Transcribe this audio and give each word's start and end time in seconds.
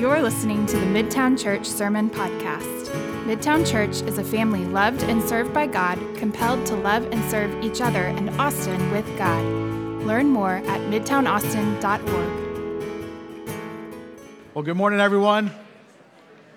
You're 0.00 0.22
listening 0.22 0.64
to 0.64 0.78
the 0.78 0.86
Midtown 0.86 1.38
Church 1.38 1.66
Sermon 1.66 2.08
Podcast. 2.08 2.86
Midtown 3.26 3.70
Church 3.70 4.00
is 4.08 4.16
a 4.16 4.24
family 4.24 4.64
loved 4.64 5.02
and 5.02 5.22
served 5.22 5.52
by 5.52 5.66
God, 5.66 5.98
compelled 6.16 6.64
to 6.68 6.74
love 6.74 7.04
and 7.12 7.22
serve 7.30 7.62
each 7.62 7.82
other 7.82 8.04
and 8.04 8.30
Austin 8.40 8.90
with 8.92 9.04
God. 9.18 9.44
Learn 10.06 10.30
more 10.30 10.54
at 10.54 10.80
midtownaustin.org. 10.90 13.54
Well, 14.54 14.64
good 14.64 14.78
morning, 14.78 15.00
everyone. 15.00 15.50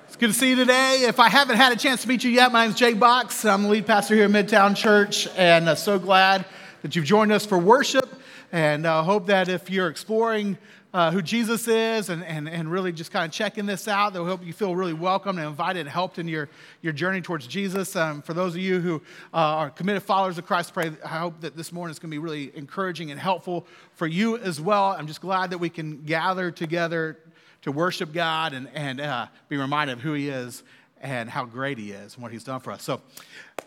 It's 0.07 0.16
good 0.16 0.28
to 0.28 0.34
see 0.34 0.52
you 0.52 0.55
today. 0.55 1.00
If 1.02 1.20
I 1.20 1.28
haven't 1.28 1.57
had 1.57 1.73
a 1.73 1.75
chance 1.75 2.04
to 2.04 2.07
meet 2.07 2.23
you 2.23 2.32
yet, 2.32 2.54
my 2.54 2.62
name 2.62 2.71
is 2.71 2.78
Jake 2.78 2.98
Box. 2.98 3.44
I'm 3.44 3.64
the 3.64 3.70
lead 3.70 3.86
pastor 3.86 4.16
here 4.16 4.23
at 4.23 4.32
Midtown 4.32 4.73
Church, 4.73 5.28
and 5.36 5.68
uh, 5.68 5.75
so 5.75 6.00
glad 6.00 6.46
that 6.82 6.96
you've 6.96 7.04
joined 7.04 7.34
us 7.34 7.46
for 7.46 7.57
worship. 7.57 8.10
And 8.54 8.88
I 8.88 9.00
uh, 9.00 9.04
hope 9.04 9.28
that 9.28 9.50
if 9.50 9.70
you're 9.70 9.89
exploring 9.89 10.57
uh, 10.94 11.10
who 11.10 11.21
Jesus 11.21 11.68
is 11.68 12.09
and, 12.09 12.23
and, 12.23 12.48
and 12.48 12.71
really 12.71 12.91
just 12.91 13.12
kind 13.12 13.26
of 13.26 13.31
checking 13.31 13.66
this 13.66 13.88
out. 13.88 14.13
That 14.13 14.20
will 14.20 14.27
help 14.27 14.45
you 14.45 14.54
feel 14.54 14.76
really 14.76 14.94
welcome 14.94 15.38
and 15.38 15.48
invited 15.48 15.81
and 15.81 15.90
helped 15.90 16.20
in 16.20 16.27
your, 16.27 16.50
your 16.81 16.94
journey 16.94 17.22
towards 17.22 17.48
Jesus. 17.48 17.95
Um, 17.95 18.22
for 18.22 18.34
those 18.34 18.54
of 18.54 18.62
you 18.62 18.80
who 18.80 18.95
uh, 19.34 19.38
are 19.38 19.70
committed 19.72 20.03
followers 20.03 20.38
of 20.38 20.45
Christ, 20.45 20.73
pray, 20.73 20.91
I 21.03 21.08
hope 21.08 21.41
that 21.41 21.58
this 21.58 21.72
morning 21.72 21.91
is 21.91 22.00
going 22.00 22.12
to 22.12 22.16
be 22.16 22.20
really 22.20 22.55
encouraging 22.55 23.09
and 23.09 23.20
helpful 23.20 23.66
for 23.95 24.05
you 24.05 24.38
as 24.38 24.62
well. 24.62 24.95
I'm 24.98 25.08
just 25.08 25.22
glad 25.22 25.50
that 25.50 25.58
we 25.58 25.70
can 25.70 26.03
gather 26.03 26.52
together 26.52 27.17
to 27.64 27.72
worship 27.72 28.14
God 28.14 28.53
and, 28.53 28.70
and 28.73 29.02
uh, 29.02 29.28
be 29.50 29.58
reminded 29.58 29.94
of 29.94 30.02
who 30.02 30.14
He 30.14 30.30
is 30.30 30.64
and 31.02 31.30
how 31.30 31.45
great 31.45 31.80
He 31.80 31.91
is 31.91 32.14
and 32.14 32.22
what 32.22 32.31
He's 32.31 32.44
done 32.44 32.59
for 32.59 32.72
us. 32.72 32.84
So, 32.84 33.02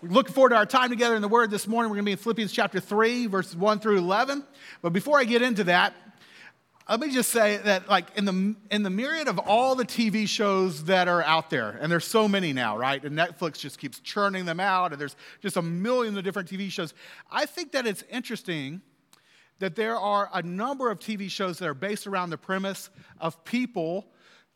we're 0.02 0.10
looking 0.10 0.34
forward 0.34 0.50
to 0.50 0.56
our 0.56 0.66
time 0.66 0.90
together 0.90 1.16
in 1.16 1.22
the 1.22 1.28
Word 1.28 1.50
this 1.50 1.66
morning. 1.66 1.90
We're 1.90 1.96
going 1.96 2.04
to 2.04 2.08
be 2.08 2.12
in 2.12 2.18
Philippians 2.18 2.52
chapter 2.52 2.80
3, 2.80 3.26
verses 3.26 3.56
1 3.56 3.80
through 3.80 3.98
11. 3.98 4.44
But 4.82 4.92
before 4.92 5.18
I 5.18 5.24
get 5.24 5.42
into 5.42 5.64
that, 5.64 5.94
let 6.88 7.00
me 7.00 7.10
just 7.10 7.30
say 7.30 7.56
that 7.58 7.88
like 7.88 8.06
in 8.16 8.24
the 8.24 8.54
in 8.70 8.82
the 8.82 8.90
myriad 8.90 9.26
of 9.28 9.38
all 9.40 9.74
the 9.74 9.84
tv 9.84 10.28
shows 10.28 10.84
that 10.84 11.08
are 11.08 11.22
out 11.22 11.50
there 11.50 11.78
and 11.80 11.90
there's 11.90 12.04
so 12.04 12.28
many 12.28 12.52
now 12.52 12.78
right? 12.78 13.02
And 13.04 13.16
netflix 13.16 13.58
just 13.58 13.78
keeps 13.78 13.98
churning 14.00 14.44
them 14.44 14.60
out 14.60 14.92
and 14.92 15.00
there's 15.00 15.16
just 15.42 15.56
a 15.56 15.62
million 15.62 16.16
of 16.16 16.24
different 16.24 16.48
tv 16.48 16.70
shows. 16.70 16.94
I 17.30 17.46
think 17.46 17.72
that 17.72 17.86
it's 17.86 18.04
interesting 18.10 18.82
that 19.58 19.74
there 19.74 19.96
are 19.96 20.30
a 20.32 20.42
number 20.42 20.90
of 20.90 20.98
tv 20.98 21.28
shows 21.30 21.58
that 21.58 21.68
are 21.68 21.74
based 21.74 22.06
around 22.06 22.30
the 22.30 22.38
premise 22.38 22.90
of 23.20 23.44
people 23.44 24.06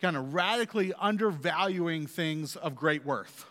kind 0.01 0.17
of 0.17 0.33
radically 0.33 0.93
undervaluing 0.99 2.07
things 2.07 2.57
of 2.57 2.75
great 2.75 3.05
worth 3.05 3.50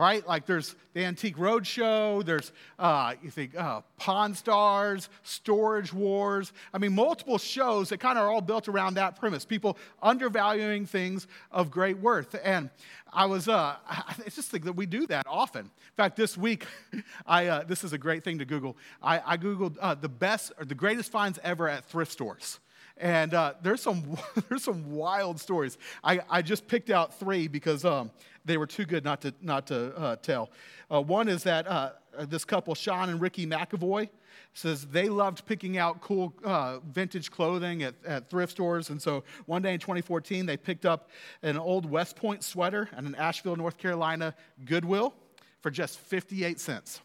right? 0.00 0.26
Like 0.26 0.46
there's 0.46 0.76
the 0.94 1.04
Antique 1.04 1.36
Roadshow, 1.36 2.24
there's, 2.24 2.52
uh, 2.78 3.12
you 3.22 3.28
think, 3.28 3.54
uh, 3.54 3.82
Pawn 3.98 4.34
Stars, 4.34 5.10
Storage 5.24 5.92
Wars. 5.92 6.54
I 6.72 6.78
mean, 6.78 6.94
multiple 6.94 7.36
shows 7.36 7.90
that 7.90 7.98
kind 8.00 8.16
of 8.16 8.24
are 8.24 8.30
all 8.30 8.40
built 8.40 8.66
around 8.66 8.94
that 8.94 9.20
premise 9.20 9.44
people 9.44 9.76
undervaluing 10.02 10.86
things 10.86 11.26
of 11.52 11.70
great 11.70 11.98
worth. 11.98 12.34
And 12.42 12.70
I 13.12 13.26
was, 13.26 13.46
uh, 13.46 13.76
I 13.88 14.14
just 14.30 14.50
think 14.50 14.64
that 14.64 14.72
we 14.72 14.86
do 14.86 15.06
that 15.08 15.26
often. 15.28 15.66
In 15.66 15.96
fact, 15.98 16.16
this 16.16 16.38
week, 16.38 16.64
I, 17.26 17.48
uh, 17.48 17.64
this 17.64 17.84
is 17.84 17.92
a 17.92 17.98
great 17.98 18.24
thing 18.24 18.38
to 18.38 18.46
Google. 18.46 18.78
I, 19.02 19.20
I 19.26 19.36
Googled 19.36 19.76
uh, 19.82 19.96
the 19.96 20.08
best 20.08 20.52
or 20.58 20.64
the 20.64 20.74
greatest 20.74 21.12
finds 21.12 21.38
ever 21.44 21.68
at 21.68 21.84
thrift 21.84 22.10
stores. 22.10 22.58
And 22.96 23.32
uh, 23.32 23.54
there's, 23.62 23.82
some, 23.82 24.18
there's 24.48 24.64
some 24.64 24.92
wild 24.92 25.40
stories. 25.40 25.78
I, 26.04 26.20
I 26.30 26.42
just 26.42 26.66
picked 26.68 26.90
out 26.90 27.18
three 27.18 27.48
because 27.48 27.84
um, 27.84 28.10
they 28.44 28.56
were 28.56 28.66
too 28.66 28.84
good 28.84 29.04
not 29.04 29.20
to, 29.22 29.34
not 29.42 29.66
to 29.68 29.96
uh, 29.96 30.16
tell. 30.16 30.50
Uh, 30.90 31.00
one 31.00 31.28
is 31.28 31.42
that 31.44 31.66
uh, 31.66 31.90
this 32.20 32.44
couple, 32.44 32.74
Sean 32.74 33.08
and 33.08 33.20
Ricky 33.20 33.46
McAvoy, 33.46 34.08
says 34.54 34.86
they 34.86 35.08
loved 35.08 35.46
picking 35.46 35.78
out 35.78 36.00
cool 36.00 36.34
uh, 36.44 36.78
vintage 36.80 37.30
clothing 37.30 37.82
at, 37.82 37.94
at, 38.04 38.28
thrift 38.28 38.52
stores. 38.52 38.90
And 38.90 39.00
so 39.00 39.22
one 39.46 39.62
day 39.62 39.74
in 39.74 39.80
2014, 39.80 40.46
they 40.46 40.56
picked 40.56 40.86
up 40.86 41.10
an 41.42 41.56
old 41.56 41.88
West 41.88 42.16
Point 42.16 42.42
sweater 42.42 42.88
at 42.92 43.04
an 43.04 43.14
Asheville, 43.14 43.56
North 43.56 43.78
Carolina 43.78 44.34
Goodwill 44.64 45.14
for 45.60 45.70
just 45.70 45.98
58 45.98 46.58
cents. 46.58 47.00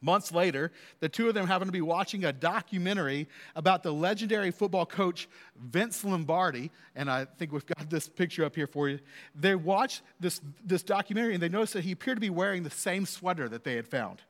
Months 0.00 0.30
later, 0.32 0.70
the 1.00 1.08
two 1.08 1.28
of 1.28 1.34
them 1.34 1.46
happened 1.46 1.68
to 1.68 1.72
be 1.72 1.80
watching 1.80 2.24
a 2.24 2.32
documentary 2.32 3.28
about 3.56 3.82
the 3.82 3.92
legendary 3.92 4.50
football 4.50 4.86
coach 4.86 5.28
Vince 5.56 6.04
Lombardi, 6.04 6.70
and 6.94 7.10
I 7.10 7.24
think 7.24 7.52
we've 7.52 7.66
got 7.66 7.90
this 7.90 8.08
picture 8.08 8.44
up 8.44 8.54
here 8.54 8.68
for 8.68 8.88
you. 8.88 9.00
They 9.34 9.54
watched 9.54 10.02
this, 10.20 10.40
this 10.64 10.82
documentary 10.82 11.34
and 11.34 11.42
they 11.42 11.48
noticed 11.48 11.72
that 11.72 11.84
he 11.84 11.92
appeared 11.92 12.16
to 12.16 12.20
be 12.20 12.30
wearing 12.30 12.62
the 12.62 12.70
same 12.70 13.06
sweater 13.06 13.48
that 13.48 13.64
they 13.64 13.74
had 13.74 13.88
found. 13.88 14.22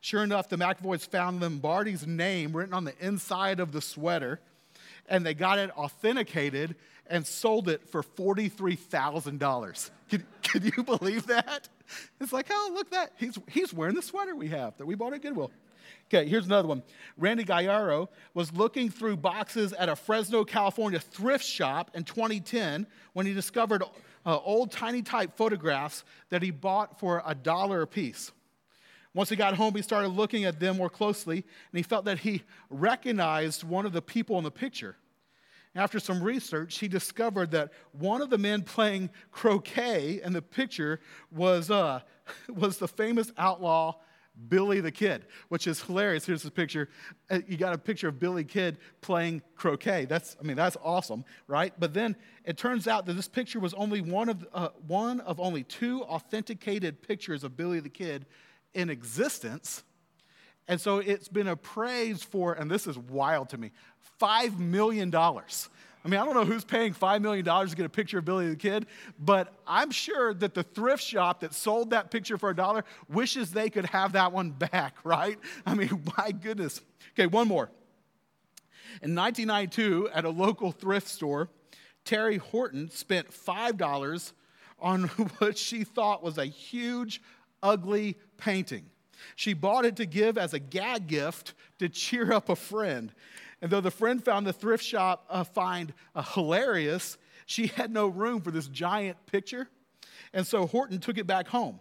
Sure 0.00 0.24
enough, 0.24 0.48
the 0.48 0.56
McAvoys 0.56 1.06
found 1.06 1.42
Lombardi's 1.42 2.06
name 2.06 2.56
written 2.56 2.72
on 2.72 2.84
the 2.84 2.94
inside 3.00 3.60
of 3.60 3.72
the 3.72 3.82
sweater, 3.82 4.40
and 5.08 5.26
they 5.26 5.34
got 5.34 5.58
it 5.58 5.70
authenticated 5.76 6.74
and 7.06 7.26
sold 7.26 7.68
it 7.68 7.86
for 7.90 8.02
$43,000. 8.02 9.90
Can, 10.08 10.26
can 10.42 10.72
you 10.74 10.82
believe 10.82 11.26
that? 11.26 11.68
It's 12.20 12.32
like, 12.32 12.46
oh, 12.50 12.70
look 12.74 12.90
that. 12.90 13.12
He's, 13.16 13.38
he's 13.48 13.72
wearing 13.72 13.94
the 13.94 14.02
sweater 14.02 14.34
we 14.34 14.48
have 14.48 14.76
that 14.76 14.86
we 14.86 14.94
bought 14.94 15.14
at 15.14 15.22
Goodwill. 15.22 15.50
Okay, 16.12 16.28
here's 16.28 16.46
another 16.46 16.68
one. 16.68 16.82
Randy 17.16 17.44
Gallardo 17.44 18.10
was 18.34 18.52
looking 18.52 18.90
through 18.90 19.16
boxes 19.16 19.72
at 19.72 19.88
a 19.88 19.96
Fresno, 19.96 20.44
California 20.44 20.98
thrift 20.98 21.44
shop 21.44 21.90
in 21.94 22.04
2010 22.04 22.86
when 23.12 23.26
he 23.26 23.32
discovered 23.32 23.82
uh, 24.26 24.38
old 24.38 24.72
tintype 24.72 25.36
photographs 25.36 26.04
that 26.30 26.42
he 26.42 26.50
bought 26.50 26.98
for 26.98 27.22
a 27.24 27.34
dollar 27.34 27.82
a 27.82 27.86
piece. 27.86 28.32
Once 29.14 29.28
he 29.28 29.36
got 29.36 29.54
home, 29.54 29.74
he 29.74 29.82
started 29.82 30.08
looking 30.08 30.44
at 30.44 30.60
them 30.60 30.76
more 30.76 30.90
closely, 30.90 31.36
and 31.36 31.78
he 31.78 31.82
felt 31.82 32.04
that 32.04 32.18
he 32.18 32.42
recognized 32.68 33.64
one 33.64 33.86
of 33.86 33.92
the 33.92 34.02
people 34.02 34.38
in 34.38 34.44
the 34.44 34.50
picture. 34.50 34.96
After 35.74 36.00
some 36.00 36.22
research, 36.22 36.78
he 36.78 36.88
discovered 36.88 37.52
that 37.52 37.72
one 37.92 38.22
of 38.22 38.30
the 38.30 38.38
men 38.38 38.62
playing 38.62 39.10
croquet 39.30 40.20
in 40.22 40.32
the 40.32 40.42
picture 40.42 41.00
was, 41.30 41.70
uh, 41.70 42.00
was 42.48 42.78
the 42.78 42.88
famous 42.88 43.30
outlaw 43.38 43.94
Billy 44.48 44.80
the 44.80 44.90
Kid, 44.90 45.26
which 45.48 45.66
is 45.66 45.82
hilarious. 45.82 46.24
Here's 46.24 46.42
the 46.42 46.50
picture. 46.50 46.88
Uh, 47.28 47.40
you 47.46 47.56
got 47.56 47.74
a 47.74 47.78
picture 47.78 48.08
of 48.08 48.18
Billy 48.18 48.44
Kid 48.44 48.78
playing 49.00 49.42
croquet. 49.54 50.06
That's, 50.06 50.36
I 50.40 50.44
mean, 50.44 50.56
that's 50.56 50.76
awesome, 50.82 51.24
right? 51.46 51.72
But 51.78 51.94
then 51.94 52.16
it 52.44 52.56
turns 52.56 52.88
out 52.88 53.06
that 53.06 53.14
this 53.14 53.28
picture 53.28 53.60
was 53.60 53.74
only 53.74 54.00
one 54.00 54.28
of, 54.28 54.46
uh, 54.52 54.68
one 54.86 55.20
of 55.20 55.40
only 55.40 55.62
two 55.64 56.02
authenticated 56.02 57.02
pictures 57.02 57.44
of 57.44 57.56
Billy 57.56 57.80
the 57.80 57.90
Kid 57.90 58.26
in 58.72 58.88
existence. 58.88 59.84
And 60.68 60.80
so 60.80 60.98
it's 60.98 61.28
been 61.28 61.48
appraised 61.48 62.24
for, 62.24 62.54
and 62.54 62.70
this 62.70 62.86
is 62.86 62.96
wild 62.96 63.48
to 63.50 63.58
me, 63.58 63.72
$5 64.20 64.58
million. 64.58 65.14
I 66.02 66.08
mean, 66.08 66.18
I 66.18 66.24
don't 66.24 66.34
know 66.34 66.44
who's 66.44 66.64
paying 66.64 66.94
$5 66.94 67.20
million 67.20 67.44
to 67.44 67.76
get 67.76 67.84
a 67.84 67.90
picture 67.90 68.18
of 68.18 68.24
Billy 68.24 68.48
the 68.48 68.56
Kid, 68.56 68.86
but 69.18 69.52
I'm 69.66 69.90
sure 69.90 70.32
that 70.34 70.54
the 70.54 70.62
thrift 70.62 71.02
shop 71.02 71.40
that 71.40 71.52
sold 71.52 71.90
that 71.90 72.10
picture 72.10 72.38
for 72.38 72.50
a 72.50 72.56
dollar 72.56 72.84
wishes 73.08 73.50
they 73.50 73.68
could 73.68 73.86
have 73.86 74.12
that 74.12 74.32
one 74.32 74.50
back, 74.50 74.96
right? 75.04 75.38
I 75.66 75.74
mean, 75.74 76.02
my 76.18 76.32
goodness. 76.32 76.80
Okay, 77.14 77.26
one 77.26 77.48
more. 77.48 77.70
In 79.02 79.14
1992, 79.14 80.08
at 80.12 80.24
a 80.24 80.30
local 80.30 80.72
thrift 80.72 81.06
store, 81.06 81.48
Teri 82.04 82.38
Horton 82.38 82.90
spent 82.90 83.30
$5 83.30 84.32
on 84.78 85.02
what 85.38 85.58
she 85.58 85.84
thought 85.84 86.22
was 86.22 86.38
a 86.38 86.46
huge, 86.46 87.20
ugly 87.62 88.16
painting. 88.38 88.86
She 89.36 89.52
bought 89.52 89.84
it 89.84 89.96
to 89.96 90.06
give 90.06 90.38
as 90.38 90.54
a 90.54 90.58
gag 90.58 91.06
gift 91.06 91.52
to 91.78 91.90
cheer 91.90 92.32
up 92.32 92.48
a 92.48 92.56
friend. 92.56 93.12
And 93.62 93.70
though 93.70 93.80
the 93.80 93.90
friend 93.90 94.22
found 94.24 94.46
the 94.46 94.52
thrift 94.52 94.84
shop 94.84 95.26
uh, 95.28 95.44
find 95.44 95.92
uh, 96.14 96.22
hilarious, 96.22 97.18
she 97.46 97.66
had 97.68 97.90
no 97.90 98.06
room 98.06 98.40
for 98.40 98.50
this 98.50 98.68
giant 98.68 99.18
picture. 99.26 99.68
And 100.32 100.46
so 100.46 100.66
Horton 100.66 100.98
took 100.98 101.18
it 101.18 101.26
back 101.26 101.48
home. 101.48 101.80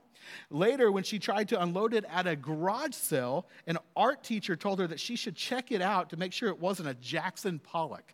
Later, 0.49 0.91
when 0.91 1.03
she 1.03 1.19
tried 1.19 1.49
to 1.49 1.61
unload 1.61 1.93
it 1.93 2.05
at 2.09 2.27
a 2.27 2.35
garage 2.35 2.93
sale, 2.93 3.47
an 3.67 3.77
art 3.95 4.23
teacher 4.23 4.55
told 4.55 4.79
her 4.79 4.87
that 4.87 4.99
she 4.99 5.15
should 5.15 5.35
check 5.35 5.71
it 5.71 5.81
out 5.81 6.09
to 6.09 6.17
make 6.17 6.33
sure 6.33 6.49
it 6.49 6.59
wasn't 6.59 6.89
a 6.89 6.93
Jackson 6.95 7.59
Pollock. 7.59 8.13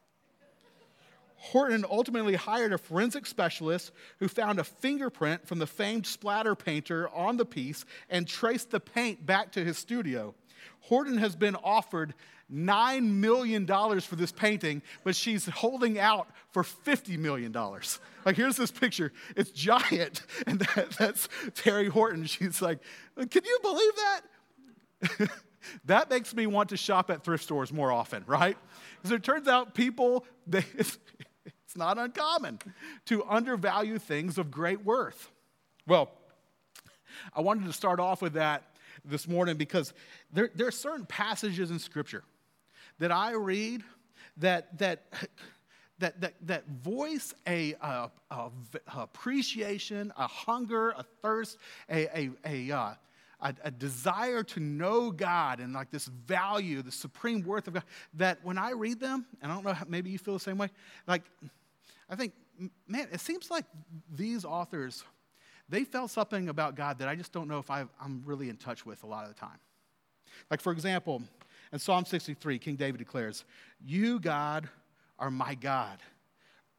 Horton 1.38 1.86
ultimately 1.90 2.36
hired 2.36 2.74
a 2.74 2.78
forensic 2.78 3.26
specialist 3.26 3.92
who 4.20 4.28
found 4.28 4.60
a 4.60 4.64
fingerprint 4.64 5.48
from 5.48 5.60
the 5.60 5.68
famed 5.68 6.08
splatter 6.08 6.56
painter 6.56 7.10
on 7.10 7.38
the 7.38 7.46
piece 7.46 7.86
and 8.10 8.28
traced 8.28 8.72
the 8.72 8.80
paint 8.80 9.26
back 9.26 9.52
to 9.52 9.64
his 9.64 9.78
studio. 9.78 10.34
Horton 10.82 11.18
has 11.18 11.36
been 11.36 11.56
offered 11.56 12.14
$9 12.52 13.04
million 13.04 13.66
for 13.66 14.16
this 14.16 14.32
painting, 14.32 14.82
but 15.04 15.16
she's 15.16 15.46
holding 15.48 15.98
out 15.98 16.30
for 16.52 16.64
$50 16.64 17.18
million. 17.18 17.52
Like, 18.24 18.36
here's 18.36 18.56
this 18.56 18.72
picture. 18.72 19.12
It's 19.36 19.52
giant. 19.52 20.22
And 20.48 20.60
that, 20.60 20.92
that's 20.92 21.28
Teri 21.52 21.90
Horton. 21.90 22.26
She's 22.26 22.62
like, 22.62 22.80
Can 23.18 23.42
you 23.44 23.60
believe 23.62 23.92
that? 23.96 24.22
that 25.86 26.10
makes 26.10 26.36
me 26.36 26.46
want 26.46 26.70
to 26.70 26.78
shop 26.78 27.10
at 27.10 27.24
thrift 27.24 27.44
stores 27.44 27.74
more 27.74 27.92
often, 27.92 28.24
right? 28.28 28.58
Because 28.98 29.12
it 29.12 29.24
turns 29.24 29.48
out 29.48 29.74
people, 29.74 30.26
they, 30.48 30.64
it's, 30.78 31.00
it's 31.46 31.76
not 31.76 31.98
uncommon 31.98 32.60
to 33.06 33.24
undervalue 33.26 33.98
things 33.98 34.38
of 34.38 34.52
great 34.52 34.86
worth. 34.86 35.32
Well, 35.88 36.12
I 37.34 37.42
wanted 37.42 37.66
to 37.66 37.74
start 37.74 38.00
off 38.00 38.22
with 38.22 38.34
that 38.34 38.64
this 39.04 39.28
morning 39.28 39.58
because 39.58 39.94
there, 40.32 40.50
there 40.54 40.68
are 40.68 40.72
certain 40.72 41.06
passages 41.06 41.72
in 41.72 41.80
Scripture 41.80 42.24
that 43.00 43.12
I 43.12 43.32
read 43.34 43.84
that, 44.38 44.78
that, 44.80 45.06
that, 46.00 46.22
that, 46.22 46.34
that 46.42 46.68
voice 46.68 47.34
a, 47.48 47.74
a, 47.82 48.10
a, 48.32 48.52
appreciation, 48.96 50.12
a 50.18 50.28
hunger, 50.28 50.92
a 50.92 51.04
thirst, 51.22 51.58
a, 51.90 52.08
a, 52.18 52.30
a, 52.46 52.72
uh, 52.72 52.94
a, 53.42 53.54
a, 53.64 53.72
desire 53.72 54.44
to 54.44 54.60
know 54.60 55.12
God 55.12 55.60
and 55.60 55.74
like 55.74 55.92
this 55.92 56.06
value, 56.06 56.82
the 56.82 56.92
supreme 56.92 57.42
worth 57.44 57.68
of 57.68 57.76
God, 57.76 57.84
that 58.16 58.40
when 58.44 58.58
I 58.58 58.72
read 58.72 59.00
them, 59.00 59.26
and 59.42 59.52
I 59.52 59.56
don't 59.56 59.66
know, 59.66 59.74
how, 59.74 59.86
maybe 59.88 60.10
you 60.10 60.18
feel 60.18 60.34
the 60.34 60.40
same 60.40 60.58
way, 60.58 60.70
like, 61.08 61.24
I 62.10 62.16
think, 62.16 62.34
man, 62.88 63.08
it 63.12 63.20
seems 63.20 63.50
like 63.50 63.66
these 64.14 64.46
authors, 64.46 65.04
they 65.68 65.84
felt 65.84 66.12
something 66.12 66.50
about 66.50 66.76
God 66.76 67.00
that 67.00 67.08
I 67.08 67.16
just 67.16 67.32
don't 67.32 67.48
know 67.48 67.58
if 67.58 67.72
i 67.72 67.84
I'm 68.00 68.22
really 68.26 68.50
in 68.50 68.58
touch 68.58 68.86
with 68.86 69.04
a 69.04 69.08
lot 69.08 69.24
of 69.24 69.34
the 69.34 69.40
time. 69.40 69.60
Like, 70.52 70.62
for 70.62 70.72
example, 70.72 71.22
in 71.72 71.80
Psalm 71.80 72.06
63, 72.06 72.60
King 72.60 72.76
David 72.76 72.98
declares, 72.98 73.46
You, 73.86 74.20
God, 74.20 74.70
are 75.20 75.32
my 75.32 75.56
God. 75.56 75.98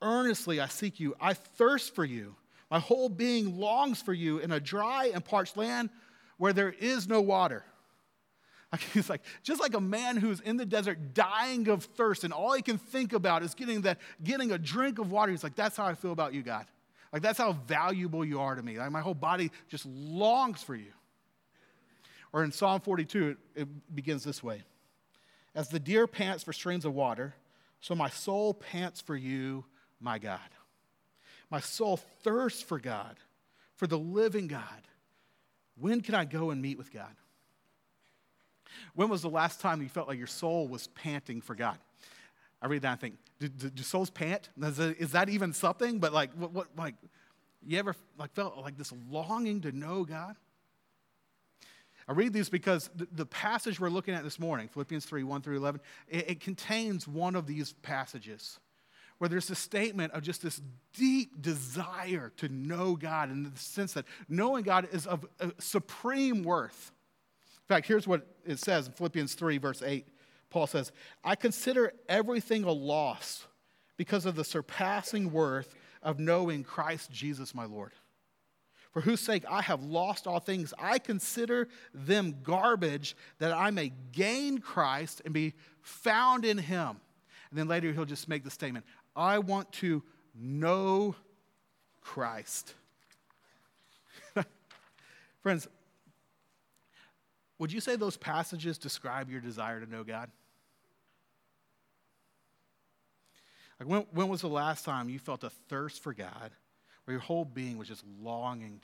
Earnestly 0.03 0.61
I 0.61 0.67
seek 0.67 1.01
you. 1.01 1.15
I 1.21 1.35
thirst 1.35 1.95
for 1.95 2.05
you. 2.05 2.37
My 2.71 2.79
whole 2.79 3.09
being 3.09 3.59
longs 3.59 4.03
for 4.03 4.13
you 4.13 4.39
in 4.39 4.53
a 4.53 4.61
dry 4.61 5.11
and 5.15 5.25
parched 5.25 5.57
land 5.57 5.91
where 6.37 6.53
there 6.53 6.71
is 6.71 7.09
no 7.09 7.21
water. 7.21 7.65
He's 8.93 9.09
like, 9.09 9.23
just 9.43 9.61
like 9.61 9.75
a 9.75 9.81
man 9.81 10.17
who's 10.17 10.41
in 10.41 10.57
the 10.57 10.67
desert 10.67 11.15
dying 11.15 11.69
of 11.69 11.85
thirst, 11.85 12.25
and 12.25 12.33
all 12.33 12.53
he 12.53 12.63
can 12.63 12.79
think 12.79 13.13
about 13.13 13.43
is 13.43 13.55
getting, 13.55 13.83
that, 13.83 13.99
getting 14.23 14.53
a 14.53 14.59
drink 14.59 14.99
of 14.99 15.13
water. 15.13 15.31
He's 15.31 15.45
like, 15.45 15.55
that's 15.55 15.77
how 15.77 15.87
I 15.87 15.95
feel 15.95 16.13
about 16.13 16.35
you, 16.35 16.43
God. 16.43 16.67
Like, 17.13 17.23
that's 17.23 17.39
how 17.39 17.53
valuable 17.53 18.25
you 18.25 18.41
are 18.41 18.55
to 18.55 18.63
me. 18.63 18.79
Like, 18.79 18.91
my 18.91 19.01
whole 19.01 19.15
body 19.15 19.51
just 19.69 19.87
longs 19.87 20.63
for 20.63 20.75
you. 20.75 20.93
Or 22.33 22.45
in 22.45 22.53
Psalm 22.53 22.81
42, 22.81 23.29
it, 23.29 23.39
it 23.63 23.95
begins 23.95 24.25
this 24.25 24.43
way 24.43 24.63
As 25.57 25.69
the 25.69 25.81
deer 25.81 26.07
pants 26.07 26.45
for 26.45 26.53
streams 26.53 26.85
of 26.85 26.95
water, 26.95 27.35
so 27.81 27.95
my 27.95 28.11
soul 28.11 28.53
pants 28.53 29.01
for 29.01 29.17
you, 29.17 29.65
my 30.01 30.19
God. 30.19 30.39
My 31.51 31.61
soul 31.61 31.97
thirsts 32.23 32.61
for 32.61 32.79
God, 32.79 33.17
for 33.75 33.87
the 33.87 33.99
living 33.99 34.49
God. 34.49 34.83
When 35.79 36.03
can 36.03 36.15
I 36.15 36.27
go 36.27 36.51
and 36.51 36.61
meet 36.61 36.77
with 36.77 36.93
God? 36.93 37.15
When 38.95 39.09
was 39.09 39.23
the 39.23 39.31
last 39.31 39.61
time 39.61 39.81
you 39.81 39.89
felt 39.89 40.09
like 40.09 40.19
your 40.19 40.27
soul 40.27 40.69
was 40.69 40.89
panting 40.89 41.41
for 41.41 41.55
God? 41.55 41.79
I 42.61 42.67
read 42.67 42.83
that 42.83 42.93
and 42.93 43.01
think, 43.01 43.15
do, 43.39 43.49
do, 43.49 43.71
do 43.71 43.83
souls 43.83 44.11
pant? 44.11 44.51
Is 44.63 44.77
that, 44.77 44.97
is 44.99 45.13
that 45.13 45.31
even 45.31 45.55
something? 45.55 45.99
But 45.99 46.13
like, 46.13 46.33
what, 46.35 46.53
what, 46.53 46.67
like, 46.77 46.97
you 47.67 47.79
ever 47.79 47.97
like 48.19 48.35
felt 48.35 48.59
like 48.59 48.77
this 48.77 48.93
longing 49.11 49.63
to 49.63 49.73
know 49.73 50.05
God? 50.05 50.37
I 52.09 52.13
read 52.13 52.33
these 52.33 52.49
because 52.49 52.89
the, 52.95 53.09
the 53.11 53.27
passage 53.27 53.81
we're 53.81 53.91
looking 53.91 54.15
at 54.15 54.23
this 54.23 54.39
morning, 54.39 54.69
Philippians 54.69 55.05
3 55.05 55.25
1 55.25 55.43
through 55.43 55.57
11, 55.57 55.81
it, 56.09 56.31
it 56.31 56.41
contains 56.41 57.09
one 57.09 57.35
of 57.35 57.47
these 57.47 57.73
passages 57.73 58.61
where 59.19 59.29
there's 59.29 59.51
a 59.51 59.55
statement 59.55 60.13
of 60.13 60.23
just 60.23 60.43
this 60.43 60.61
deep 60.93 61.41
desire 61.41 62.33
to 62.37 62.49
know 62.49 62.97
God 62.97 63.31
in 63.31 63.45
the 63.45 63.59
sense 63.59 63.95
that 63.95 64.05
knowing 64.29 64.63
God 64.63 64.89
is 64.93 65.07
of 65.07 65.27
uh, 65.41 65.51
supreme 65.59 66.43
worth. 66.43 66.93
In 67.57 67.75
fact, 67.75 67.87
here's 67.87 68.07
what 68.07 68.27
it 68.45 68.59
says 68.59 68.87
in 68.87 68.93
Philippians 68.93 69.35
3, 69.35 69.59
verse 69.59 69.83
8. 69.83 70.07
Paul 70.51 70.67
says, 70.67 70.93
I 71.25 71.35
consider 71.35 71.93
everything 72.09 72.65
a 72.65 72.71
loss 72.71 73.47
because 73.97 74.27
of 74.27 74.37
the 74.37 74.45
surpassing 74.45 75.33
worth 75.33 75.75
of 76.03 76.21
knowing 76.21 76.63
Christ 76.63 77.11
Jesus 77.11 77.55
my 77.55 77.65
Lord 77.65 77.93
for 78.97 79.03
whose 79.03 79.21
sake 79.21 79.45
I 79.47 79.61
have 79.61 79.83
lost 79.83 80.27
all 80.27 80.41
things. 80.41 80.73
I 80.79 80.99
consider 80.99 81.69
them 81.93 82.39
garbage 82.43 83.15
that 83.41 83.53
I 83.53 83.71
may 83.71 83.93
gain 84.13 84.57
Christ 84.57 85.21
and 85.27 85.35
be 85.35 85.53
found 85.83 86.47
in 86.47 86.57
him. 86.57 86.99
And 87.51 87.59
then 87.59 87.69
later 87.69 87.93
he'll 87.93 88.07
just 88.07 88.27
make 88.27 88.43
the 88.43 88.51
statement 88.51 88.87
I 89.15 89.39
want 89.41 89.71
to 89.73 90.03
know 90.35 91.15
Christ. 92.01 92.73
Friends, 95.43 95.69
would 97.59 97.71
you 97.71 97.83
say 97.83 97.97
those 97.97 98.17
passages 98.17 98.79
describe 98.79 99.29
your 99.29 99.43
desire 99.43 99.79
to 99.79 99.91
know 99.91 100.05
God? 100.05 100.31
Like 103.79 103.91
when, 103.91 104.07
when 104.13 104.29
was 104.29 104.41
the 104.41 104.49
last 104.49 104.87
time 104.87 105.11
you 105.11 105.19
felt 105.19 105.45
a 105.45 105.51
thirst 105.51 106.03
for 106.03 106.15
God? 106.15 106.53
Where 107.07 107.15
your 107.15 107.23
whole 107.23 107.45
being 107.45 107.79
was 107.79 107.89
just 107.89 108.05
longing, 108.21 108.81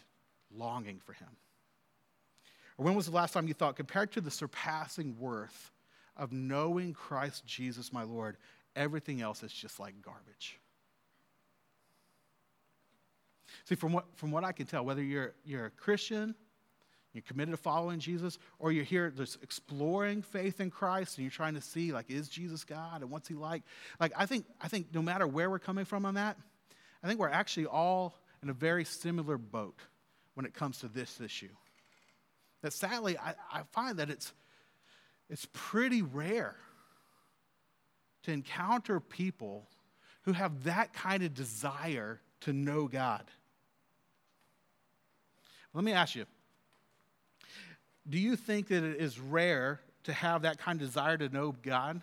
longing 0.56 1.00
for 1.04 1.12
Him? 1.12 1.28
Or 2.78 2.86
when 2.86 2.94
was 2.94 3.06
the 3.06 3.12
last 3.12 3.32
time 3.32 3.46
you 3.46 3.54
thought, 3.54 3.76
compared 3.76 4.12
to 4.12 4.20
the 4.20 4.30
surpassing 4.30 5.18
worth 5.18 5.70
of 6.16 6.32
knowing 6.32 6.94
Christ 6.94 7.44
Jesus, 7.44 7.92
my 7.92 8.04
Lord, 8.04 8.36
everything 8.74 9.20
else 9.20 9.42
is 9.42 9.52
just 9.52 9.78
like 9.78 10.00
garbage? 10.02 10.58
See, 13.64 13.74
from 13.74 13.92
what, 13.92 14.06
from 14.16 14.30
what 14.30 14.44
I 14.44 14.52
can 14.52 14.66
tell, 14.66 14.84
whether 14.84 15.02
you're, 15.02 15.34
you're 15.44 15.66
a 15.66 15.70
Christian, 15.70 16.34
you're 17.12 17.22
committed 17.22 17.52
to 17.52 17.58
following 17.58 17.98
Jesus, 17.98 18.38
or 18.58 18.72
you're 18.72 18.84
here 18.84 19.10
just 19.10 19.42
exploring 19.42 20.22
faith 20.22 20.60
in 20.60 20.70
Christ 20.70 21.18
and 21.18 21.24
you're 21.24 21.30
trying 21.30 21.54
to 21.54 21.60
see, 21.60 21.92
like, 21.92 22.10
is 22.10 22.28
Jesus 22.28 22.64
God 22.64 23.02
and 23.02 23.10
what's 23.10 23.28
he 23.28 23.34
like? 23.34 23.62
Like, 24.00 24.12
I 24.16 24.24
think, 24.26 24.46
I 24.60 24.68
think 24.68 24.94
no 24.94 25.02
matter 25.02 25.26
where 25.26 25.50
we're 25.50 25.58
coming 25.58 25.84
from 25.84 26.06
on 26.06 26.14
that, 26.14 26.38
I 27.02 27.08
think 27.08 27.18
we're 27.18 27.28
actually 27.28 27.66
all 27.66 28.14
in 28.42 28.48
a 28.48 28.52
very 28.52 28.84
similar 28.84 29.38
boat 29.38 29.78
when 30.34 30.46
it 30.46 30.54
comes 30.54 30.78
to 30.78 30.88
this 30.88 31.20
issue. 31.20 31.48
That 32.62 32.72
sadly, 32.72 33.18
I, 33.18 33.34
I 33.52 33.62
find 33.72 33.98
that 33.98 34.08
it's, 34.08 34.32
it's 35.28 35.46
pretty 35.52 36.02
rare 36.02 36.56
to 38.22 38.32
encounter 38.32 39.00
people 39.00 39.66
who 40.22 40.32
have 40.32 40.64
that 40.64 40.92
kind 40.92 41.22
of 41.22 41.34
desire 41.34 42.20
to 42.42 42.52
know 42.52 42.86
God. 42.86 43.24
Let 45.74 45.84
me 45.84 45.92
ask 45.92 46.14
you 46.14 46.26
do 48.08 48.18
you 48.18 48.34
think 48.34 48.68
that 48.68 48.82
it 48.82 49.00
is 49.00 49.20
rare 49.20 49.80
to 50.04 50.12
have 50.12 50.42
that 50.42 50.58
kind 50.58 50.80
of 50.80 50.86
desire 50.86 51.16
to 51.16 51.28
know 51.28 51.54
God 51.62 52.02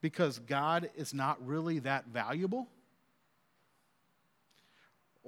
because 0.00 0.38
God 0.38 0.90
is 0.94 1.12
not 1.12 1.44
really 1.44 1.80
that 1.80 2.06
valuable? 2.06 2.68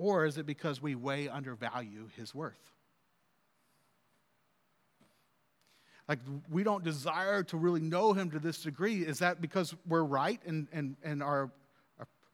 Or 0.02 0.26
is 0.26 0.37
it 0.37 0.46
because 0.46 0.82
we 0.82 0.96
way 0.96 1.28
undervalue 1.28 2.08
his 2.16 2.34
worth? 2.34 2.72
Like, 6.08 6.19
we 6.50 6.64
don't 6.64 6.82
desire 6.82 7.44
to 7.44 7.56
really 7.56 7.81
know 7.81 8.12
him 8.12 8.32
to 8.32 8.40
this 8.40 8.62
degree. 8.62 9.02
Is 9.02 9.20
that 9.20 9.40
because 9.40 9.76
we're 9.87 10.02
right 10.02 10.40
in, 10.44 10.66
in, 10.72 10.96
in 11.04 11.22
our 11.22 11.52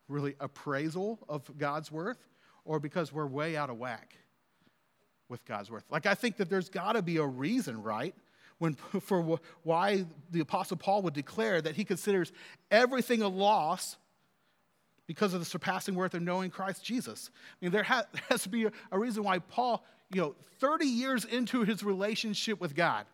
really 0.09 0.35
appraisal 0.41 1.19
of 1.29 1.43
God's 1.59 1.93
worth? 1.93 2.27
Or 2.65 2.81
because 2.81 3.13
we're 3.13 3.27
way 3.27 3.55
out 3.55 3.69
of 3.69 3.77
whack 3.77 4.15
with 5.29 5.45
God's 5.45 5.71
worth? 5.71 5.85
Like, 5.91 6.07
I 6.07 6.15
think 6.15 6.39
that 6.39 6.49
there's 6.49 6.71
got 6.71 6.93
to 6.93 7.03
be 7.03 7.19
a 7.19 7.27
reason, 7.27 7.83
right? 7.83 8.15
When, 8.57 8.75
for 9.03 9.39
why 9.63 10.07
the 10.31 10.41
Apostle 10.41 10.79
Paul 10.79 11.03
would 11.03 11.13
declare 11.13 11.61
that 11.61 11.77
he 11.77 11.85
considers 11.85 12.33
everything 12.71 13.21
a 13.21 13.29
loss 13.29 13.99
because 15.09 15.33
of 15.33 15.41
the 15.41 15.47
surpassing 15.47 15.95
worth 15.95 16.15
of 16.15 16.23
knowing 16.23 16.51
Christ 16.51 16.85
Jesus. 16.85 17.31
I 17.35 17.65
mean, 17.65 17.73
there, 17.73 17.83
has, 17.83 18.05
to 18.43 18.49
be 18.49 18.67
a, 18.93 18.99
reason 18.99 19.25
why 19.25 19.41
Paul, 19.41 19.83
you 20.13 20.21
know, 20.21 20.35
30 20.61 20.87
years 20.87 21.25
into 21.25 21.65
his 21.65 21.83
relationship 21.83 22.61
with 22.61 22.77
God, 22.77 23.07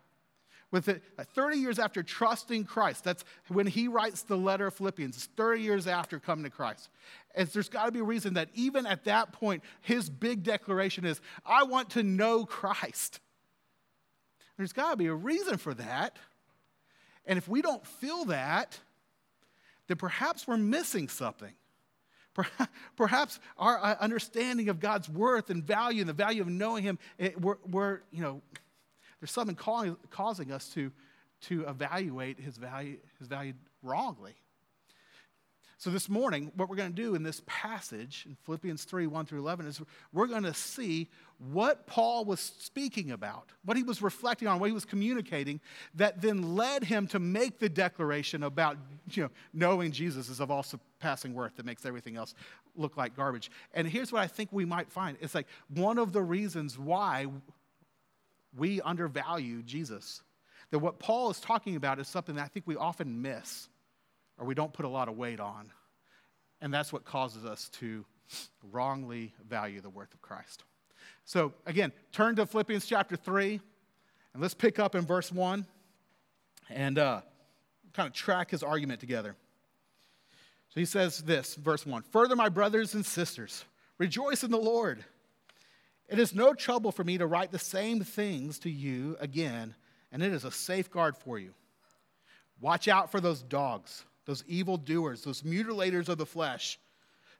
with 0.72 0.88
it, 0.88 1.02
30 1.34 1.56
years 1.56 1.78
after 1.78 2.02
trusting 2.02 2.64
Christ, 2.64 3.04
that's 3.04 3.24
when 3.46 3.66
he 3.66 3.86
writes 3.86 4.22
the 4.22 4.36
letter 4.36 4.66
of 4.66 4.74
Philippians, 4.74 5.14
it's 5.14 5.26
30 5.36 5.62
years 5.62 5.86
after 5.86 6.18
coming 6.18 6.42
to 6.42 6.50
Christ. 6.50 6.90
And 7.36 7.46
there's 7.48 7.68
got 7.68 7.86
to 7.86 7.92
be 7.92 8.00
a 8.00 8.04
reason 8.04 8.34
that 8.34 8.48
even 8.54 8.86
at 8.86 9.04
that 9.04 9.32
point, 9.32 9.62
his 9.80 10.10
big 10.10 10.42
declaration 10.42 11.04
is, 11.04 11.20
I 11.46 11.62
want 11.62 11.90
to 11.90 12.02
know 12.02 12.44
Christ. 12.44 13.20
There's 14.56 14.72
got 14.72 14.90
to 14.90 14.96
be 14.96 15.06
a 15.06 15.14
reason 15.14 15.58
for 15.58 15.74
that. 15.74 16.16
And 17.24 17.38
if 17.38 17.46
we 17.46 17.62
don't 17.62 17.86
feel 17.86 18.24
that, 18.26 18.80
then 19.86 19.96
perhaps 19.96 20.48
we're 20.48 20.56
missing 20.56 21.08
something. 21.08 21.52
Perhaps 22.96 23.40
our 23.58 23.78
uh, 23.78 23.96
understanding 24.00 24.68
of 24.68 24.80
God's 24.80 25.08
worth 25.08 25.50
and 25.50 25.62
value 25.62 26.00
and 26.00 26.08
the 26.08 26.14
value 26.14 26.42
of 26.42 26.48
knowing 26.48 26.82
Him, 26.82 26.98
it, 27.18 27.40
we're, 27.40 27.56
we're, 27.66 28.00
you 28.10 28.22
know, 28.22 28.42
there's 29.20 29.30
something 29.30 29.56
calling, 29.56 29.96
causing 30.10 30.52
us 30.52 30.68
to, 30.70 30.92
to 31.42 31.62
evaluate 31.62 32.38
His 32.38 32.56
value, 32.56 32.98
his 33.18 33.28
value 33.28 33.54
wrongly. 33.82 34.34
So, 35.84 35.90
this 35.90 36.08
morning, 36.08 36.50
what 36.56 36.70
we're 36.70 36.76
going 36.76 36.94
to 36.94 36.96
do 36.96 37.14
in 37.14 37.22
this 37.22 37.42
passage 37.44 38.24
in 38.26 38.38
Philippians 38.46 38.84
3 38.84 39.06
1 39.06 39.26
through 39.26 39.40
11 39.40 39.66
is 39.66 39.82
we're 40.14 40.26
going 40.26 40.44
to 40.44 40.54
see 40.54 41.10
what 41.52 41.86
Paul 41.86 42.24
was 42.24 42.40
speaking 42.40 43.10
about, 43.10 43.50
what 43.66 43.76
he 43.76 43.82
was 43.82 44.00
reflecting 44.00 44.48
on, 44.48 44.58
what 44.60 44.70
he 44.70 44.72
was 44.72 44.86
communicating, 44.86 45.60
that 45.94 46.22
then 46.22 46.54
led 46.54 46.84
him 46.84 47.06
to 47.08 47.18
make 47.18 47.58
the 47.58 47.68
declaration 47.68 48.44
about 48.44 48.78
you 49.10 49.24
know, 49.24 49.30
knowing 49.52 49.92
Jesus 49.92 50.30
is 50.30 50.40
of 50.40 50.50
all 50.50 50.62
surpassing 50.62 51.34
worth 51.34 51.54
that 51.56 51.66
makes 51.66 51.84
everything 51.84 52.16
else 52.16 52.34
look 52.74 52.96
like 52.96 53.14
garbage. 53.14 53.50
And 53.74 53.86
here's 53.86 54.10
what 54.10 54.22
I 54.22 54.26
think 54.26 54.48
we 54.52 54.64
might 54.64 54.90
find 54.90 55.18
it's 55.20 55.34
like 55.34 55.48
one 55.68 55.98
of 55.98 56.14
the 56.14 56.22
reasons 56.22 56.78
why 56.78 57.26
we 58.56 58.80
undervalue 58.80 59.62
Jesus. 59.62 60.22
That 60.70 60.78
what 60.78 60.98
Paul 60.98 61.30
is 61.30 61.40
talking 61.40 61.76
about 61.76 61.98
is 61.98 62.08
something 62.08 62.36
that 62.36 62.44
I 62.44 62.48
think 62.48 62.66
we 62.66 62.74
often 62.74 63.20
miss 63.20 63.68
or 64.38 64.46
we 64.46 64.54
don't 64.54 64.72
put 64.72 64.84
a 64.84 64.88
lot 64.88 65.08
of 65.08 65.16
weight 65.16 65.40
on. 65.40 65.70
And 66.60 66.72
that's 66.72 66.92
what 66.92 67.04
causes 67.04 67.44
us 67.44 67.68
to 67.80 68.04
wrongly 68.72 69.34
value 69.48 69.80
the 69.80 69.90
worth 69.90 70.12
of 70.14 70.22
Christ. 70.22 70.64
So, 71.24 71.52
again, 71.66 71.92
turn 72.12 72.36
to 72.36 72.46
Philippians 72.46 72.86
chapter 72.86 73.16
3, 73.16 73.60
and 74.32 74.42
let's 74.42 74.54
pick 74.54 74.78
up 74.78 74.94
in 74.94 75.06
verse 75.06 75.30
1 75.30 75.66
and 76.70 76.98
uh, 76.98 77.20
kind 77.92 78.06
of 78.06 78.12
track 78.12 78.50
his 78.50 78.62
argument 78.62 79.00
together. 79.00 79.36
So 80.68 80.80
he 80.80 80.86
says 80.86 81.18
this, 81.18 81.54
verse 81.54 81.86
1 81.86 82.02
Further, 82.10 82.36
my 82.36 82.48
brothers 82.48 82.94
and 82.94 83.06
sisters, 83.06 83.64
rejoice 83.98 84.42
in 84.42 84.50
the 84.50 84.58
Lord. 84.58 85.04
It 86.08 86.18
is 86.18 86.34
no 86.34 86.52
trouble 86.52 86.92
for 86.92 87.04
me 87.04 87.16
to 87.18 87.26
write 87.26 87.50
the 87.50 87.58
same 87.58 88.02
things 88.02 88.58
to 88.60 88.70
you 88.70 89.16
again, 89.20 89.74
and 90.12 90.22
it 90.22 90.32
is 90.32 90.44
a 90.44 90.50
safeguard 90.50 91.16
for 91.16 91.38
you. 91.38 91.54
Watch 92.60 92.88
out 92.88 93.10
for 93.10 93.20
those 93.20 93.42
dogs, 93.42 94.04
those 94.26 94.44
evil 94.46 94.76
doers, 94.76 95.22
those 95.22 95.42
mutilators 95.42 96.08
of 96.08 96.18
the 96.18 96.26
flesh 96.26 96.78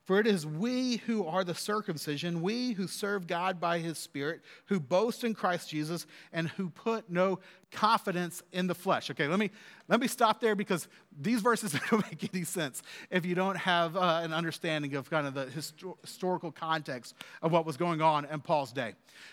for 0.04 0.20
it 0.20 0.26
is 0.26 0.46
we 0.46 0.98
who 1.06 1.26
are 1.26 1.44
the 1.44 1.54
circumcision, 1.54 2.42
we 2.42 2.72
who 2.72 2.86
serve 2.86 3.26
God 3.26 3.58
by 3.58 3.78
his 3.78 3.96
Spirit, 3.96 4.42
who 4.66 4.78
boast 4.78 5.24
in 5.24 5.32
Christ 5.32 5.70
Jesus, 5.70 6.06
and 6.30 6.48
who 6.50 6.68
put 6.68 7.08
no 7.10 7.38
confidence 7.70 8.42
in 8.52 8.66
the 8.66 8.74
flesh. 8.74 9.10
Okay, 9.10 9.26
let 9.26 9.38
me, 9.38 9.50
let 9.88 10.00
me 10.00 10.06
stop 10.06 10.40
there 10.40 10.54
because 10.54 10.88
these 11.18 11.40
verses 11.40 11.74
don't 11.90 12.04
make 12.10 12.34
any 12.34 12.44
sense 12.44 12.82
if 13.10 13.24
you 13.24 13.34
don't 13.34 13.56
have 13.56 13.96
uh, 13.96 14.20
an 14.22 14.34
understanding 14.34 14.94
of 14.94 15.08
kind 15.08 15.26
of 15.26 15.32
the 15.32 15.46
histor- 15.46 15.96
historical 16.02 16.52
context 16.52 17.14
of 17.40 17.50
what 17.50 17.64
was 17.64 17.78
going 17.78 18.02
on 18.02 18.26
in 18.26 18.40
Paul's 18.40 18.74
day. 18.74 18.92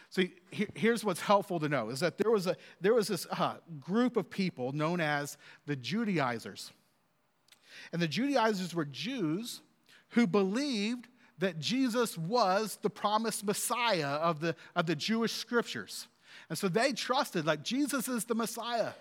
So 0.10 0.24
he, 0.52 0.68
here's 0.74 1.04
what's 1.04 1.22
helpful 1.22 1.60
to 1.60 1.68
know 1.68 1.90
is 1.90 2.00
that 2.00 2.18
there 2.18 2.32
was, 2.32 2.48
a, 2.48 2.56
there 2.80 2.94
was 2.94 3.10
this 3.10 3.28
uh, 3.30 3.56
group 3.82 4.16
of 4.16 4.30
people 4.30 4.72
known 4.72 5.02
as 5.02 5.38
the 5.66 5.76
Judaizers. 5.76 6.72
And 7.92 8.02
the 8.02 8.08
Judaizers 8.08 8.74
were 8.74 8.86
Jews 8.86 9.62
who 10.10 10.28
believed 10.28 11.08
that 11.40 11.60
Jesus 11.60 12.18
was 12.18 12.78
the 12.82 12.90
promised 12.90 13.44
Messiah 13.46 14.08
of 14.08 14.40
the, 14.40 14.56
of 14.76 14.86
the 14.86 14.96
Jewish 14.96 15.34
scriptures. 15.34 16.08
And 16.50 16.58
so 16.58 16.68
they 16.68 16.94
trusted, 16.94 17.46
like, 17.46 17.64
Jesus 17.64 18.08
is 18.08 18.26
the 18.26 18.36
Messiah. 18.36 18.92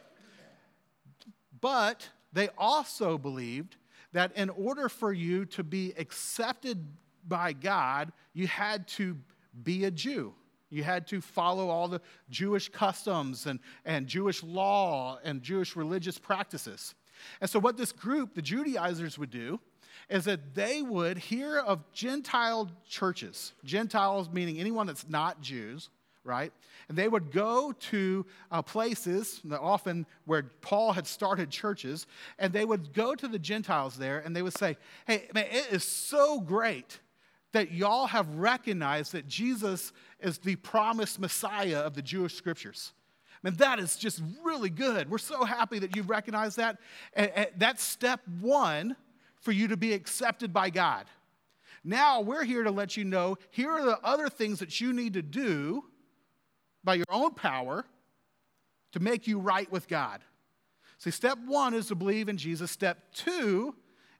But 1.60 2.08
they 2.32 2.48
also 2.56 3.18
believed 3.18 3.76
that 4.12 4.36
in 4.36 4.50
order 4.50 4.88
for 4.88 5.12
you 5.12 5.44
to 5.46 5.62
be 5.62 5.92
accepted 5.98 6.86
by 7.28 7.52
God, 7.52 8.12
you 8.32 8.46
had 8.46 8.88
to 8.88 9.16
be 9.62 9.84
a 9.84 9.90
Jew. 9.90 10.34
You 10.70 10.84
had 10.84 11.06
to 11.08 11.20
follow 11.20 11.68
all 11.68 11.88
the 11.88 12.00
Jewish 12.30 12.68
customs 12.68 13.46
and, 13.46 13.58
and 13.84 14.06
Jewish 14.06 14.42
law 14.42 15.18
and 15.22 15.42
Jewish 15.42 15.76
religious 15.76 16.18
practices. 16.18 16.94
And 17.40 17.48
so, 17.48 17.58
what 17.58 17.76
this 17.76 17.92
group, 17.92 18.34
the 18.34 18.42
Judaizers, 18.42 19.18
would 19.18 19.30
do 19.30 19.60
is 20.08 20.24
that 20.24 20.54
they 20.54 20.82
would 20.82 21.18
hear 21.18 21.58
of 21.58 21.80
Gentile 21.92 22.68
churches, 22.88 23.52
Gentiles 23.64 24.28
meaning 24.32 24.58
anyone 24.58 24.86
that's 24.86 25.08
not 25.08 25.40
Jews, 25.40 25.88
right? 26.24 26.52
And 26.88 26.98
they 26.98 27.08
would 27.08 27.30
go 27.30 27.72
to 27.72 28.26
uh, 28.50 28.62
places, 28.62 29.40
often 29.50 30.06
where 30.24 30.42
Paul 30.60 30.92
had 30.92 31.06
started 31.06 31.50
churches, 31.50 32.06
and 32.38 32.52
they 32.52 32.64
would 32.64 32.92
go 32.92 33.14
to 33.14 33.28
the 33.28 33.38
Gentiles 33.38 33.96
there 33.96 34.18
and 34.18 34.34
they 34.34 34.42
would 34.42 34.56
say, 34.56 34.76
Hey, 35.06 35.28
man, 35.34 35.46
it 35.50 35.68
is 35.70 35.84
so 35.84 36.40
great 36.40 37.00
that 37.52 37.72
y'all 37.72 38.06
have 38.06 38.28
recognized 38.36 39.12
that 39.12 39.26
Jesus 39.26 39.92
is 40.20 40.38
the 40.38 40.56
promised 40.56 41.18
Messiah 41.18 41.78
of 41.78 41.94
the 41.94 42.02
Jewish 42.02 42.34
scriptures. 42.34 42.92
Man, 43.42 43.54
that 43.54 43.78
is 43.78 43.96
just 43.96 44.22
really 44.42 44.70
good. 44.70 45.10
We're 45.10 45.18
so 45.18 45.44
happy 45.44 45.78
that 45.78 45.96
you 45.96 46.02
recognize 46.02 46.56
that. 46.56 46.78
And 47.14 47.48
that's 47.56 47.82
step 47.82 48.20
one 48.40 48.96
for 49.40 49.52
you 49.52 49.68
to 49.68 49.76
be 49.76 49.94
accepted 49.94 50.52
by 50.52 50.70
God. 50.70 51.06
Now 51.82 52.20
we're 52.20 52.44
here 52.44 52.62
to 52.64 52.70
let 52.70 52.96
you 52.96 53.04
know 53.04 53.38
here 53.50 53.70
are 53.70 53.84
the 53.84 53.98
other 54.02 54.28
things 54.28 54.58
that 54.58 54.80
you 54.80 54.92
need 54.92 55.14
to 55.14 55.22
do 55.22 55.84
by 56.84 56.94
your 56.94 57.06
own 57.10 57.32
power 57.32 57.86
to 58.92 59.00
make 59.00 59.26
you 59.26 59.38
right 59.38 59.70
with 59.72 59.88
God. 59.88 60.20
See, 60.98 61.10
step 61.10 61.38
one 61.46 61.72
is 61.72 61.86
to 61.88 61.94
believe 61.94 62.28
in 62.28 62.36
Jesus. 62.36 62.70
Step 62.70 62.98
two 63.14 63.74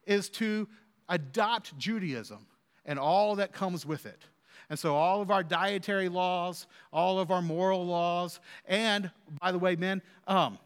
is 0.05 0.29
to 0.31 0.67
adopt 1.09 1.77
Judaism 1.77 2.47
and 2.85 2.97
all 2.97 3.35
that 3.35 3.51
comes 3.51 3.85
with 3.85 4.07
it. 4.07 4.23
And 4.69 4.77
so, 4.77 4.95
all 4.95 5.21
of 5.21 5.31
our 5.31 5.43
dietary 5.43 6.09
laws, 6.09 6.67
all 6.93 7.19
of 7.19 7.31
our 7.31 7.41
moral 7.41 7.85
laws, 7.85 8.39
and 8.65 9.11
by 9.39 9.51
the 9.51 9.59
way, 9.59 9.75
men, 9.75 10.01
um, 10.27 10.57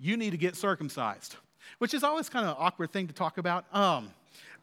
you 0.00 0.16
need 0.16 0.30
to 0.30 0.36
get 0.36 0.56
circumcised 0.56 1.36
which 1.78 1.94
is 1.94 2.02
always 2.02 2.28
kind 2.28 2.46
of 2.46 2.52
an 2.52 2.56
awkward 2.58 2.92
thing 2.92 3.06
to 3.06 3.12
talk 3.12 3.38
about. 3.38 3.64
Um, 3.74 4.10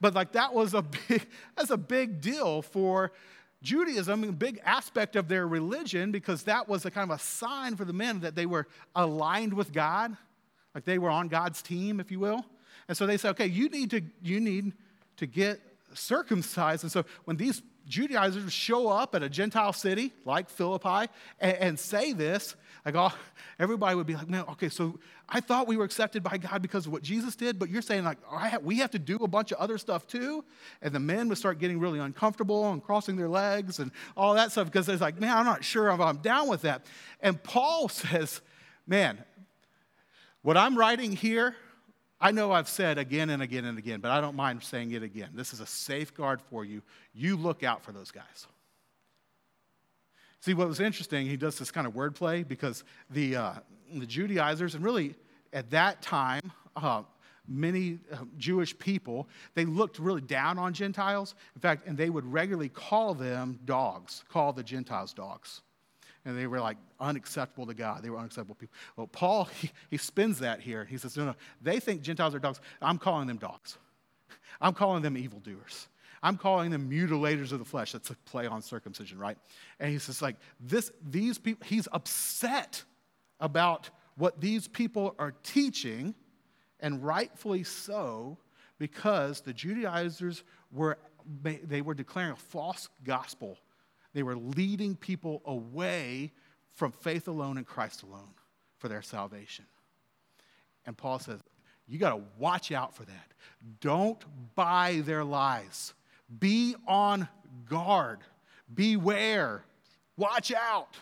but 0.01 0.13
like 0.13 0.31
that 0.33 0.53
was 0.53 0.73
a 0.73 0.81
big, 1.07 1.27
that's 1.55 1.69
a 1.69 1.77
big 1.77 2.21
deal 2.21 2.61
for 2.61 3.11
Judaism, 3.61 4.23
a 4.23 4.31
big 4.31 4.61
aspect 4.63 5.15
of 5.15 5.27
their 5.27 5.47
religion, 5.47 6.11
because 6.11 6.43
that 6.43 6.67
was 6.67 6.85
a 6.85 6.91
kind 6.91 7.09
of 7.09 7.15
a 7.15 7.21
sign 7.21 7.75
for 7.75 7.85
the 7.85 7.93
men 7.93 8.19
that 8.19 8.35
they 8.35 8.45
were 8.45 8.67
aligned 8.95 9.53
with 9.53 9.71
God, 9.73 10.15
like 10.73 10.85
they 10.85 10.97
were 10.99 11.09
on 11.09 11.27
God's 11.29 11.61
team, 11.61 11.99
if 11.99 12.11
you 12.11 12.19
will. 12.19 12.45
And 12.87 12.95
so 12.95 13.07
they 13.07 13.17
said, 13.17 13.31
okay, 13.31 13.47
you 13.47 13.69
need 13.69 13.89
to, 13.91 14.01
you 14.21 14.39
need 14.39 14.73
to 15.17 15.25
get 15.25 15.59
circumcised. 15.93 16.83
And 16.83 16.91
so 16.91 17.05
when 17.23 17.37
these 17.37 17.63
Judaizers 17.87 18.51
show 18.51 18.87
up 18.87 19.15
at 19.15 19.23
a 19.23 19.29
Gentile 19.29 19.73
city 19.73 20.13
like 20.25 20.49
Philippi 20.49 21.11
and, 21.39 21.57
and 21.57 21.79
say 21.79 22.13
this, 22.13 22.55
like 22.85 22.95
all, 22.95 23.13
everybody 23.59 23.95
would 23.95 24.07
be 24.07 24.15
like, 24.15 24.29
man, 24.29 24.43
okay, 24.51 24.69
so 24.69 24.99
I 25.27 25.39
thought 25.39 25.67
we 25.67 25.77
were 25.77 25.85
accepted 25.85 26.21
by 26.21 26.37
God 26.37 26.61
because 26.61 26.85
of 26.85 26.91
what 26.91 27.01
Jesus 27.01 27.35
did, 27.35 27.57
but 27.57 27.69
you're 27.69 27.81
saying 27.81 28.03
like, 28.03 28.17
we 28.63 28.77
have 28.77 28.91
to 28.91 28.99
do 28.99 29.17
a 29.17 29.27
bunch 29.27 29.51
of 29.51 29.57
other 29.57 29.77
stuff 29.77 30.05
too? 30.07 30.45
And 30.81 30.93
the 30.93 30.99
men 30.99 31.27
would 31.29 31.37
start 31.37 31.59
getting 31.59 31.79
really 31.79 31.99
uncomfortable 31.99 32.71
and 32.71 32.83
crossing 32.83 33.15
their 33.15 33.29
legs 33.29 33.79
and 33.79 33.91
all 34.15 34.35
that 34.35 34.51
stuff 34.51 34.67
because 34.67 34.85
they're 34.85 34.97
like, 34.97 35.19
man, 35.19 35.35
I'm 35.35 35.45
not 35.45 35.63
sure 35.63 35.89
if 35.89 35.99
I'm 35.99 36.17
down 36.17 36.47
with 36.47 36.61
that. 36.61 36.85
And 37.21 37.41
Paul 37.41 37.89
says, 37.89 38.41
man, 38.85 39.23
what 40.41 40.57
I'm 40.57 40.77
writing 40.77 41.11
here, 41.11 41.55
I 42.19 42.31
know 42.31 42.51
I've 42.51 42.69
said 42.69 42.97
again 42.97 43.29
and 43.29 43.41
again 43.41 43.65
and 43.65 43.77
again, 43.77 43.99
but 43.99 44.11
I 44.11 44.21
don't 44.21 44.35
mind 44.35 44.63
saying 44.63 44.91
it 44.91 45.03
again. 45.03 45.29
This 45.33 45.53
is 45.53 45.59
a 45.59 45.65
safeguard 45.65 46.41
for 46.41 46.63
you. 46.63 46.81
You 47.13 47.35
look 47.35 47.63
out 47.63 47.83
for 47.83 47.91
those 47.91 48.11
guys. 48.11 48.47
See, 50.39 50.53
what 50.53 50.67
was 50.67 50.79
interesting, 50.79 51.27
he 51.27 51.37
does 51.37 51.57
this 51.57 51.71
kind 51.71 51.87
of 51.87 51.93
wordplay 51.93 52.47
because 52.47 52.83
the, 53.09 53.35
uh, 53.35 53.53
the 53.93 54.05
Judaizers, 54.05 54.75
and 54.75 54.83
really 54.83 55.15
at 55.53 55.71
that 55.71 56.01
time, 56.01 56.51
uh, 56.75 57.03
many 57.47 57.99
uh, 58.11 58.17
Jewish 58.37 58.77
people, 58.77 59.27
they 59.53 59.65
looked 59.65 59.99
really 59.99 60.21
down 60.21 60.57
on 60.57 60.73
Gentiles. 60.73 61.35
In 61.55 61.61
fact, 61.61 61.87
and 61.87 61.97
they 61.97 62.09
would 62.09 62.25
regularly 62.31 62.69
call 62.69 63.13
them 63.13 63.59
dogs, 63.65 64.23
call 64.29 64.53
the 64.53 64.63
Gentiles 64.63 65.13
dogs. 65.13 65.61
And 66.25 66.37
they 66.37 66.47
were 66.47 66.59
like 66.59 66.77
unacceptable 66.99 67.67
to 67.67 67.73
God. 67.73 68.01
They 68.03 68.09
were 68.09 68.17
unacceptable 68.17 68.55
people. 68.55 68.75
Well, 68.97 69.07
Paul, 69.07 69.45
he, 69.61 69.71
he 69.89 69.97
spins 69.97 70.39
that 70.39 70.59
here. 70.59 70.85
He 70.85 70.97
says, 70.97 71.15
no, 71.15 71.25
no, 71.25 71.35
they 71.61 71.79
think 71.79 72.01
Gentiles 72.01 72.33
are 72.35 72.39
dogs. 72.39 72.59
I'm 72.81 72.97
calling 72.97 73.27
them 73.27 73.37
dogs. 73.37 73.77
I'm 74.59 74.73
calling 74.73 75.03
them 75.03 75.17
evildoers. 75.17 75.87
I'm 76.23 76.37
calling 76.37 76.71
them 76.71 76.89
mutilators 76.89 77.51
of 77.51 77.59
the 77.59 77.65
flesh. 77.65 77.91
That's 77.91 78.09
a 78.09 78.15
play 78.25 78.47
on 78.47 78.61
circumcision, 78.61 79.19
right? 79.19 79.37
And 79.79 79.91
he's 79.91 80.07
just 80.07 80.21
like, 80.21 80.37
this, 80.59 80.91
these 81.07 81.37
people, 81.37 81.65
he's 81.67 81.87
upset 81.91 82.83
about 83.39 83.91
what 84.17 84.41
these 84.41 84.67
people 84.67 85.13
are 85.19 85.33
teaching, 85.43 86.15
and 86.79 87.05
rightfully 87.05 87.63
so, 87.63 88.37
because 88.79 89.41
the 89.41 89.53
Judaizers 89.53 90.43
were, 90.71 90.97
they 91.43 91.81
were 91.81 91.93
declaring 91.93 92.31
a 92.31 92.35
false 92.35 92.89
gospel. 93.03 93.57
They 94.15 94.23
were 94.23 94.37
leading 94.37 94.95
people 94.95 95.41
away 95.43 96.31
from 96.71 96.93
faith 96.93 97.27
alone 97.27 97.57
and 97.57 97.67
Christ 97.67 98.01
alone 98.01 98.29
for 98.77 98.87
their 98.87 99.01
salvation. 99.01 99.65
And 100.85 100.95
Paul 100.95 101.19
says, 101.19 101.41
you 101.85 101.99
got 101.99 102.11
to 102.11 102.21
watch 102.39 102.71
out 102.71 102.95
for 102.95 103.03
that. 103.03 103.33
Don't 103.81 104.23
buy 104.55 105.01
their 105.03 105.25
lies. 105.25 105.93
Be 106.39 106.75
on 106.87 107.27
guard. 107.69 108.19
Beware. 108.73 109.65
Watch 110.15 110.53
out. 110.53 110.95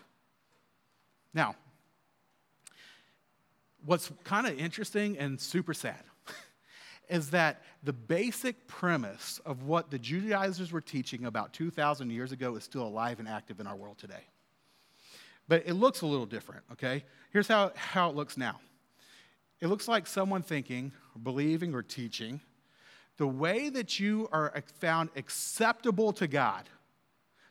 Now, 1.36 1.55
what's 3.86 4.12
kind 4.24 4.48
of 4.48 4.58
interesting 4.58 5.20
and 5.20 5.39
super 5.39 5.75
sad 5.75 6.03
is 7.10 7.31
that 7.31 7.62
the 7.83 7.93
basic 7.93 8.67
premise 8.67 9.39
of 9.45 9.63
what 9.63 9.91
the 9.91 10.00
Judaizers 10.00 10.72
were 10.72 10.81
teaching 10.81 11.25
about 11.25 11.53
2,000 11.53 12.10
years 12.10 12.31
ago 12.31 12.55
is 12.55 12.63
still 12.63 12.83
alive 12.83 13.19
and 13.19 13.27
active 13.27 13.60
in 13.60 13.67
our 13.67 13.75
world 13.75 13.98
today. 13.98 14.25
But 15.48 15.63
it 15.65 15.74
looks 15.74 16.01
a 16.01 16.05
little 16.05 16.25
different, 16.25 16.63
okay? 16.72 17.03
Here's 17.31 17.48
how, 17.48 17.72
how 17.75 18.10
it 18.10 18.15
looks 18.15 18.38
now 18.38 18.60
it 19.62 19.67
looks 19.67 19.88
like 19.88 20.07
someone 20.07 20.41
thinking, 20.41 20.91
believing, 21.22 21.74
or 21.74 21.81
teaching 21.81 22.41
the 23.17 23.27
way 23.27 23.69
that 23.69 24.00
you 24.00 24.27
are 24.31 24.53
found 24.79 25.10
acceptable 25.15 26.12
to 26.13 26.27
God, 26.27 26.67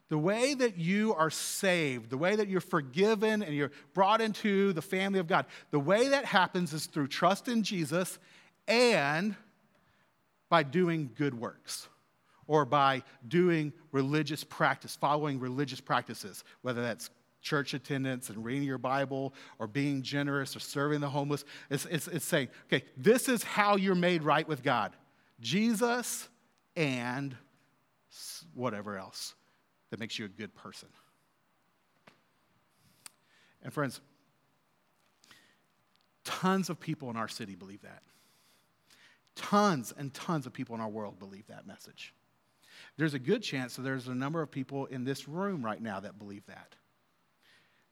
the 0.08 0.18
way 0.18 0.54
that 0.54 0.76
you 0.76 1.14
are 1.14 1.30
saved, 1.30 2.10
the 2.10 2.18
way 2.18 2.36
that 2.36 2.48
you're 2.48 2.60
forgiven 2.60 3.42
and 3.42 3.54
you're 3.54 3.70
brought 3.94 4.20
into 4.20 4.72
the 4.72 4.82
family 4.82 5.20
of 5.20 5.26
God, 5.26 5.46
the 5.70 5.80
way 5.80 6.08
that 6.08 6.24
happens 6.24 6.72
is 6.72 6.86
through 6.86 7.08
trust 7.08 7.48
in 7.48 7.62
Jesus 7.62 8.18
and 8.66 9.36
by 10.48 10.62
doing 10.62 11.10
good 11.16 11.34
works 11.34 11.88
or 12.46 12.64
by 12.64 13.02
doing 13.28 13.72
religious 13.92 14.44
practice, 14.44 14.96
following 14.96 15.40
religious 15.40 15.80
practices, 15.80 16.44
whether 16.62 16.82
that's 16.82 17.10
church 17.40 17.74
attendance 17.74 18.30
and 18.30 18.44
reading 18.44 18.62
your 18.62 18.78
Bible 18.78 19.34
or 19.58 19.66
being 19.66 20.02
generous 20.02 20.54
or 20.54 20.60
serving 20.60 21.00
the 21.00 21.08
homeless. 21.08 21.44
It's, 21.70 21.86
it's, 21.86 22.08
it's 22.08 22.24
saying, 22.24 22.48
okay, 22.66 22.84
this 22.96 23.28
is 23.28 23.42
how 23.42 23.76
you're 23.76 23.94
made 23.94 24.22
right 24.22 24.46
with 24.46 24.62
God 24.62 24.92
Jesus 25.40 26.28
and 26.76 27.36
whatever 28.54 28.96
else 28.96 29.34
that 29.90 29.98
makes 29.98 30.18
you 30.18 30.24
a 30.24 30.28
good 30.28 30.54
person. 30.54 30.88
And 33.62 33.72
friends, 33.72 34.00
tons 36.24 36.70
of 36.70 36.78
people 36.78 37.10
in 37.10 37.16
our 37.16 37.28
city 37.28 37.54
believe 37.54 37.82
that. 37.82 38.02
Tons 39.42 39.92
and 39.98 40.14
tons 40.14 40.46
of 40.46 40.52
people 40.52 40.74
in 40.74 40.80
our 40.80 40.88
world 40.88 41.18
believe 41.18 41.46
that 41.48 41.66
message. 41.66 42.14
There's 42.96 43.14
a 43.14 43.18
good 43.18 43.42
chance 43.42 43.76
that 43.76 43.82
there's 43.82 44.06
a 44.06 44.14
number 44.14 44.40
of 44.40 44.50
people 44.50 44.86
in 44.86 45.04
this 45.04 45.26
room 45.26 45.64
right 45.64 45.80
now 45.80 46.00
that 46.00 46.18
believe 46.18 46.46
that. 46.46 46.76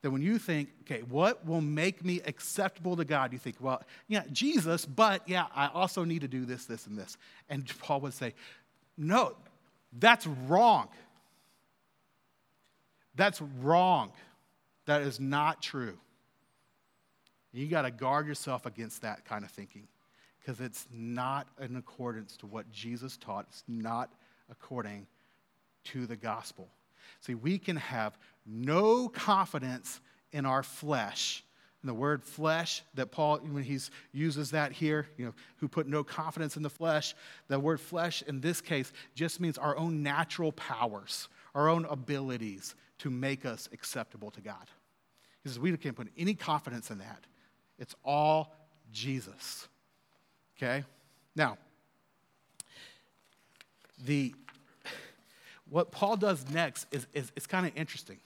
That 0.03 0.13
when 0.13 0.23
you 0.23 0.39
think, 0.39 0.71
okay, 0.83 1.03
what 1.03 1.45
will 1.45 1.61
make 1.61 2.05
me 2.05 2.21
acceptable 2.25 2.97
to 2.97 3.05
God? 3.05 3.33
You 3.33 3.39
think, 3.39 3.57
well, 3.61 3.83
yeah, 4.09 4.23
Jesus, 4.33 4.87
but 4.87 5.29
yeah, 5.29 5.47
I 5.55 5.69
also 5.69 6.05
need 6.05 6.21
to 6.21 6.29
do 6.29 6.45
this, 6.45 6.67
this, 6.67 6.87
and 6.87 6.97
this. 6.97 7.19
And 7.49 7.71
Paul 7.81 8.01
would 8.03 8.15
say, 8.15 8.35
no, 8.97 9.35
that's 9.99 10.27
wrong. 10.27 10.89
That's 13.17 13.43
wrong. 13.61 14.13
That 14.87 15.03
is 15.03 15.19
not 15.19 15.61
true. 15.61 15.99
You 17.53 17.67
got 17.67 17.83
to 17.83 17.91
guard 17.91 18.27
yourself 18.27 18.67
against 18.67 19.03
that 19.03 19.25
kind 19.25 19.45
of 19.45 19.51
thinking 19.51 19.89
because 20.41 20.61
it's 20.61 20.87
not 20.93 21.49
in 21.61 21.77
accordance 21.77 22.37
to 22.39 22.47
what 22.47 22.71
Jesus 22.73 23.17
taught. 23.17 23.47
It's 23.49 23.65
not 23.69 24.11
according 24.51 25.07
to 25.85 26.07
the 26.07 26.17
gospel. 26.17 26.69
See, 27.21 27.35
we 27.35 27.59
can 27.59 27.77
have 27.77 28.19
no 28.47 29.09
confidence 29.09 30.01
in 30.33 30.47
our 30.47 30.63
flesh. 30.63 31.45
And 31.83 31.89
the 31.89 31.95
word 31.95 32.23
flesh 32.23 32.83
that 32.95 33.11
Paul, 33.11 33.39
when 33.39 33.63
he 33.63 33.79
uses 34.13 34.51
that 34.51 34.73
here, 34.73 35.07
you 35.17 35.27
know, 35.27 35.35
who 35.57 35.69
put 35.69 35.87
no 35.87 36.05
confidence 36.05 36.57
in 36.57 36.63
the 36.63 36.71
flesh, 36.71 37.15
the 37.49 37.59
word 37.59 37.81
flesh 37.81 38.23
in 38.27 38.41
this 38.41 38.61
case 38.61 38.93
just 39.15 39.41
means 39.41 39.57
our 39.57 39.77
own 39.77 40.03
natural 40.03 40.53
powers, 40.53 41.29
our 41.55 41.69
own 41.69 41.87
abilities 41.87 42.75
to 42.99 43.11
make 43.11 43.47
us 43.47 43.69
acceptable 43.73 44.31
to 44.31 44.43
God. 44.43 44.67
He 45.43 45.49
says 45.49 45.59
we 45.59 45.75
can't 45.79 45.97
put 45.97 46.09
any 46.19 46.35
confidence 46.35 46.91
in 46.91 46.99
that. 46.99 47.25
It's 47.79 47.95
all 48.05 48.55
Jesus. 48.93 49.69
Okay? 50.63 50.85
Now, 51.35 51.57
the 54.05 54.35
what 55.69 55.93
Paul 55.93 56.17
does 56.17 56.45
next 56.51 56.87
is, 56.91 57.07
is, 57.15 57.31
is 57.37 57.47
kind 57.47 57.65
of 57.65 57.73
interesting. 57.77 58.19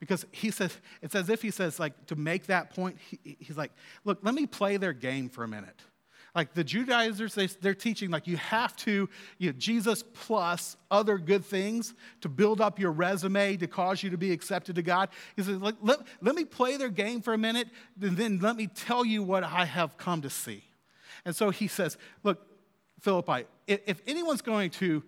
Because 0.00 0.24
he 0.32 0.50
says 0.50 0.76
it's 1.02 1.14
as 1.14 1.28
if 1.28 1.42
he 1.42 1.50
says 1.50 1.78
like 1.78 2.06
to 2.06 2.16
make 2.16 2.46
that 2.46 2.74
point 2.74 2.96
he, 2.98 3.36
he's 3.40 3.56
like 3.56 3.72
look 4.04 4.18
let 4.22 4.34
me 4.34 4.46
play 4.46 4.76
their 4.76 4.92
game 4.92 5.28
for 5.28 5.44
a 5.44 5.48
minute. 5.48 5.82
Like 6.34 6.54
the 6.54 6.62
judaizers 6.62 7.34
they, 7.34 7.46
they're 7.46 7.74
teaching 7.74 8.10
like 8.10 8.28
you 8.28 8.36
have 8.36 8.76
to 8.76 9.08
you 9.38 9.50
know, 9.50 9.58
jesus 9.58 10.04
plus 10.14 10.76
other 10.88 11.18
good 11.18 11.44
things 11.44 11.94
to 12.20 12.28
build 12.28 12.60
up 12.60 12.78
your 12.78 12.92
resume 12.92 13.56
to 13.56 13.66
cause 13.66 14.02
you 14.04 14.10
to 14.10 14.18
be 14.18 14.30
accepted 14.30 14.76
to 14.76 14.82
god. 14.82 15.08
He 15.34 15.42
says 15.42 15.58
let, 15.58 15.74
let 16.20 16.36
me 16.36 16.44
play 16.44 16.76
their 16.76 16.90
game 16.90 17.20
for 17.20 17.34
a 17.34 17.38
minute 17.38 17.66
and 18.00 18.16
then 18.16 18.38
let 18.38 18.54
me 18.54 18.68
tell 18.68 19.04
you 19.04 19.24
what 19.24 19.42
i 19.42 19.64
have 19.64 19.96
come 19.96 20.22
to 20.22 20.30
see 20.30 20.62
and 21.28 21.36
so 21.36 21.50
he 21.50 21.68
says 21.68 21.96
look 22.24 22.40
philippi 23.00 23.44
if, 23.68 24.00
anyone's 24.06 24.42
going 24.42 24.70
to 24.70 25.02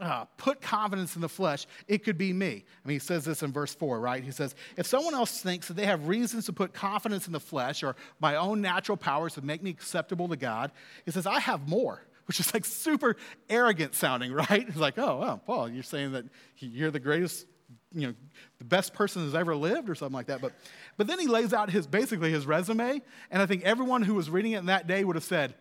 uh, 0.00 0.24
put 0.36 0.60
confidence 0.60 1.14
in 1.14 1.20
the 1.20 1.28
flesh, 1.28 1.66
it 1.86 2.04
could 2.04 2.16
be 2.16 2.32
me. 2.32 2.64
I 2.84 2.88
mean, 2.88 2.94
he 2.94 2.98
says 2.98 3.24
this 3.24 3.42
in 3.42 3.52
verse 3.52 3.74
4, 3.74 4.00
right? 4.00 4.24
He 4.24 4.30
says, 4.30 4.54
If 4.76 4.86
someone 4.86 5.14
else 5.14 5.42
thinks 5.42 5.68
that 5.68 5.74
they 5.74 5.86
have 5.86 6.08
reasons 6.08 6.46
to 6.46 6.52
put 6.52 6.72
confidence 6.72 7.26
in 7.26 7.32
the 7.32 7.40
flesh 7.40 7.82
or 7.82 7.96
my 8.18 8.36
own 8.36 8.62
natural 8.62 8.96
powers 8.96 9.34
to 9.34 9.42
make 9.42 9.62
me 9.62 9.70
acceptable 9.70 10.28
to 10.28 10.36
God, 10.36 10.72
he 11.04 11.10
says, 11.10 11.26
I 11.26 11.40
have 11.40 11.68
more, 11.68 12.02
which 12.26 12.40
is 12.40 12.52
like 12.54 12.64
super 12.64 13.16
arrogant 13.50 13.94
sounding, 13.94 14.32
right? 14.50 14.66
He's 14.66 14.76
like, 14.76 14.98
Oh, 14.98 15.18
well, 15.18 15.42
Paul, 15.44 15.68
you're 15.68 15.82
saying 15.82 16.12
that 16.12 16.24
you're 16.58 16.90
the 16.90 17.00
greatest, 17.00 17.46
you 17.92 18.08
know, 18.08 18.14
the 18.58 18.64
best 18.64 18.94
person 18.94 19.22
who's 19.22 19.34
ever 19.34 19.54
lived 19.56 19.90
or 19.90 19.94
something 19.94 20.14
like 20.14 20.26
that. 20.26 20.40
But, 20.40 20.52
but 20.96 21.06
then 21.06 21.18
he 21.18 21.26
lays 21.26 21.52
out 21.52 21.70
his 21.70 21.86
basically 21.86 22.30
his 22.30 22.46
resume, 22.46 23.02
and 23.30 23.42
I 23.42 23.46
think 23.46 23.62
everyone 23.64 24.02
who 24.02 24.14
was 24.14 24.30
reading 24.30 24.52
it 24.52 24.58
in 24.58 24.66
that 24.66 24.86
day 24.86 25.04
would 25.04 25.16
have 25.16 25.24
said, 25.24 25.54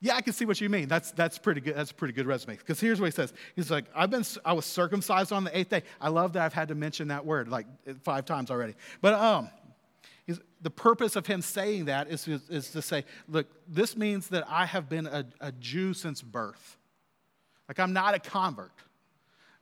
yeah, 0.00 0.16
I 0.16 0.20
can 0.20 0.32
see 0.32 0.44
what 0.44 0.60
you 0.60 0.68
mean. 0.68 0.88
That's, 0.88 1.12
that's 1.12 1.38
pretty 1.38 1.60
good. 1.60 1.76
That's 1.76 1.92
a 1.92 1.94
pretty 1.94 2.12
good 2.12 2.26
resume. 2.26 2.56
Because 2.56 2.80
here's 2.80 3.00
what 3.00 3.06
he 3.06 3.12
says. 3.12 3.32
He's 3.54 3.70
like, 3.70 3.84
I've 3.94 4.10
been, 4.10 4.24
I 4.44 4.52
was 4.52 4.66
circumcised 4.66 5.30
on 5.32 5.44
the 5.44 5.56
eighth 5.56 5.68
day. 5.68 5.84
I 6.00 6.08
love 6.08 6.32
that 6.32 6.42
I've 6.42 6.52
had 6.52 6.68
to 6.68 6.74
mention 6.74 7.08
that 7.08 7.24
word 7.24 7.48
like 7.48 7.66
five 8.02 8.24
times 8.24 8.50
already. 8.50 8.74
But 9.00 9.14
um, 9.14 9.48
the 10.62 10.70
purpose 10.70 11.16
of 11.16 11.26
him 11.26 11.40
saying 11.40 11.84
that 11.86 12.08
is, 12.08 12.26
is, 12.26 12.48
is, 12.48 12.70
to 12.70 12.82
say, 12.82 13.04
look, 13.28 13.46
this 13.68 13.96
means 13.96 14.28
that 14.28 14.44
I 14.48 14.66
have 14.66 14.88
been 14.88 15.06
a, 15.06 15.24
a 15.40 15.52
Jew 15.52 15.94
since 15.94 16.22
birth. 16.22 16.76
Like 17.68 17.78
I'm 17.78 17.92
not 17.92 18.14
a 18.14 18.18
convert. 18.18 18.72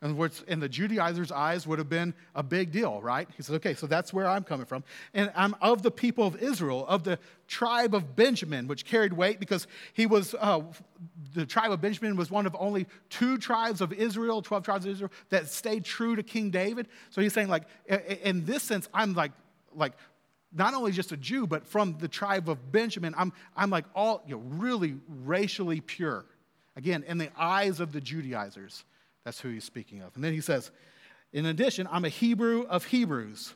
And 0.03 0.17
what's 0.17 0.41
in 0.43 0.61
the 0.61 0.69
Judaizers' 0.69 1.31
eyes 1.31 1.67
would 1.67 1.79
have 1.79 1.91
been 1.91 2.15
a 2.35 2.43
big 2.43 2.73
deal, 2.73 3.03
right? 3.03 3.29
He 3.37 3.43
says, 3.43 3.57
okay, 3.57 3.75
so 3.75 3.87
that's 3.87 4.15
where 4.15 4.27
I'm 4.27 4.45
coming 4.45 4.65
from. 4.65 4.83
And 5.13 5.31
I'm 5.37 5.55
of 5.61 5.83
the 5.83 5.91
people 5.91 6.27
of 6.27 6.43
Israel, 6.43 6.87
of 6.89 7.05
the 7.05 7.19
tribe 7.49 7.95
of 7.95 8.17
Benjamin, 8.17 8.67
which 8.67 8.87
carried 8.87 9.13
weight 9.13 9.39
because 9.39 9.67
he 9.93 10.07
was, 10.07 10.35
uh, 10.41 10.63
the 11.35 11.45
tribe 11.45 11.71
of 11.71 11.83
Benjamin 11.83 12.17
was 12.17 12.31
one 12.31 12.47
of 12.47 12.57
only 12.59 12.87
two 13.11 13.37
tribes 13.37 13.83
of 13.83 13.93
Israel, 13.93 14.41
12 14.41 14.65
tribes 14.65 14.87
of 14.87 14.93
Israel, 14.93 15.11
that 15.29 15.49
stayed 15.49 15.85
true 15.85 16.17
to 16.17 16.23
King 16.23 16.51
David. 16.51 16.89
So 17.11 17.21
he's 17.21 17.35
saying, 17.35 17.49
like, 17.49 17.65
in 18.23 18.47
this 18.47 18.63
sense, 18.63 18.89
I'm 18.95 19.13
like, 19.13 19.33
like, 19.75 19.93
not 20.53 20.73
only 20.73 20.93
just 20.93 21.13
a 21.13 21.17
Jew, 21.17 21.47
but 21.47 21.67
from 21.67 21.99
the 21.99 22.09
tribe 22.09 22.49
of 22.49 22.73
Benjamin, 22.73 23.15
I'm, 23.19 23.35
I'm 23.55 23.69
like 23.69 23.85
all, 23.95 24.23
you 24.27 24.37
know, 24.37 24.43
really 24.57 24.97
racially 25.09 25.83
pure. 25.83 26.25
Again, 26.75 27.05
in 27.07 27.19
the 27.19 27.31
eyes 27.37 27.81
of 27.81 27.93
the 27.93 28.01
Judaizers. 28.01 28.85
That's 29.25 29.41
who 29.41 29.51
he's 29.51 29.65
speaking 29.65 30.01
of. 30.01 30.15
And 30.15 30.25
then 30.25 30.33
he 30.33 30.41
says, 30.41 30.71
in 31.33 31.47
addition, 31.47 31.89
I'm 31.91 32.05
a 32.05 32.09
Hebrew 32.09 32.67
of 32.69 32.87
Hebrews, 32.87 33.55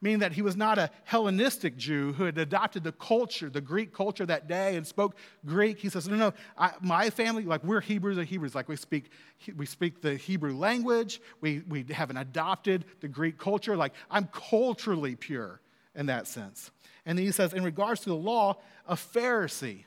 meaning 0.00 0.18
that 0.18 0.32
he 0.32 0.42
was 0.42 0.56
not 0.56 0.76
a 0.76 0.90
Hellenistic 1.04 1.76
Jew 1.78 2.12
who 2.12 2.24
had 2.24 2.36
adopted 2.36 2.84
the 2.84 2.92
culture, 2.92 3.48
the 3.48 3.60
Greek 3.60 3.94
culture 3.94 4.26
that 4.26 4.46
day 4.48 4.76
and 4.76 4.86
spoke 4.86 5.16
Greek. 5.46 5.78
He 5.78 5.88
says, 5.88 6.06
no, 6.08 6.16
no, 6.16 6.34
I, 6.58 6.72
my 6.82 7.08
family, 7.08 7.44
like 7.44 7.64
we're 7.64 7.80
Hebrews 7.80 8.18
of 8.18 8.26
Hebrews, 8.26 8.54
like 8.54 8.68
we 8.68 8.76
speak, 8.76 9.10
we 9.56 9.64
speak 9.64 10.02
the 10.02 10.16
Hebrew 10.16 10.54
language, 10.54 11.22
we, 11.40 11.62
we 11.68 11.86
haven't 11.90 12.18
adopted 12.18 12.84
the 13.00 13.08
Greek 13.08 13.38
culture. 13.38 13.76
Like 13.76 13.94
I'm 14.10 14.26
culturally 14.26 15.16
pure 15.16 15.60
in 15.94 16.06
that 16.06 16.26
sense. 16.26 16.70
And 17.06 17.16
then 17.16 17.24
he 17.24 17.32
says, 17.32 17.54
in 17.54 17.64
regards 17.64 18.00
to 18.02 18.10
the 18.10 18.16
law, 18.16 18.58
a 18.86 18.96
Pharisee, 18.96 19.84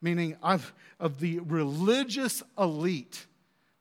meaning 0.00 0.36
of, 0.42 0.72
of 1.00 1.18
the 1.18 1.40
religious 1.40 2.42
elite 2.58 3.26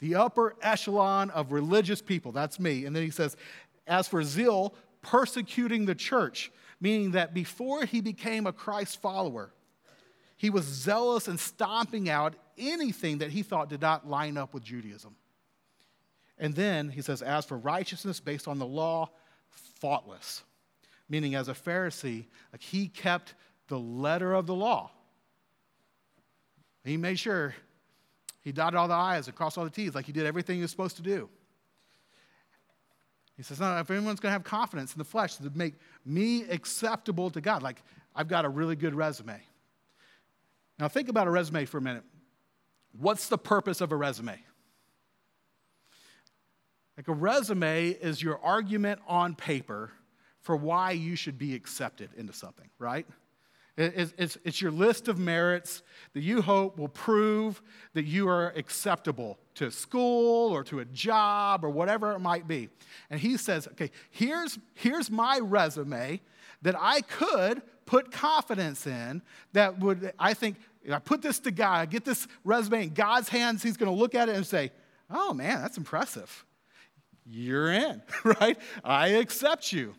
the 0.06 0.15
upper 0.15 0.56
echelon 0.62 1.32
of 1.32 1.52
religious 1.52 2.00
people. 2.00 2.32
That's 2.32 2.60
me. 2.60 2.86
And 2.86 2.96
then 2.96 3.04
he 3.04 3.10
says, 3.10 3.36
as 3.88 4.08
for 4.08 4.24
zeal, 4.24 4.76
persecuting 5.02 5.86
the 5.86 5.96
church, 5.96 6.52
meaning 6.80 7.12
that 7.12 7.34
before 7.34 7.86
he 7.86 8.02
became 8.02 8.46
a 8.46 8.54
Christ 8.54 9.02
follower, 9.02 9.52
he 10.38 10.52
was 10.52 10.65
zealous 10.65 11.28
and 11.28 11.39
stomping 11.39 12.08
out 12.08 12.36
anything 12.56 13.18
that 13.20 13.32
he 13.32 13.41
thought 13.41 13.68
did 13.68 13.82
not 13.82 14.08
line 14.08 14.38
up 14.38 14.54
with 14.54 14.63
Judaism. 14.63 15.15
And 16.38 16.54
then 16.54 16.89
he 16.89 17.02
says, 17.02 17.24
as 17.24 17.46
for 17.46 17.58
righteousness 17.58 18.20
based 18.20 18.48
on 18.48 18.60
the 18.60 18.65
law, 18.65 19.10
faultless. 19.80 20.44
Meaning, 21.10 21.34
as 21.34 21.48
a 21.48 21.54
Pharisee, 21.54 22.26
like 22.52 22.62
he 22.62 22.89
kept 22.89 23.34
the 23.70 23.80
letter 23.80 24.34
of 24.34 24.46
the 24.46 24.56
law. 24.56 24.91
He 26.84 26.98
made 26.98 27.18
sure 27.18 27.56
he 28.46 28.52
dotted 28.52 28.78
all 28.78 28.88
the 28.88 28.94
I's 28.94 29.26
and 29.28 29.36
crossed 29.36 29.58
all 29.58 29.64
the 29.64 29.72
T's, 29.72 29.96
like 29.96 30.06
he 30.06 30.12
did 30.12 30.28
everything 30.28 30.58
he 30.58 30.62
was 30.62 30.70
supposed 30.70 30.98
to 30.98 31.02
do. 31.02 31.28
He 33.36 33.42
says, 33.42 33.60
No, 33.60 33.76
if 33.80 33.90
anyone's 33.90 34.20
going 34.20 34.30
to 34.30 34.34
have 34.34 34.44
confidence 34.44 34.94
in 34.94 35.00
the 35.00 35.04
flesh 35.04 35.38
to 35.38 35.52
make 35.56 35.74
me 36.06 36.44
acceptable 36.44 37.32
to 37.32 37.42
God, 37.42 37.64
like 37.64 37.82
I've 38.16 38.28
got 38.28 38.46
a 38.46 38.50
really 38.50 38.76
good 38.76 38.94
resume. 38.94 39.42
Now, 40.78 40.88
think 40.88 41.10
about 41.10 41.26
a 41.26 41.32
resume 41.32 41.66
for 41.66 41.80
a 41.80 41.82
minute. 41.82 42.04
What's 43.00 43.30
the 43.30 43.38
purpose 43.38 43.82
of 43.82 43.92
a 43.92 43.96
resume? 43.96 44.40
Like 46.96 47.08
a 47.08 47.14
resume 47.14 47.90
is 47.90 48.22
your 48.22 48.40
argument 48.44 49.02
on 49.08 49.34
paper 49.34 49.92
for 50.42 50.56
why 50.56 50.92
you 50.92 51.16
should 51.16 51.40
be 51.40 51.56
accepted 51.56 52.12
into 52.16 52.32
something, 52.32 52.70
right? 52.78 53.08
It's, 53.78 54.14
it's, 54.18 54.38
it's, 54.46 54.62
your 54.62 54.72
list 54.72 55.10
of 55.10 55.20
merits 55.20 55.84
that 56.14 56.22
you 56.22 56.42
hope 56.42 56.78
will 56.78 56.88
prove 56.88 57.62
that 57.94 58.06
you 58.06 58.30
are 58.30 58.54
acceptable 58.56 59.38
to 59.56 59.70
school 59.70 60.52
or 60.54 60.64
to 60.66 60.80
a 60.80 60.86
job 60.86 61.66
or 61.66 61.70
whatever 61.70 62.14
it 62.14 62.20
might 62.20 62.48
be. 62.48 62.70
And 63.10 63.20
he 63.20 63.36
says, 63.36 63.68
okay, 63.68 63.92
here's, 64.12 64.58
here's 64.76 65.12
my 65.12 65.40
resume 65.40 66.22
that 66.62 66.76
I 66.80 67.02
could 67.02 67.62
put 67.86 68.12
confidence 68.12 68.88
in 68.88 69.22
that 69.52 69.78
would, 69.80 70.14
I 70.18 70.34
think, 70.34 70.56
I 70.90 71.00
put 71.00 71.22
this 71.22 71.40
to 71.40 71.52
God, 71.52 71.80
I 71.80 71.86
get 71.86 72.06
this 72.06 72.28
resume 72.46 72.84
in 72.84 72.94
God's 72.94 73.28
hands, 73.28 73.62
He's 73.62 73.76
going 73.76 73.92
to 73.92 73.98
look 73.98 74.16
at 74.16 74.30
it 74.30 74.36
and 74.36 74.46
say, 74.46 74.72
Oh 75.10 75.34
man, 75.34 75.62
that's 75.62 75.78
impressive. 75.78 76.46
You're 77.26 77.72
in, 77.72 78.02
right? 78.24 78.58
I 78.84 79.10
accept 79.10 79.74
you. 79.74 79.96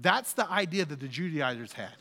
That's 0.00 0.32
the 0.32 0.50
idea 0.50 0.84
that 0.84 1.00
the 1.00 1.08
Judaizers 1.08 1.72
had. 1.72 1.94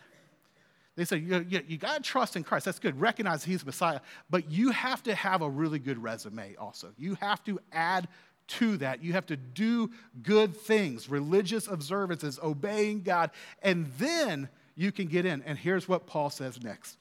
They 0.95 1.05
said, 1.05 1.23
you, 1.23 1.45
you, 1.49 1.61
you 1.67 1.77
got 1.77 1.97
to 1.97 2.01
trust 2.03 2.35
in 2.35 2.43
Christ. 2.43 2.65
That's 2.65 2.79
good. 2.79 2.99
Recognize 2.99 3.43
He's 3.43 3.65
Messiah. 3.65 3.99
But 4.29 4.51
you 4.51 4.71
have 4.71 5.01
to 5.03 5.15
have 5.15 5.41
a 5.41 5.49
really 5.49 5.79
good 5.79 6.01
resume 6.01 6.55
also. 6.55 6.89
You 6.97 7.15
have 7.15 7.43
to 7.45 7.59
add 7.71 8.07
to 8.47 8.77
that. 8.77 9.03
You 9.03 9.13
have 9.13 9.25
to 9.27 9.37
do 9.37 9.89
good 10.21 10.55
things, 10.55 11.09
religious 11.09 11.67
observances, 11.67 12.39
obeying 12.43 13.01
God, 13.01 13.31
and 13.61 13.91
then 13.97 14.49
you 14.75 14.91
can 14.91 15.07
get 15.07 15.25
in. 15.25 15.41
And 15.43 15.57
here's 15.57 15.87
what 15.87 16.05
Paul 16.05 16.29
says 16.29 16.61
next 16.61 16.97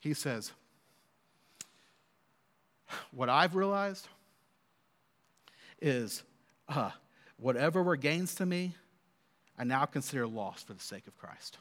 He 0.00 0.14
says, 0.14 0.52
What 3.12 3.28
I've 3.28 3.54
realized 3.54 4.08
is 5.80 6.22
uh, 6.68 6.90
whatever 7.38 7.82
were 7.82 7.96
gains 7.96 8.34
to 8.36 8.46
me, 8.46 8.74
I 9.60 9.64
now 9.64 9.84
consider 9.84 10.26
loss 10.26 10.62
for 10.62 10.72
the 10.72 10.80
sake 10.80 11.06
of 11.06 11.14
Christ. 11.18 11.58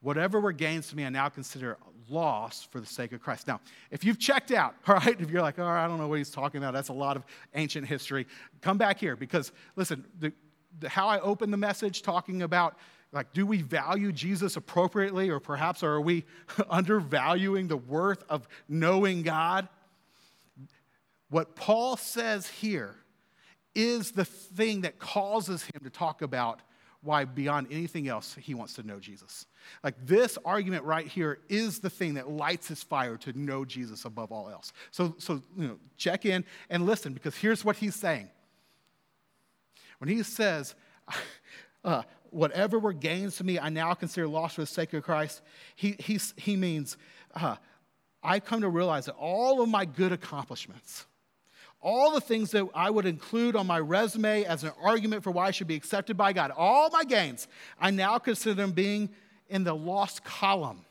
Whatever 0.00 0.40
were 0.40 0.52
gains 0.52 0.88
to 0.88 0.96
me, 0.96 1.04
I 1.04 1.10
now 1.10 1.28
consider 1.28 1.76
loss 2.08 2.66
for 2.70 2.80
the 2.80 2.86
sake 2.86 3.12
of 3.12 3.20
Christ. 3.20 3.46
Now, 3.46 3.60
if 3.90 4.02
you've 4.02 4.18
checked 4.18 4.52
out, 4.52 4.74
all 4.88 4.94
right, 4.94 5.20
if 5.20 5.30
you're 5.30 5.42
like, 5.42 5.58
oh, 5.58 5.66
I 5.66 5.86
don't 5.86 5.98
know 5.98 6.08
what 6.08 6.16
he's 6.16 6.30
talking 6.30 6.56
about, 6.56 6.72
that's 6.72 6.88
a 6.88 6.94
lot 6.94 7.18
of 7.18 7.26
ancient 7.54 7.86
history, 7.86 8.26
come 8.62 8.78
back 8.78 8.98
here 8.98 9.16
because, 9.16 9.52
listen, 9.76 10.02
the, 10.18 10.32
the, 10.80 10.88
how 10.88 11.08
I 11.08 11.20
opened 11.20 11.52
the 11.52 11.58
message 11.58 12.00
talking 12.00 12.40
about, 12.40 12.78
like, 13.12 13.34
do 13.34 13.44
we 13.44 13.60
value 13.60 14.12
Jesus 14.12 14.56
appropriately, 14.56 15.28
or 15.28 15.40
perhaps 15.40 15.82
are 15.82 16.00
we 16.00 16.24
undervaluing 16.70 17.68
the 17.68 17.76
worth 17.76 18.24
of 18.30 18.48
knowing 18.66 19.20
God? 19.20 19.68
What 21.28 21.54
Paul 21.54 21.98
says 21.98 22.48
here 22.48 22.96
is 23.74 24.12
the 24.12 24.24
thing 24.24 24.82
that 24.82 24.98
causes 24.98 25.64
him 25.64 25.80
to 25.84 25.90
talk 25.90 26.22
about 26.22 26.60
why, 27.02 27.24
beyond 27.24 27.66
anything 27.70 28.06
else, 28.06 28.36
he 28.40 28.54
wants 28.54 28.74
to 28.74 28.84
know 28.84 29.00
Jesus. 29.00 29.46
Like 29.82 29.96
this 30.06 30.38
argument 30.44 30.84
right 30.84 31.06
here 31.06 31.40
is 31.48 31.80
the 31.80 31.90
thing 31.90 32.14
that 32.14 32.30
lights 32.30 32.68
his 32.68 32.82
fire 32.82 33.16
to 33.18 33.36
know 33.36 33.64
Jesus 33.64 34.04
above 34.04 34.30
all 34.30 34.48
else. 34.48 34.72
So, 34.92 35.16
so 35.18 35.42
you 35.56 35.66
know, 35.66 35.78
check 35.96 36.24
in 36.24 36.44
and 36.70 36.86
listen 36.86 37.12
because 37.12 37.34
here's 37.36 37.64
what 37.64 37.76
he's 37.76 37.96
saying. 37.96 38.28
When 39.98 40.08
he 40.08 40.22
says, 40.22 40.76
uh, 41.84 42.02
whatever 42.30 42.78
were 42.78 42.92
gains 42.92 43.36
to 43.38 43.44
me, 43.44 43.58
I 43.58 43.68
now 43.68 43.94
consider 43.94 44.28
lost 44.28 44.54
for 44.54 44.60
the 44.60 44.66
sake 44.66 44.92
of 44.92 45.02
Christ, 45.02 45.42
he, 45.74 45.96
he, 45.98 46.20
he 46.36 46.54
means, 46.54 46.96
uh, 47.34 47.56
I 48.22 48.38
come 48.38 48.60
to 48.60 48.68
realize 48.68 49.06
that 49.06 49.16
all 49.16 49.60
of 49.60 49.68
my 49.68 49.84
good 49.84 50.12
accomplishments, 50.12 51.06
all 51.82 52.12
the 52.12 52.20
things 52.20 52.52
that 52.52 52.66
I 52.74 52.90
would 52.90 53.06
include 53.06 53.56
on 53.56 53.66
my 53.66 53.80
resume 53.80 54.44
as 54.44 54.62
an 54.62 54.70
argument 54.80 55.24
for 55.24 55.32
why 55.32 55.48
I 55.48 55.50
should 55.50 55.66
be 55.66 55.74
accepted 55.74 56.16
by 56.16 56.32
God, 56.32 56.52
all 56.56 56.88
my 56.90 57.04
gains, 57.04 57.48
I 57.80 57.90
now 57.90 58.18
consider 58.18 58.54
them 58.54 58.70
being 58.70 59.10
in 59.48 59.64
the 59.64 59.74
lost 59.74 60.24
column. 60.24 60.84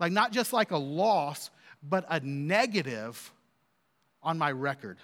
Like, 0.00 0.12
not 0.12 0.32
just 0.32 0.52
like 0.52 0.72
a 0.72 0.76
loss, 0.76 1.50
but 1.82 2.04
a 2.10 2.20
negative 2.20 3.32
on 4.22 4.36
my 4.36 4.50
record. 4.50 4.98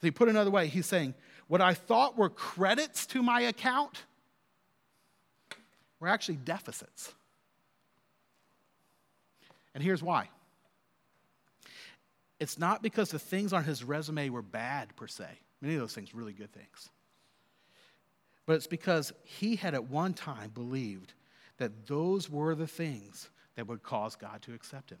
So, 0.00 0.06
he 0.06 0.10
put 0.12 0.28
it 0.28 0.30
another 0.30 0.50
way, 0.50 0.68
he's 0.68 0.86
saying, 0.86 1.14
What 1.48 1.60
I 1.60 1.74
thought 1.74 2.16
were 2.16 2.30
credits 2.30 3.04
to 3.06 3.22
my 3.22 3.42
account 3.42 4.04
were 5.98 6.08
actually 6.08 6.36
deficits. 6.36 7.12
And 9.74 9.82
here's 9.82 10.02
why 10.02 10.28
it's 12.40 12.58
not 12.58 12.82
because 12.82 13.10
the 13.10 13.18
things 13.18 13.52
on 13.52 13.64
his 13.64 13.84
resume 13.84 14.28
were 14.28 14.42
bad 14.42 14.94
per 14.96 15.06
se. 15.06 15.26
Many 15.60 15.74
of 15.74 15.80
those 15.80 15.94
things 15.94 16.14
really 16.14 16.32
good 16.32 16.52
things. 16.52 16.90
But 18.46 18.56
it's 18.56 18.66
because 18.66 19.12
he 19.22 19.56
had 19.56 19.74
at 19.74 19.84
one 19.84 20.14
time 20.14 20.50
believed 20.50 21.14
that 21.58 21.86
those 21.86 22.28
were 22.28 22.54
the 22.54 22.66
things 22.66 23.30
that 23.56 23.66
would 23.66 23.82
cause 23.82 24.16
God 24.16 24.42
to 24.42 24.54
accept 24.54 24.90
him. 24.90 24.98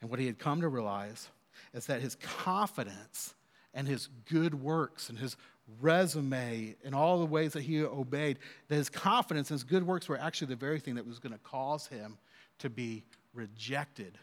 And 0.00 0.10
what 0.10 0.18
he 0.18 0.26
had 0.26 0.38
come 0.38 0.62
to 0.62 0.68
realize 0.68 1.28
is 1.72 1.86
that 1.86 2.00
his 2.00 2.16
confidence 2.16 3.34
and 3.74 3.86
his 3.86 4.08
good 4.28 4.54
works 4.54 5.08
and 5.08 5.18
his 5.18 5.36
resume 5.80 6.74
and 6.84 6.94
all 6.94 7.20
the 7.20 7.26
ways 7.26 7.52
that 7.52 7.62
he 7.62 7.82
obeyed, 7.84 8.38
that 8.68 8.74
his 8.74 8.88
confidence 8.88 9.50
and 9.50 9.54
his 9.54 9.64
good 9.64 9.86
works 9.86 10.08
were 10.08 10.18
actually 10.18 10.48
the 10.48 10.56
very 10.56 10.80
thing 10.80 10.96
that 10.96 11.06
was 11.06 11.18
going 11.18 11.32
to 11.32 11.38
cause 11.38 11.86
him 11.86 12.18
to 12.58 12.68
be 12.68 13.04
rejected 13.34 14.18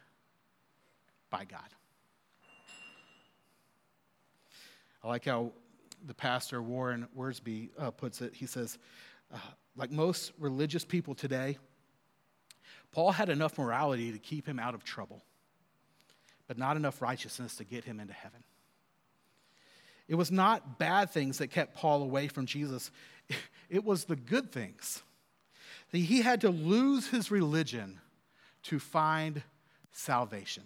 by 1.30 1.46
God. 1.46 1.60
I 5.04 5.08
like 5.08 5.26
how 5.26 5.52
the 6.06 6.14
pastor 6.14 6.62
Warren 6.62 7.08
Wiersbe 7.18 7.70
uh, 7.78 7.92
puts 7.92 8.22
it. 8.22 8.34
He 8.34 8.46
says, 8.46 8.78
uh, 9.34 9.38
like 9.76 9.92
most 9.92 10.34
religious 10.38 10.84
people 10.84 11.16
today, 11.16 11.58
Paul 12.92 13.12
had 13.12 13.30
enough 13.30 13.58
morality 13.58 14.12
to 14.12 14.20
keep 14.20 14.46
him 14.46 14.60
out 14.60 14.74
of 14.74 14.84
trouble, 14.84 15.24
but 16.48 16.58
not 16.58 16.76
enough 16.76 17.02
righteousness 17.02 17.56
to 17.58 17.64
get 17.64 17.86
him 17.86 18.00
into 18.00 18.14
heaven. 18.14 18.44
It 20.08 20.16
was 20.16 20.32
not 20.32 20.80
bad 20.80 21.12
things 21.12 21.38
that 21.38 21.48
kept 21.48 21.76
Paul 21.76 22.02
away 22.02 22.28
from 22.28 22.46
Jesus, 22.46 22.92
it 23.70 23.84
was 23.84 24.06
the 24.06 24.16
good 24.16 24.52
things. 24.52 25.04
He 25.92 26.22
had 26.22 26.42
to 26.42 26.50
lose 26.50 27.08
his 27.08 27.32
religion 27.32 28.00
to 28.64 28.80
find 28.80 29.42
salvation. 29.92 30.64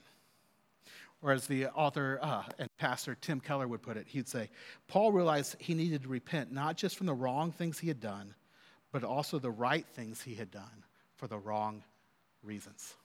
Or 1.21 1.31
as 1.31 1.47
the 1.47 1.67
author 1.67 2.19
uh, 2.21 2.43
and 2.59 2.69
pastor 2.77 3.15
Tim 3.15 3.39
Keller 3.39 3.67
would 3.67 3.81
put 3.81 3.95
it, 3.95 4.07
he'd 4.07 4.27
say, 4.27 4.49
Paul 4.87 5.11
realized 5.13 5.55
he 5.57 5.73
needed 5.73 6.03
to 6.03 6.09
repent 6.09 6.51
not 6.51 6.75
just 6.75 6.97
from 6.97 7.07
the 7.07 7.13
wrong 7.13 7.51
things 7.51 7.79
he 7.79 7.87
had 7.87 8.01
done, 8.01 8.35
but 8.91 9.03
also 9.03 9.39
the 9.39 9.49
right 9.49 9.85
things 9.93 10.21
he 10.21 10.35
had 10.35 10.51
done 10.51 10.83
for 11.15 11.27
the 11.27 11.37
wrong 11.37 11.83
reasons. 12.43 12.95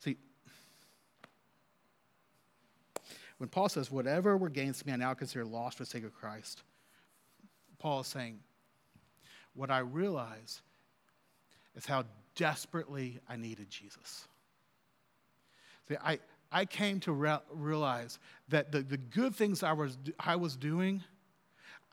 See, 0.00 0.18
when 3.38 3.48
Paul 3.48 3.70
says, 3.70 3.90
Whatever 3.90 4.36
were 4.36 4.50
gains 4.50 4.80
to 4.80 4.86
me, 4.86 4.92
I 4.92 4.96
now 4.96 5.14
consider 5.14 5.44
lost 5.44 5.78
for 5.78 5.84
the 5.84 5.90
sake 5.90 6.04
of 6.04 6.14
Christ, 6.14 6.62
Paul 7.78 8.00
is 8.00 8.06
saying, 8.06 8.40
What 9.54 9.70
I 9.70 9.78
realize 9.78 10.60
is 11.74 11.86
how 11.86 12.04
desperately 12.36 13.20
I 13.28 13.36
needed 13.36 13.70
Jesus. 13.70 14.28
See, 15.88 15.96
I, 16.02 16.18
I 16.50 16.64
came 16.64 17.00
to 17.00 17.12
re- 17.12 17.38
realize 17.52 18.18
that 18.48 18.72
the, 18.72 18.82
the 18.82 18.96
good 18.96 19.34
things 19.34 19.62
I 19.62 19.72
was, 19.72 19.98
I 20.18 20.36
was 20.36 20.56
doing 20.56 21.02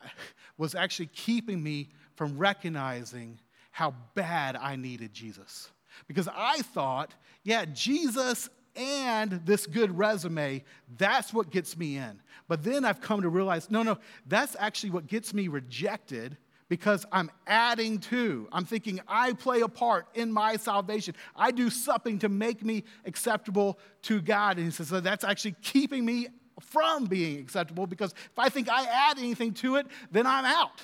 was 0.57 0.75
actually 0.75 1.07
keeping 1.07 1.61
me 1.61 1.89
from 2.15 2.37
recognizing 2.37 3.39
how 3.71 3.93
bad 4.15 4.55
I 4.55 4.75
needed 4.75 5.13
Jesus. 5.13 5.69
Because 6.07 6.27
I 6.33 6.61
thought, 6.61 7.13
yeah, 7.43 7.65
Jesus 7.65 8.49
and 8.75 9.31
this 9.45 9.65
good 9.65 9.97
resume, 9.97 10.63
that's 10.97 11.33
what 11.33 11.49
gets 11.49 11.77
me 11.77 11.97
in. 11.97 12.21
But 12.47 12.63
then 12.63 12.85
I've 12.85 13.01
come 13.01 13.21
to 13.21 13.29
realize 13.29 13.69
no, 13.69 13.83
no, 13.83 13.97
that's 14.25 14.55
actually 14.59 14.91
what 14.91 15.07
gets 15.07 15.33
me 15.33 15.47
rejected 15.47 16.37
because 16.71 17.05
I'm 17.11 17.29
adding 17.47 17.99
to. 17.99 18.47
I'm 18.49 18.63
thinking 18.63 19.01
I 19.05 19.33
play 19.33 19.59
a 19.59 19.67
part 19.67 20.07
in 20.13 20.31
my 20.31 20.55
salvation. 20.55 21.15
I 21.35 21.51
do 21.51 21.69
something 21.69 22.17
to 22.19 22.29
make 22.29 22.63
me 22.63 22.85
acceptable 23.05 23.77
to 24.03 24.21
God. 24.21 24.55
And 24.55 24.67
he 24.67 24.71
says, 24.71 24.87
so 24.87 25.01
that's 25.01 25.25
actually 25.25 25.55
keeping 25.61 26.05
me 26.05 26.29
from 26.61 27.07
being 27.07 27.41
acceptable 27.41 27.87
because 27.87 28.13
if 28.13 28.39
I 28.39 28.47
think 28.47 28.69
I 28.69 28.85
add 28.85 29.17
anything 29.17 29.53
to 29.55 29.75
it, 29.75 29.87
then 30.13 30.25
I'm 30.25 30.45
out. 30.45 30.81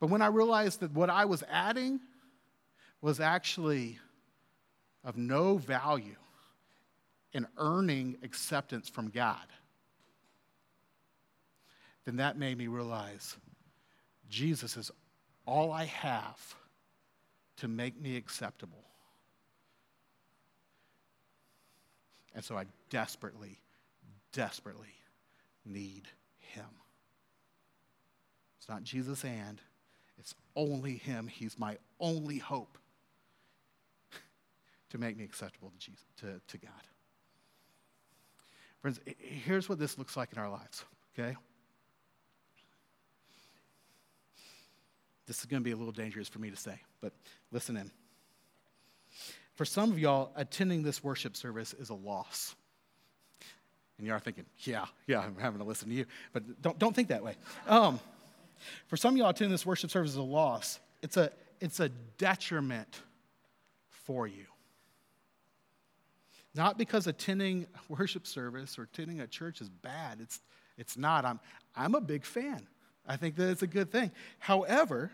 But 0.00 0.10
when 0.10 0.22
I 0.22 0.26
realized 0.26 0.80
that 0.80 0.90
what 0.90 1.08
I 1.08 1.26
was 1.26 1.44
adding 1.48 2.00
was 3.00 3.20
actually 3.20 4.00
of 5.04 5.16
no 5.18 5.56
value 5.56 6.16
in 7.32 7.46
earning 7.58 8.16
acceptance 8.24 8.88
from 8.88 9.10
God, 9.10 9.46
then 12.06 12.16
that 12.16 12.36
made 12.36 12.58
me 12.58 12.66
realize 12.66 13.36
Jesus 14.30 14.76
is 14.76 14.90
all 15.44 15.72
I 15.72 15.84
have 15.84 16.54
to 17.58 17.68
make 17.68 18.00
me 18.00 18.16
acceptable. 18.16 18.84
And 22.34 22.44
so 22.44 22.56
I 22.56 22.64
desperately, 22.88 23.60
desperately 24.32 24.94
need 25.66 26.04
him. 26.38 26.64
It's 28.58 28.68
not 28.68 28.84
Jesus 28.84 29.24
and, 29.24 29.60
it's 30.18 30.34
only 30.54 30.96
him. 30.96 31.26
He's 31.26 31.58
my 31.58 31.76
only 31.98 32.38
hope 32.38 32.78
to 34.90 34.98
make 34.98 35.16
me 35.16 35.24
acceptable 35.24 35.70
to, 35.70 35.78
Jesus, 35.78 36.04
to, 36.20 36.40
to 36.46 36.58
God. 36.58 36.70
Friends, 38.80 39.00
here's 39.18 39.68
what 39.68 39.78
this 39.78 39.98
looks 39.98 40.16
like 40.16 40.32
in 40.32 40.38
our 40.38 40.48
lives, 40.48 40.84
okay? 41.18 41.36
This 45.30 45.38
is 45.38 45.46
going 45.46 45.62
to 45.62 45.64
be 45.64 45.70
a 45.70 45.76
little 45.76 45.92
dangerous 45.92 46.28
for 46.28 46.40
me 46.40 46.50
to 46.50 46.56
say, 46.56 46.74
but 47.00 47.12
listen 47.52 47.76
in. 47.76 47.92
For 49.54 49.64
some 49.64 49.92
of 49.92 49.96
y'all, 49.96 50.32
attending 50.34 50.82
this 50.82 51.04
worship 51.04 51.36
service 51.36 51.72
is 51.72 51.90
a 51.90 51.94
loss. 51.94 52.56
And 53.96 54.08
you 54.08 54.12
are 54.12 54.18
thinking, 54.18 54.44
yeah, 54.58 54.86
yeah, 55.06 55.20
I'm 55.20 55.36
having 55.38 55.60
to 55.60 55.64
listen 55.64 55.88
to 55.88 55.94
you. 55.94 56.06
But 56.32 56.60
don't, 56.60 56.76
don't 56.80 56.96
think 56.96 57.06
that 57.10 57.22
way. 57.22 57.36
Um, 57.68 58.00
for 58.88 58.96
some 58.96 59.14
of 59.14 59.18
y'all, 59.18 59.28
attending 59.28 59.52
this 59.52 59.64
worship 59.64 59.92
service 59.92 60.10
is 60.10 60.16
a 60.16 60.22
loss. 60.22 60.80
It's 61.00 61.16
a, 61.16 61.30
it's 61.60 61.78
a 61.78 61.90
detriment 62.18 63.00
for 63.88 64.26
you. 64.26 64.46
Not 66.56 66.76
because 66.76 67.06
attending 67.06 67.68
worship 67.88 68.26
service 68.26 68.80
or 68.80 68.82
attending 68.82 69.20
a 69.20 69.28
church 69.28 69.60
is 69.60 69.68
bad. 69.68 70.18
It's, 70.20 70.40
it's 70.76 70.96
not. 70.96 71.24
I'm, 71.24 71.38
I'm 71.76 71.94
a 71.94 72.00
big 72.00 72.24
fan. 72.24 72.66
I 73.06 73.16
think 73.16 73.36
that 73.36 73.48
it's 73.48 73.62
a 73.62 73.68
good 73.68 73.92
thing. 73.92 74.10
However, 74.40 75.12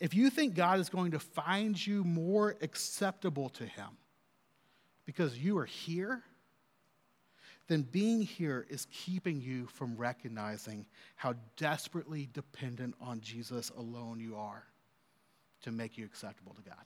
if 0.00 0.14
you 0.14 0.30
think 0.30 0.54
God 0.54 0.80
is 0.80 0.88
going 0.88 1.10
to 1.12 1.18
find 1.18 1.86
you 1.86 2.02
more 2.02 2.56
acceptable 2.62 3.50
to 3.50 3.64
Him 3.66 3.88
because 5.04 5.38
you 5.38 5.58
are 5.58 5.66
here, 5.66 6.22
then 7.68 7.82
being 7.82 8.22
here 8.22 8.66
is 8.68 8.86
keeping 8.90 9.40
you 9.40 9.66
from 9.66 9.96
recognizing 9.96 10.86
how 11.14 11.34
desperately 11.56 12.28
dependent 12.32 12.94
on 13.00 13.20
Jesus 13.20 13.70
alone 13.76 14.18
you 14.18 14.36
are 14.36 14.64
to 15.62 15.70
make 15.70 15.96
you 15.98 16.04
acceptable 16.04 16.54
to 16.54 16.62
God. 16.62 16.84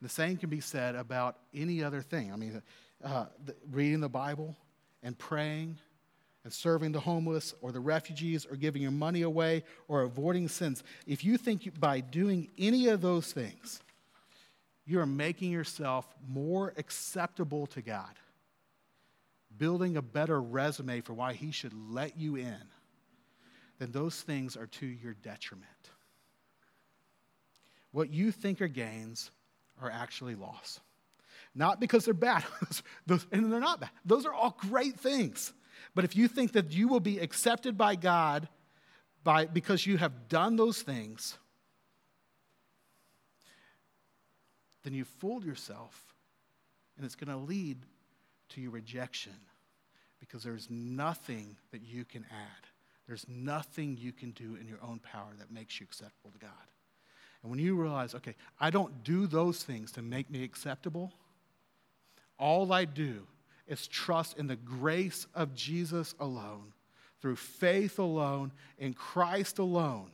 The 0.00 0.08
same 0.08 0.36
can 0.36 0.50
be 0.50 0.60
said 0.60 0.96
about 0.96 1.38
any 1.54 1.84
other 1.84 2.00
thing. 2.00 2.32
I 2.32 2.36
mean, 2.36 2.60
uh, 3.04 3.26
the, 3.44 3.54
reading 3.70 4.00
the 4.00 4.08
Bible 4.08 4.56
and 5.02 5.16
praying 5.16 5.78
and 6.44 6.52
serving 6.52 6.92
the 6.92 7.00
homeless 7.00 7.54
or 7.60 7.70
the 7.72 7.80
refugees 7.80 8.46
or 8.46 8.56
giving 8.56 8.82
your 8.82 8.90
money 8.90 9.22
away 9.22 9.64
or 9.88 10.02
avoiding 10.02 10.48
sins. 10.48 10.82
If 11.06 11.24
you 11.24 11.36
think 11.36 11.78
by 11.78 12.00
doing 12.00 12.48
any 12.58 12.88
of 12.88 13.00
those 13.00 13.32
things, 13.32 13.80
you 14.84 14.98
are 15.00 15.06
making 15.06 15.52
yourself 15.52 16.06
more 16.28 16.74
acceptable 16.76 17.66
to 17.68 17.82
God, 17.82 18.14
building 19.56 19.96
a 19.96 20.02
better 20.02 20.40
resume 20.40 21.00
for 21.00 21.14
why 21.14 21.34
He 21.34 21.52
should 21.52 21.72
let 21.90 22.18
you 22.18 22.36
in, 22.36 22.62
then 23.78 23.92
those 23.92 24.20
things 24.20 24.56
are 24.56 24.66
to 24.66 24.86
your 24.86 25.14
detriment. 25.14 25.68
What 27.92 28.10
you 28.10 28.32
think 28.32 28.60
are 28.60 28.68
gains 28.68 29.30
are 29.80 29.90
actually 29.90 30.34
loss. 30.34 30.80
Not 31.54 31.78
because 31.78 32.04
they're 32.04 32.14
bad, 32.14 32.44
and 33.08 33.52
they're 33.52 33.60
not 33.60 33.80
bad. 33.80 33.90
Those 34.04 34.24
are 34.24 34.32
all 34.32 34.56
great 34.58 34.98
things. 34.98 35.52
But 35.94 36.04
if 36.04 36.16
you 36.16 36.28
think 36.28 36.52
that 36.52 36.72
you 36.72 36.88
will 36.88 37.00
be 37.00 37.18
accepted 37.18 37.76
by 37.76 37.96
God 37.96 38.48
by, 39.24 39.46
because 39.46 39.86
you 39.86 39.98
have 39.98 40.28
done 40.28 40.56
those 40.56 40.82
things, 40.82 41.38
then 44.82 44.94
you've 44.94 45.08
fooled 45.08 45.44
yourself, 45.44 46.14
and 46.96 47.06
it's 47.06 47.14
going 47.14 47.30
to 47.30 47.44
lead 47.44 47.78
to 48.50 48.60
your 48.60 48.72
rejection 48.72 49.32
because 50.20 50.42
there's 50.42 50.68
nothing 50.70 51.56
that 51.72 51.82
you 51.82 52.04
can 52.04 52.24
add. 52.30 52.66
There's 53.06 53.26
nothing 53.28 53.96
you 54.00 54.12
can 54.12 54.30
do 54.32 54.56
in 54.60 54.66
your 54.66 54.78
own 54.82 55.00
power 55.00 55.32
that 55.38 55.50
makes 55.50 55.80
you 55.80 55.84
acceptable 55.84 56.30
to 56.30 56.38
God. 56.38 56.50
And 57.42 57.50
when 57.50 57.58
you 57.58 57.74
realize, 57.74 58.14
okay, 58.14 58.34
I 58.60 58.70
don't 58.70 59.02
do 59.02 59.26
those 59.26 59.62
things 59.62 59.90
to 59.92 60.02
make 60.02 60.30
me 60.30 60.44
acceptable, 60.44 61.12
all 62.38 62.72
I 62.72 62.84
do 62.84 63.26
is 63.66 63.86
trust 63.86 64.38
in 64.38 64.46
the 64.46 64.56
grace 64.56 65.26
of 65.34 65.54
Jesus 65.54 66.14
alone, 66.20 66.72
through 67.20 67.36
faith 67.36 67.98
alone, 67.98 68.52
in 68.78 68.94
Christ 68.94 69.58
alone, 69.58 70.10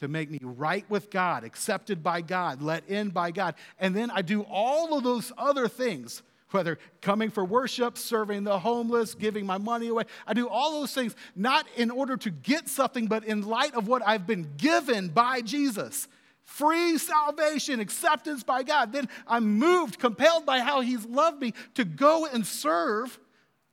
to 0.00 0.08
make 0.08 0.30
me 0.30 0.38
right 0.42 0.84
with 0.88 1.10
God, 1.10 1.44
accepted 1.44 2.02
by 2.02 2.20
God, 2.20 2.62
let 2.62 2.88
in 2.88 3.10
by 3.10 3.30
God. 3.30 3.54
And 3.78 3.94
then 3.94 4.10
I 4.10 4.22
do 4.22 4.42
all 4.42 4.96
of 4.96 5.04
those 5.04 5.32
other 5.36 5.68
things, 5.68 6.22
whether 6.50 6.78
coming 7.00 7.30
for 7.30 7.44
worship, 7.44 7.98
serving 7.98 8.44
the 8.44 8.58
homeless, 8.58 9.14
giving 9.14 9.46
my 9.46 9.58
money 9.58 9.88
away. 9.88 10.04
I 10.26 10.34
do 10.34 10.48
all 10.48 10.80
those 10.80 10.94
things 10.94 11.16
not 11.34 11.66
in 11.76 11.90
order 11.90 12.16
to 12.18 12.30
get 12.30 12.68
something, 12.68 13.06
but 13.06 13.24
in 13.24 13.42
light 13.42 13.74
of 13.74 13.88
what 13.88 14.06
I've 14.06 14.26
been 14.26 14.52
given 14.56 15.08
by 15.08 15.40
Jesus 15.40 16.08
free 16.44 16.98
salvation, 16.98 17.80
acceptance 17.80 18.42
by 18.42 18.62
God. 18.62 18.92
Then 18.92 19.08
I'm 19.26 19.58
moved, 19.58 19.98
compelled 19.98 20.46
by 20.46 20.60
how 20.60 20.80
He's 20.80 21.04
loved 21.04 21.40
me 21.40 21.54
to 21.74 21.84
go 21.84 22.26
and 22.26 22.46
serve, 22.46 23.18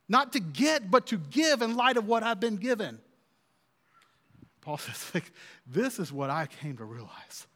not 0.08 0.32
to 0.32 0.40
get, 0.40 0.90
but 0.90 1.06
to 1.08 1.18
give 1.18 1.62
in 1.62 1.76
light 1.76 1.96
of 1.96 2.06
what 2.06 2.22
I've 2.22 2.40
been 2.40 2.56
given. 2.56 2.98
Paul 4.60 4.78
says, 4.78 5.10
like, 5.14 5.30
This 5.66 5.98
is 5.98 6.12
what 6.12 6.30
I 6.30 6.46
came 6.46 6.76
to 6.78 6.84
realize. 6.84 7.46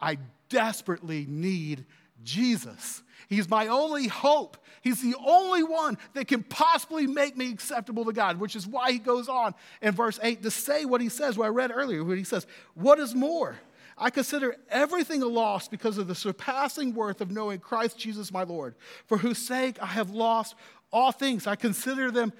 I 0.00 0.18
desperately 0.48 1.26
need 1.28 1.84
Jesus. 2.22 3.02
He's 3.28 3.48
my 3.48 3.68
only 3.68 4.08
hope. 4.08 4.58
He's 4.82 5.00
the 5.00 5.14
only 5.24 5.62
one 5.62 5.96
that 6.14 6.26
can 6.26 6.42
possibly 6.42 7.06
make 7.06 7.36
me 7.36 7.50
acceptable 7.50 8.04
to 8.04 8.12
God, 8.12 8.38
which 8.38 8.56
is 8.56 8.66
why 8.66 8.92
he 8.92 8.98
goes 8.98 9.28
on 9.28 9.54
in 9.80 9.94
verse 9.94 10.18
8 10.22 10.42
to 10.42 10.50
say 10.50 10.84
what 10.84 11.00
he 11.00 11.08
says, 11.08 11.38
what 11.38 11.46
I 11.46 11.48
read 11.48 11.70
earlier, 11.72 12.04
where 12.04 12.16
he 12.16 12.24
says, 12.24 12.46
What 12.74 12.98
is 12.98 13.14
more? 13.14 13.56
I 13.96 14.10
consider 14.10 14.56
everything 14.70 15.22
a 15.22 15.26
loss 15.26 15.68
because 15.68 15.98
of 15.98 16.08
the 16.08 16.14
surpassing 16.14 16.94
worth 16.94 17.20
of 17.20 17.30
knowing 17.30 17.58
Christ 17.58 17.98
Jesus 17.98 18.32
my 18.32 18.42
Lord, 18.42 18.74
for 19.06 19.18
whose 19.18 19.38
sake 19.38 19.80
I 19.82 19.86
have 19.86 20.10
lost 20.10 20.54
all 20.92 21.12
things. 21.12 21.46
I 21.46 21.56
consider 21.56 22.10
them 22.10 22.32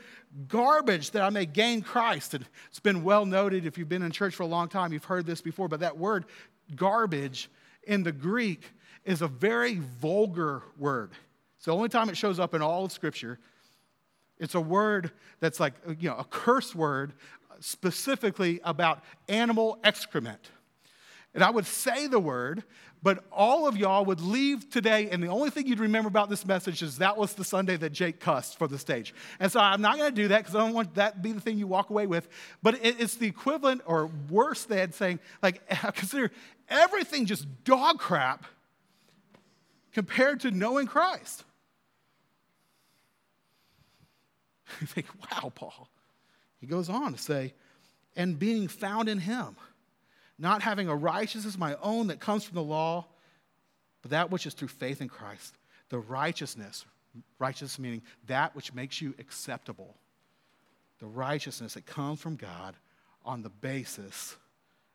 garbage 0.49 1.11
that 1.13 1.23
I 1.23 1.31
may 1.31 1.47
gain 1.47 1.83
Christ. 1.83 2.35
And 2.35 2.47
it's 2.69 2.81
been 2.81 3.03
well 3.03 3.27
noted 3.27 3.67
if 3.67 3.79
you've 3.79 3.89
been 3.89 4.03
in 4.03 4.13
church 4.13 4.35
for 4.35 4.43
a 4.43 4.47
long 4.47 4.69
time, 4.69 4.93
you've 4.93 5.05
heard 5.05 5.27
this 5.27 5.41
before, 5.41 5.69
but 5.69 5.81
that 5.81 5.97
word 5.97 6.27
garbage 6.75 7.51
in 7.85 8.03
the 8.03 8.13
Greek 8.13 8.65
is 9.05 9.23
a 9.23 9.29
very 9.29 9.77
vulgar 10.01 10.63
word. 10.79 11.13
It's 11.57 11.67
the 11.67 11.75
only 11.75 11.89
time 11.89 12.09
it 12.09 12.17
shows 12.17 12.39
up 12.39 12.55
in 12.55 12.63
all 12.63 12.85
of 12.85 12.93
Scripture. 12.93 13.39
It's 14.39 14.55
a 14.55 14.61
word 14.61 15.13
that's 15.41 15.61
like, 15.61 15.75
you 15.99 16.09
know, 16.09 16.17
a 16.17 16.25
curse 16.25 16.75
word 16.75 17.13
specifically 17.61 18.61
about 18.65 19.03
animal 19.29 19.79
excrement. 19.85 20.51
And 21.35 21.43
I 21.43 21.51
would 21.51 21.67
say 21.67 22.07
the 22.07 22.19
word, 22.19 22.63
but 23.03 23.25
all 23.33 23.67
of 23.67 23.77
y'all 23.77 24.05
would 24.05 24.21
leave 24.21 24.71
today, 24.71 25.09
and 25.11 25.23
the 25.23 25.29
only 25.29 25.51
thing 25.51 25.67
you'd 25.67 25.81
remember 25.81 26.09
about 26.09 26.31
this 26.31 26.47
message 26.47 26.83
is 26.83 26.99
that 26.99 27.17
was 27.17 27.35
the 27.35 27.45
Sunday 27.45 27.77
that 27.77 27.91
Jake 27.91 28.21
cussed 28.21 28.59
for 28.59 28.69
the 28.69 28.79
stage. 28.79 29.15
And 29.41 29.51
so 29.51 29.59
I'm 29.59 29.81
not 29.81 29.97
going 29.97 30.15
to 30.15 30.23
do 30.23 30.29
that 30.29 30.39
because 30.39 30.55
I 30.55 30.59
don't 30.59 30.75
want 30.75 30.95
that 30.95 31.15
to 31.15 31.21
be 31.21 31.33
the 31.33 31.41
thing 31.41 31.59
you 31.59 31.67
walk 31.67 31.91
away 31.91 32.07
with. 32.07 32.29
But 32.63 32.79
it's 32.83 33.17
the 33.17 33.27
equivalent 33.27 33.83
or 33.87 34.11
worse 34.31 34.65
than 34.65 34.93
saying, 34.93 35.21
like, 35.43 35.63
I 35.71 35.91
consider 35.95 36.31
everything 36.69 37.27
just 37.27 37.47
dog 37.65 37.99
crap 37.99 38.45
compared 39.93 40.41
to 40.41 40.51
knowing 40.51 40.87
Christ. 40.87 41.45
You 44.81 44.87
think, 44.87 45.07
wow, 45.21 45.53
Paul. 45.55 45.91
He 46.59 46.67
goes 46.67 46.89
on 46.89 47.13
to 47.13 47.19
say, 47.19 47.53
and 48.17 48.39
being 48.39 48.69
found 48.69 49.11
in 49.11 49.19
him 49.19 49.55
not 50.43 50.61
having 50.61 50.89
a 50.89 50.97
righteousness 50.97 51.55
of 51.55 51.61
my 51.61 51.77
own 51.81 52.09
that 52.09 52.19
comes 52.19 52.43
from 52.43 52.57
the 52.57 52.63
law, 52.63 53.07
but 54.03 54.11
that 54.11 54.33
which 54.33 54.45
is 54.45 54.55
through 54.55 54.69
faith 54.69 55.01
in 55.01 55.09
Christ. 55.09 55.55
The 55.89 56.01
righteousness, 56.01 56.85
righteousness 57.39 57.79
meaning 57.79 58.03
that 58.27 58.55
which 58.57 58.75
makes 58.75 59.01
you 59.01 59.15
acceptable. 59.21 59.95
The 60.99 61.07
righteousness 61.07 61.75
that 61.75 61.87
comes 61.87 62.21
from 62.21 62.35
God 62.35 62.75
on 63.25 63.43
the 63.43 63.51
basis 63.51 64.37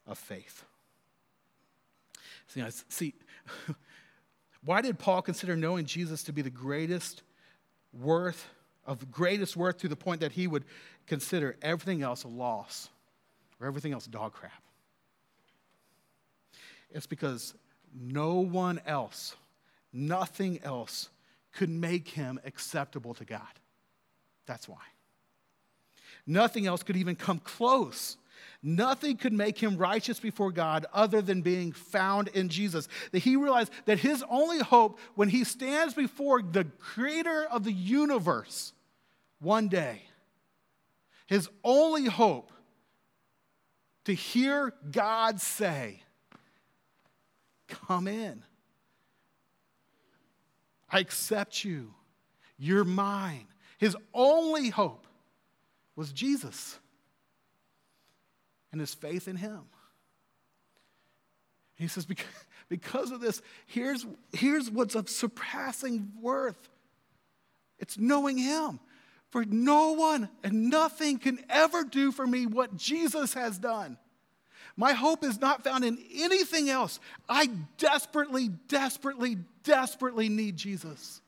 of 0.05 0.17
faith. 0.17 0.65
See, 2.47 2.63
see 2.89 3.13
why 4.65 4.81
did 4.81 4.99
Paul 4.99 5.21
consider 5.21 5.55
knowing 5.55 5.85
Jesus 5.85 6.23
to 6.23 6.33
be 6.33 6.41
the 6.41 6.49
greatest 6.49 7.23
worth, 7.93 8.49
of 8.85 9.09
greatest 9.11 9.55
worth 9.55 9.77
to 9.77 9.87
the 9.87 9.95
point 9.95 10.19
that 10.19 10.33
he 10.33 10.45
would 10.45 10.65
consider 11.05 11.55
everything 11.61 12.01
else 12.01 12.25
a 12.25 12.27
loss 12.27 12.89
or 13.61 13.67
everything 13.67 13.93
else 13.93 14.07
dog 14.07 14.33
crap? 14.33 14.61
It's 16.97 17.05
because 17.05 17.53
no 17.93 18.39
one 18.39 18.81
else, 18.87 19.35
nothing 19.93 20.59
else 20.63 21.09
could 21.53 21.69
make 21.69 22.07
him 22.07 22.39
acceptable 22.43 23.13
to 23.13 23.23
God. 23.23 23.41
That's 24.47 24.67
why. 24.67 24.81
Nothing 26.25 26.65
else 26.65 26.81
could 26.81 26.97
even 26.97 27.15
come 27.15 27.37
close. 27.37 28.17
Nothing 28.63 29.15
could 29.15 29.31
make 29.31 29.59
him 29.59 29.77
righteous 29.77 30.19
before 30.19 30.51
God 30.51 30.87
other 30.91 31.21
than 31.21 31.43
being 31.43 31.71
found 31.71 32.29
in 32.29 32.49
Jesus. 32.49 32.87
That 33.11 33.19
he 33.19 33.35
realized 33.35 33.71
that 33.85 33.99
his 33.99 34.23
only 34.27 34.59
hope 34.59 34.97
when 35.13 35.29
he 35.29 35.43
stands 35.43 35.93
before 35.93 36.41
the 36.41 36.65
creator 36.79 37.45
of 37.51 37.63
the 37.63 37.71
universe 37.71 38.73
one 39.39 39.67
day, 39.67 40.01
his 41.27 41.47
only 41.63 42.05
hope 42.05 42.51
to 44.05 44.15
hear 44.15 44.73
God 44.89 45.39
say, 45.39 46.01
Come 47.67 48.07
in. 48.07 48.43
I 50.89 50.99
accept 50.99 51.63
you. 51.63 51.93
You're 52.57 52.85
mine. 52.85 53.47
His 53.77 53.95
only 54.13 54.69
hope 54.69 55.05
was 55.95 56.11
Jesus. 56.11 56.79
and 58.71 58.81
his 58.81 58.93
faith 58.93 59.27
in 59.27 59.37
him. 59.37 59.61
He 61.75 61.87
says, 61.87 62.05
because 62.69 63.11
of 63.11 63.21
this, 63.21 63.41
here's, 63.65 64.05
here's 64.33 64.69
what's 64.69 64.95
of 64.95 65.09
surpassing 65.09 66.11
worth 66.21 66.69
it's 67.79 67.97
knowing 67.97 68.37
him. 68.37 68.79
For 69.29 69.43
no 69.45 69.91
one 69.91 70.29
and 70.43 70.69
nothing 70.69 71.19
can 71.19 71.39
ever 71.49 71.83
do 71.83 72.11
for 72.11 72.25
me 72.25 72.45
what 72.45 72.75
Jesus 72.75 73.33
has 73.33 73.59
done. 73.59 73.97
My 74.79 74.93
hope 74.93 75.23
is 75.23 75.41
not 75.41 75.63
found 75.63 75.83
in 75.83 75.97
anything 76.15 76.69
else. 76.69 76.99
I 77.27 77.49
desperately, 77.79 78.49
desperately, 78.67 79.37
desperately 79.63 80.29
need 80.29 80.55
Jesus. 80.55 81.19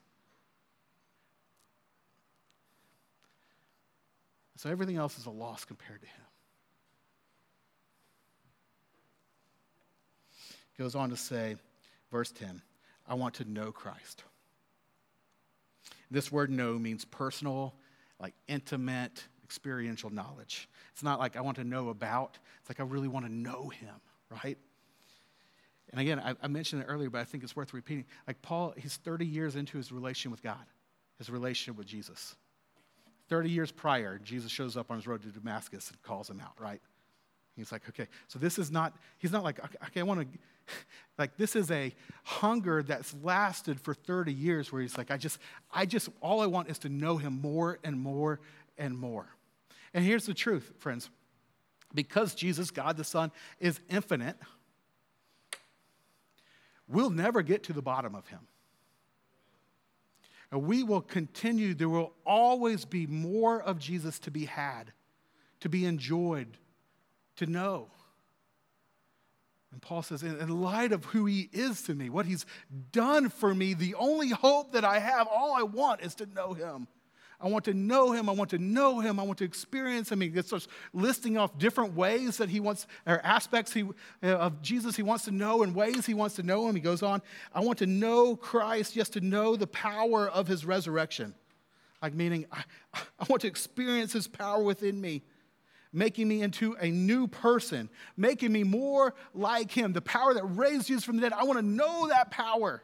So 4.58 4.70
everything 4.70 4.98
else 4.98 5.18
is 5.18 5.26
a 5.26 5.32
loss 5.32 5.66
compared 5.66 6.02
to 6.02 6.08
him. 6.08 6.16
He 10.78 10.84
Goes 10.84 10.94
on 10.94 11.10
to 11.10 11.18
say, 11.18 11.56
verse 12.12 12.32
10, 12.32 12.62
I 13.08 13.16
want 13.16 13.34
to 13.36 13.46
know 13.46 13.72
Christ. 13.72 14.24
This 16.12 16.32
word 16.32 16.52
know 16.52 16.78
means 16.78 17.04
personal, 17.04 17.74
like 18.20 18.34
intimate, 18.48 19.24
experiential 19.44 20.10
knowledge. 20.12 20.70
It's 21.00 21.04
not 21.06 21.18
like 21.18 21.38
I 21.38 21.42
want 21.42 21.56
to 21.56 21.64
know 21.64 21.88
about, 21.88 22.38
it's 22.60 22.70
like 22.70 22.82
I 22.82 22.84
really 22.84 23.08
want 23.08 23.26
to 23.26 23.32
know 23.32 23.70
him, 23.70 23.96
right? 24.44 24.58
And 25.92 26.02
again, 26.02 26.20
I, 26.20 26.36
I, 26.44 26.50
mentioned 26.50 26.82
it 26.82 26.88
earlier, 26.88 27.10
but 27.10 27.22
I 27.22 27.24
think 27.24 27.42
it's 27.42 27.56
worth 27.56 27.74
repeating. 27.74 28.04
Like 28.28 28.42
Paul, 28.42 28.74
he's 28.76 28.98
30 28.98 29.26
years 29.26 29.56
into 29.56 29.78
his 29.78 29.94
relation 29.94 30.30
with 30.30 30.44
God, 30.44 30.66
his 31.18 31.30
relationship 31.30 31.78
with 31.78 31.88
Jesus. 31.88 32.36
30 33.30 33.50
years 33.50 33.72
prior, 33.72 34.20
Jesus 34.22 34.52
shows 34.52 34.76
up 34.76 34.92
on 34.92 34.98
his 34.98 35.08
road 35.08 35.22
to 35.22 35.30
Damascus 35.30 35.90
and 35.90 36.02
calls 36.02 36.30
him 36.30 36.42
out, 36.42 36.60
right? 36.60 36.82
He's 37.56 37.72
like, 37.72 37.88
okay, 37.88 38.08
so 38.28 38.38
this 38.38 38.60
is 38.60 38.70
not, 38.70 38.94
he's 39.20 39.32
not 39.32 39.46
like, 39.46 39.64
okay, 39.86 40.02
I 40.02 40.04
want 40.04 40.30
to, 40.30 40.40
like, 41.18 41.38
this 41.38 41.56
is 41.56 41.72
a 41.72 41.96
hunger 42.26 42.84
that's 42.84 43.16
lasted 43.24 43.80
for 43.80 43.94
30 43.94 44.34
years 44.34 44.70
where 44.74 44.82
he's 44.82 44.98
like, 44.98 45.12
I 45.12 45.16
just, 45.16 45.40
I 45.72 45.86
just, 45.86 46.10
all 46.20 46.42
I 46.42 46.48
want 46.48 46.70
is 46.70 46.78
to 46.80 46.90
know 46.90 47.16
him 47.16 47.40
more 47.40 47.80
and 47.86 47.98
more 47.98 48.42
and 48.78 48.98
more. 48.98 49.30
And 49.94 50.04
here's 50.06 50.26
the 50.26 50.34
truth, 50.34 50.72
friends. 50.80 51.10
Because 51.94 52.36
Jesus, 52.36 52.72
God 52.72 52.98
the 52.98 53.04
Son, 53.04 53.32
is 53.60 53.80
infinite, 53.90 54.38
we'll 56.88 57.10
never 57.10 57.42
get 57.42 57.64
to 57.64 57.74
the 57.74 57.82
bottom 57.82 58.16
of 58.16 58.28
him. 58.28 58.40
And 60.52 60.64
we 60.64 60.84
will 60.84 61.02
continue, 61.02 61.74
there 61.74 61.90
will 61.90 62.14
always 62.26 62.86
be 62.86 63.06
more 63.08 63.62
of 63.62 63.80
Jesus 63.80 64.20
to 64.20 64.32
be 64.32 64.46
had, 64.46 64.92
to 65.60 65.70
be 65.70 65.86
enjoyed, 65.86 66.58
to 67.36 67.46
know. 67.46 67.90
And 69.72 69.82
Paul 69.82 70.02
says, 70.02 70.24
in 70.24 70.62
light 70.62 70.92
of 70.92 71.06
who 71.06 71.28
he 71.28 71.48
is 71.54 71.84
to 71.84 71.94
me, 71.94 72.10
what 72.10 72.26
he's 72.26 72.48
done 72.92 73.30
for 73.30 73.54
me, 73.54 73.76
the 73.76 73.94
only 73.96 74.30
hope 74.30 74.72
that 74.72 74.84
I 74.84 74.98
have, 74.98 75.28
all 75.28 75.56
I 75.56 75.62
want 75.62 76.02
is 76.02 76.16
to 76.16 76.26
know 76.26 76.54
him. 76.54 76.88
I 77.42 77.48
want 77.48 77.64
to 77.66 77.74
know 77.74 78.12
him. 78.12 78.28
I 78.28 78.34
want 78.34 78.50
to 78.50 78.58
know 78.58 79.00
him. 79.00 79.18
I 79.20 79.24
want 79.24 79.38
to 79.40 79.46
experience 79.46 80.12
him. 80.12 80.20
He 80.20 80.42
starts 80.42 80.68
listing 80.92 81.38
off 81.38 81.58
different 81.58 81.94
ways 81.96 82.38
that 82.38 82.50
he 82.50 82.60
wants, 82.60 82.86
or 83.08 83.22
aspects 83.24 83.74
he, 83.74 83.84
uh, 84.22 84.28
of 84.28 84.62
Jesus 84.62 84.98
he 84.98 85.04
wants 85.04 85.24
to 85.26 85.32
know 85.32 85.64
and 85.64 85.74
ways 85.74 86.06
he 86.06 86.14
wants 86.14 86.36
to 86.36 86.44
know 86.44 86.68
him. 86.68 86.76
He 86.76 86.82
goes 86.82 87.02
on, 87.02 87.22
I 87.54 87.62
want 87.62 87.80
to 87.80 87.86
know 87.86 88.36
Christ, 88.36 88.94
just 88.94 89.14
to 89.14 89.22
know 89.22 89.56
the 89.56 89.68
power 89.68 90.28
of 90.28 90.48
his 90.48 90.66
resurrection. 90.66 91.34
Like, 92.02 92.14
meaning, 92.14 92.46
I, 92.52 92.64
I 92.94 93.26
want 93.30 93.42
to 93.44 93.48
experience 93.48 94.12
his 94.12 94.28
power 94.28 94.62
within 94.62 95.00
me, 95.00 95.24
making 95.94 96.28
me 96.28 96.42
into 96.42 96.74
a 96.74 96.90
new 96.90 97.28
person, 97.28 97.90
making 98.18 98.52
me 98.52 98.66
more 98.66 99.14
like 99.34 99.72
him. 99.72 99.94
The 99.94 100.02
power 100.02 100.34
that 100.34 100.44
raised 100.44 100.88
Jesus 100.88 101.06
from 101.06 101.16
the 101.16 101.22
dead, 101.22 101.34
I 101.34 101.46
want 101.46 101.60
to 101.60 101.66
know 101.66 102.10
that 102.10 102.32
power. 102.32 102.84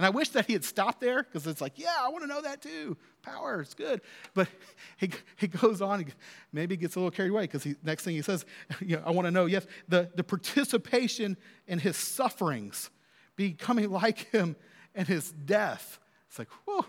And 0.00 0.06
I 0.06 0.08
wish 0.08 0.30
that 0.30 0.46
he 0.46 0.54
had 0.54 0.64
stopped 0.64 1.02
there 1.02 1.22
because 1.22 1.46
it's 1.46 1.60
like, 1.60 1.78
yeah, 1.78 1.94
I 2.00 2.08
want 2.08 2.24
to 2.24 2.26
know 2.26 2.40
that 2.40 2.62
too. 2.62 2.96
Power, 3.20 3.60
it's 3.60 3.74
good. 3.74 4.00
But 4.32 4.48
he, 4.96 5.10
he 5.36 5.46
goes 5.46 5.82
on, 5.82 6.06
maybe 6.54 6.74
gets 6.78 6.96
a 6.96 7.00
little 7.00 7.10
carried 7.10 7.32
away 7.32 7.42
because 7.42 7.66
next 7.82 8.04
thing 8.04 8.14
he 8.14 8.22
says, 8.22 8.46
you 8.80 8.96
know, 8.96 9.02
I 9.04 9.10
want 9.10 9.26
to 9.26 9.30
know, 9.30 9.44
yes, 9.44 9.66
the, 9.90 10.08
the 10.14 10.24
participation 10.24 11.36
in 11.66 11.80
his 11.80 11.98
sufferings, 11.98 12.88
becoming 13.36 13.90
like 13.90 14.30
him 14.32 14.56
and 14.94 15.06
his 15.06 15.32
death. 15.32 15.98
It's 16.30 16.38
like, 16.38 16.48
whoa, 16.64 16.86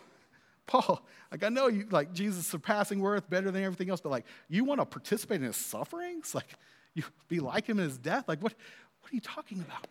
Paul, 0.65 1.06
like 1.34 1.43
I 1.43 1.50
know 1.50 1.67
you 1.67 1.88
like 1.91 2.13
Jesus 2.13 2.47
surpassing 2.47 3.02
worth 3.02 3.30
better 3.30 3.52
than 3.52 3.62
everything 3.62 3.89
else, 3.89 4.00
but 4.00 4.08
like 4.08 4.26
you 4.47 4.63
want 4.63 4.80
to 4.80 4.86
participate 4.86 5.41
in 5.41 5.47
his 5.47 5.58
sufferings? 5.58 6.34
Like 6.34 6.47
you 6.93 7.04
be 7.28 7.41
like 7.41 7.67
him 7.67 7.78
in 7.78 7.84
his 7.89 7.97
death? 7.97 8.30
Like 8.30 8.41
what, 8.41 8.54
what 9.02 9.12
are 9.12 9.15
you 9.15 9.19
talking 9.19 9.60
about? 9.60 9.88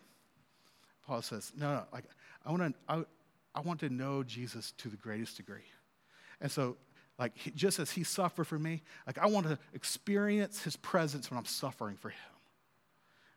Paul 1.07 1.21
says, 1.21 1.53
no, 1.55 1.75
no, 1.75 1.85
like 1.93 2.05
I 2.45 2.51
want 2.51 2.63
to, 2.63 2.75
I, 2.89 3.05
I 3.55 3.61
want 3.61 3.81
to 3.81 3.91
know 3.91 4.23
Jesus 4.23 4.73
to 4.79 4.89
the 4.89 4.97
greatest 4.97 5.37
degree. 5.37 5.67
And 6.41 6.51
so, 6.51 6.77
like, 7.19 7.35
just 7.55 7.79
as 7.79 7.91
he 7.91 8.03
suffered 8.03 8.47
for 8.47 8.59
me, 8.59 8.83
like, 9.07 9.19
I 9.19 9.27
want 9.27 9.47
to 9.47 9.59
experience 9.75 10.63
his 10.63 10.77
presence 10.77 11.31
when 11.31 11.39
I'm 11.39 11.45
suffering 11.45 11.97
for 11.97 12.09
him. 12.09 12.19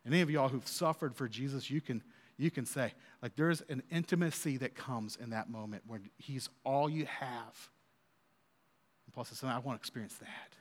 And 0.06 0.14
any 0.14 0.22
of 0.22 0.30
y'all 0.30 0.50
who've 0.50 0.68
suffered 0.68 1.16
for 1.16 1.28
Jesus, 1.28 1.70
you 1.70 1.82
can, 1.82 2.02
you 2.38 2.50
can 2.50 2.66
say, 2.66 2.94
like, 3.22 3.36
there's 3.36 3.62
an 3.70 3.84
intimacy 3.92 4.58
that 4.58 4.76
comes 4.76 5.18
in 5.22 5.32
that 5.32 5.50
moment 5.50 5.84
when 5.86 6.10
he's 6.18 6.50
all 6.64 6.90
you 6.90 7.06
have. 7.06 7.70
And 9.06 9.14
Paul 9.14 9.26
says, 9.26 9.44
I 9.44 9.60
want 9.60 9.78
to 9.78 9.82
experience 9.82 10.16
that. 10.16 10.56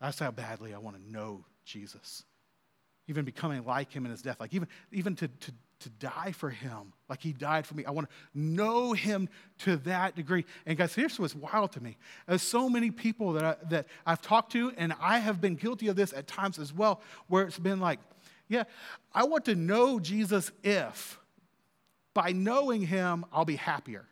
That's 0.00 0.18
how 0.18 0.30
badly 0.30 0.74
I 0.74 0.78
want 0.78 0.96
to 0.96 1.12
know 1.12 1.44
Jesus. 1.64 2.24
Even 3.08 3.24
becoming 3.24 3.64
like 3.64 3.92
him 3.92 4.04
in 4.04 4.10
his 4.10 4.22
death, 4.22 4.40
like 4.40 4.52
even, 4.52 4.68
even 4.90 5.14
to, 5.16 5.28
to 5.28 5.52
to 5.80 5.90
die 5.90 6.32
for 6.32 6.50
him 6.50 6.92
like 7.08 7.20
he 7.20 7.32
died 7.32 7.66
for 7.66 7.74
me. 7.74 7.84
I 7.84 7.90
want 7.90 8.08
to 8.08 8.38
know 8.38 8.92
him 8.92 9.28
to 9.58 9.76
that 9.78 10.16
degree. 10.16 10.44
And 10.64 10.76
guys, 10.76 10.94
here's 10.94 11.18
what's 11.18 11.34
wild 11.34 11.72
to 11.72 11.82
me. 11.82 11.96
There's 12.26 12.42
so 12.42 12.68
many 12.68 12.90
people 12.90 13.32
that, 13.34 13.44
I, 13.44 13.56
that 13.68 13.86
I've 14.04 14.22
talked 14.22 14.52
to, 14.52 14.72
and 14.76 14.94
I 15.00 15.18
have 15.18 15.40
been 15.40 15.54
guilty 15.54 15.88
of 15.88 15.96
this 15.96 16.12
at 16.12 16.26
times 16.26 16.58
as 16.58 16.72
well, 16.72 17.00
where 17.28 17.44
it's 17.44 17.58
been 17.58 17.80
like, 17.80 18.00
yeah, 18.48 18.64
I 19.14 19.24
want 19.24 19.44
to 19.46 19.54
know 19.54 20.00
Jesus 20.00 20.50
if 20.62 21.18
by 22.14 22.32
knowing 22.32 22.82
him, 22.82 23.26
I'll 23.32 23.44
be 23.44 23.56
happier. 23.56 24.06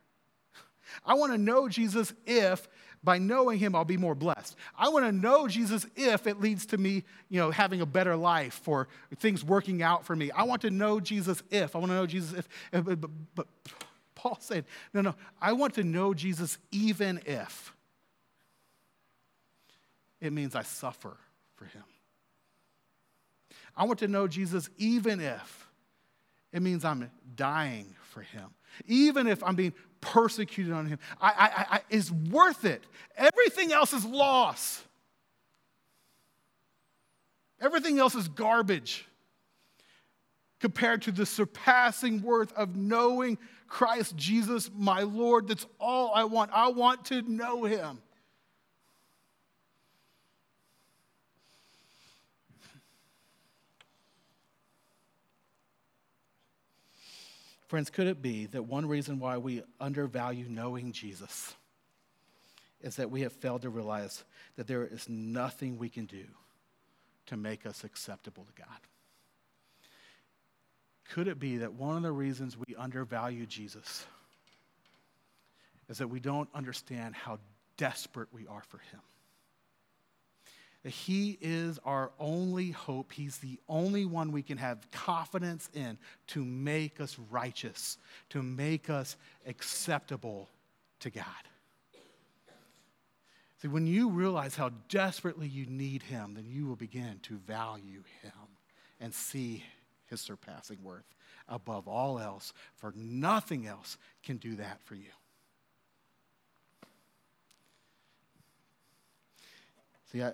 I 1.07 1.15
want 1.15 1.33
to 1.33 1.39
know 1.39 1.69
Jesus 1.69 2.13
if 2.27 2.69
by 3.05 3.19
knowing 3.19 3.59
him, 3.59 3.75
I'll 3.75 3.85
be 3.85 3.97
more 3.97 4.15
blessed. 4.15 4.57
I 4.77 4.89
want 4.89 5.05
to 5.05 5.13
know 5.13 5.47
Jesus 5.47 5.87
if 5.95 6.27
it 6.27 6.41
leads 6.41 6.67
to 6.67 6.79
me, 6.79 7.05
you 7.29 7.39
know, 7.39 7.51
having 7.51 7.81
a 7.81 7.87
better 7.87 8.17
life 8.17 8.67
or 8.67 8.89
things 9.17 9.45
working 9.45 9.83
out 9.83 10.05
for 10.05 10.17
me. 10.17 10.31
I 10.31 10.45
want 10.45 10.63
to 10.63 10.71
know 10.71 11.01
Jesus 11.01 11.43
if. 11.51 11.77
I 11.77 11.79
want 11.79 11.91
to 11.91 11.97
know 11.97 12.07
Jesus 12.07 12.33
if. 12.73 12.85
But, 12.85 13.01
but, 13.01 13.11
but 13.35 13.47
Paul 14.15 14.39
said, 14.41 14.65
no, 14.95 15.03
no, 15.03 15.15
I 15.41 15.53
want 15.53 15.75
to 15.75 15.85
know 15.85 16.15
Jesus 16.15 16.59
even 16.73 17.21
if 17.27 17.75
it 20.21 20.33
means 20.33 20.55
I 20.55 20.63
suffer 20.63 21.17
for 21.57 21.67
him. 21.67 21.85
I 23.77 23.85
want 23.85 23.99
to 23.99 24.09
know 24.09 24.27
Jesus 24.27 24.71
even 24.79 25.21
if 25.21 25.69
it 26.53 26.63
means 26.63 26.85
I'm 26.85 27.11
dying 27.37 27.95
for 28.11 28.23
him. 28.23 28.51
Even 28.87 29.27
if 29.27 29.43
I'm 29.43 29.57
being 29.57 29.75
persecuted 30.05 30.73
on 30.73 30.87
him, 30.87 30.99
I, 31.21 31.29
I, 31.29 31.77
I, 31.77 31.81
is 31.89 32.13
worth 32.13 32.65
it. 32.65 32.83
Everything 33.17 33.73
else 33.73 33.93
is 33.93 34.05
loss. 34.05 34.85
Everything 37.61 37.99
else 37.99 38.15
is 38.15 38.29
garbage 38.29 39.07
compared 40.61 41.03
to 41.03 41.13
the 41.13 41.25
surpassing 41.25 42.23
worth 42.23 42.53
of 42.53 42.77
knowing 42.77 43.39
Christ 43.67 44.17
Jesus, 44.17 44.71
my 44.77 45.01
Lord. 45.01 45.49
That's 45.49 45.67
all 45.81 46.13
I 46.15 46.25
want. 46.25 46.51
I 46.53 46.69
want 46.69 47.07
to 47.07 47.23
know 47.23 47.65
him. 47.65 48.01
Friends, 57.75 57.91
could 57.91 58.07
it 58.07 58.23
be 58.23 58.47
that 58.47 58.67
one 58.67 58.87
reason 58.87 59.19
why 59.19 59.37
we 59.37 59.65
undervalue 59.81 60.47
knowing 60.49 60.93
Jesus 60.93 61.57
is 62.81 62.95
that 62.95 63.11
we 63.11 63.23
have 63.23 63.33
failed 63.33 63.63
to 63.63 63.69
realize 63.69 64.23
that 64.55 64.69
there 64.69 64.87
is 64.87 65.09
nothing 65.09 65.77
we 65.77 65.89
can 65.89 66.07
do 66.07 66.23
to 67.27 67.37
make 67.37 67.67
us 67.67 67.83
acceptable 67.83 68.45
to 68.45 68.53
God? 68.53 68.79
Could 71.11 71.27
it 71.27 71.41
be 71.41 71.57
that 71.57 71.73
one 71.73 71.97
of 71.97 72.05
the 72.05 72.13
reasons 72.13 72.57
we 72.57 72.77
undervalue 72.77 73.45
Jesus 73.45 74.07
is 75.89 75.99
that 75.99 76.07
we 76.07 76.21
don't 76.21 76.49
understand 76.55 77.17
how 77.17 77.41
desperate 77.77 78.29
we 78.33 78.47
are 78.47 78.63
for 78.69 78.79
him? 78.93 79.01
He 80.85 81.39
is 81.41 81.79
our 81.85 82.11
only 82.19 82.71
hope. 82.71 83.13
He's 83.13 83.39
the 83.39 83.59
only 83.69 84.05
one 84.05 84.33
we 84.33 84.43
can 84.43 84.59
have 84.59 84.91
confidence 84.91 85.71
in 85.73 85.97
to 86.29 86.45
make 86.45 87.01
us 87.01 87.19
righteous, 87.31 87.97
to 88.31 88.43
make 88.43 88.91
us 88.91 89.17
acceptable 89.47 90.51
to 91.01 91.09
God. 91.09 91.25
See, 93.63 93.69
when 93.69 93.87
you 93.87 94.11
realize 94.11 94.57
how 94.57 94.73
desperately 94.91 95.49
you 95.49 95.65
need 95.65 96.03
Him, 96.03 96.35
then 96.35 96.45
you 96.47 96.67
will 96.67 96.77
begin 96.77 97.19
to 97.23 97.39
value 97.39 98.03
Him 98.21 98.33
and 99.01 99.15
see 99.15 99.65
His 100.05 100.21
surpassing 100.21 100.83
worth 100.83 101.15
above 101.49 101.89
all 101.89 102.19
else, 102.19 102.53
for 102.77 102.93
nothing 102.95 103.67
else 103.67 103.97
can 104.23 104.37
do 104.37 104.57
that 104.57 104.81
for 104.85 104.97
you. 104.97 105.11
See, 110.13 110.23
I, 110.23 110.33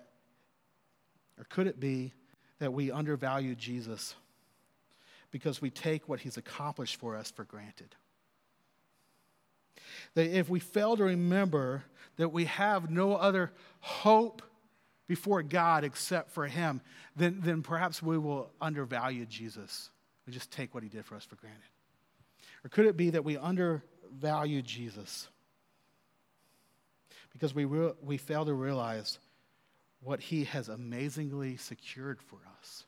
or 1.41 1.45
could 1.49 1.66
it 1.66 1.80
be 1.80 2.12
that 2.59 2.74
we 2.74 2.93
undervalue 2.93 3.55
Jesus 3.55 4.14
because 5.30 5.62
we 5.62 5.70
take 5.70 6.07
what 6.07 6.20
he's 6.20 6.36
accomplished 6.36 6.97
for 6.97 7.16
us 7.16 7.30
for 7.30 7.45
granted? 7.45 7.97
That 10.14 10.26
if 10.36 10.51
we 10.51 10.61
fail 10.61 10.99
to 10.99 11.05
remember 11.05 11.84
that 12.16 12.28
we 12.28 12.45
have 12.45 12.91
no 12.91 13.14
other 13.14 13.53
hope 13.80 14.43
before 15.07 15.43
God 15.43 15.82
except 15.82 16.30
for 16.30 16.47
him, 16.47 16.82
then, 17.16 17.41
then 17.43 17.62
perhaps 17.62 18.03
we 18.03 18.18
will 18.18 18.51
undervalue 18.61 19.24
Jesus. 19.24 19.88
and 20.26 20.34
just 20.34 20.51
take 20.51 20.74
what 20.74 20.82
he 20.82 20.91
did 20.91 21.07
for 21.07 21.14
us 21.14 21.24
for 21.24 21.36
granted. 21.36 21.62
Or 22.62 22.68
could 22.68 22.84
it 22.84 22.99
be 22.99 23.11
that 23.11 23.24
we 23.24 23.38
undervalue 23.38 24.61
Jesus 24.61 25.26
because 27.32 27.55
we, 27.55 27.64
re- 27.64 27.95
we 28.03 28.18
fail 28.18 28.45
to 28.45 28.53
realize 28.53 29.18
what 30.03 30.20
he 30.20 30.44
has 30.44 30.68
amazingly 30.68 31.57
secured 31.57 32.20
for 32.22 32.38
us. 32.59 32.84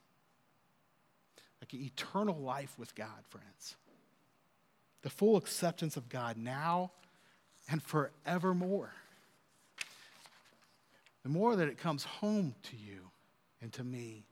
Like 1.60 1.74
eternal 1.74 2.38
life 2.40 2.78
with 2.78 2.94
God, 2.94 3.26
friends. 3.28 3.76
The 5.02 5.10
full 5.10 5.36
acceptance 5.36 5.96
of 5.96 6.08
God 6.08 6.36
now 6.36 6.92
and 7.70 7.82
forevermore. 7.82 8.92
The 11.22 11.28
more 11.28 11.54
that 11.54 11.68
it 11.68 11.78
comes 11.78 12.04
home 12.04 12.54
to 12.64 12.76
you 12.76 13.10
and 13.60 13.72
to 13.74 13.84
me, 13.84 14.24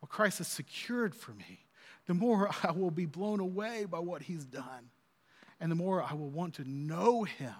what 0.00 0.10
Christ 0.10 0.38
has 0.38 0.48
secured 0.48 1.14
for 1.14 1.32
me, 1.32 1.66
the 2.06 2.14
more 2.14 2.50
I 2.62 2.70
will 2.70 2.90
be 2.90 3.06
blown 3.06 3.40
away 3.40 3.84
by 3.84 3.98
what 3.98 4.22
he's 4.22 4.44
done. 4.44 4.90
And 5.60 5.70
the 5.70 5.76
more 5.76 6.02
I 6.02 6.12
will 6.12 6.30
want 6.30 6.54
to 6.54 6.68
know 6.68 7.24
him 7.24 7.54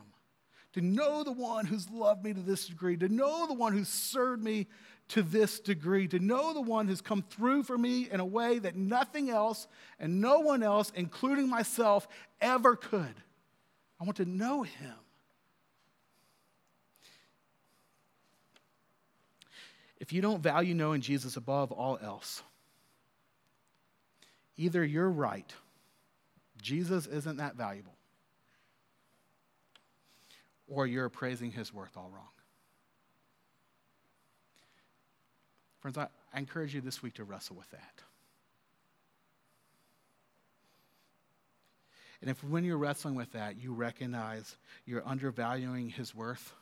to 0.77 0.83
know 0.83 1.25
the 1.25 1.33
one 1.33 1.65
who's 1.65 1.89
loved 1.89 2.23
me 2.23 2.35
to 2.35 2.41
this 2.41 2.67
degree, 2.67 2.99
to 2.99 3.09
know 3.09 3.47
the 3.47 3.55
one 3.55 3.73
who's 3.73 3.89
served 3.89 4.45
me 4.45 4.67
to 5.09 5.23
this 5.23 5.59
degree, 5.59 6.07
to 6.07 6.19
know 6.19 6.53
the 6.53 6.61
one 6.61 6.87
who's 6.87 7.01
come 7.01 7.23
through 7.23 7.63
for 7.63 7.79
me 7.79 8.11
in 8.11 8.21
a 8.21 8.27
way 8.27 8.59
that 8.59 8.77
nothing 8.77 9.31
else 9.31 9.69
and 9.99 10.21
no 10.21 10.41
one 10.41 10.63
else, 10.63 10.93
including 10.95 11.49
myself, 11.49 12.07
ever 12.43 12.77
could. 12.77 13.15
I 13.99 14.05
want 14.05 14.19
to 14.19 14.27
know 14.27 14.65
him. 14.65 14.93
If 19.99 20.13
you 20.13 20.21
don't 20.21 20.43
value 20.43 20.75
knowing 20.75 21.01
Jesus 21.01 21.39
above 21.39 21.73
all 21.73 21.99
else, 22.03 22.43
either 24.59 24.85
you're 24.85 25.09
right, 25.09 25.51
Jesus 26.61 27.07
isn't 27.07 27.39
that 27.39 27.57
valuable, 27.57 27.96
or 30.67 30.87
you're 30.87 31.05
appraising 31.05 31.53
his 31.53 31.73
worth 31.73 31.97
all 31.97 32.11
wrong. 32.13 32.29
Friends, 35.81 35.99
I, 35.99 36.09
encourage 36.39 36.75
you 36.75 36.81
this 36.81 37.03
week 37.03 37.15
to 37.15 37.25
wrestle 37.25 37.57
with 37.57 37.71
that. 37.71 38.03
And 42.21 42.31
if 42.31 42.43
when 42.43 42.65
you're 42.65 42.79
wrestling 42.79 43.15
with 43.15 43.33
that, 43.33 43.57
you 43.59 43.73
recognize 43.73 44.57
you're 44.85 45.07
undervaluing 45.07 45.91
his 45.91 46.15
worth, 46.15 46.53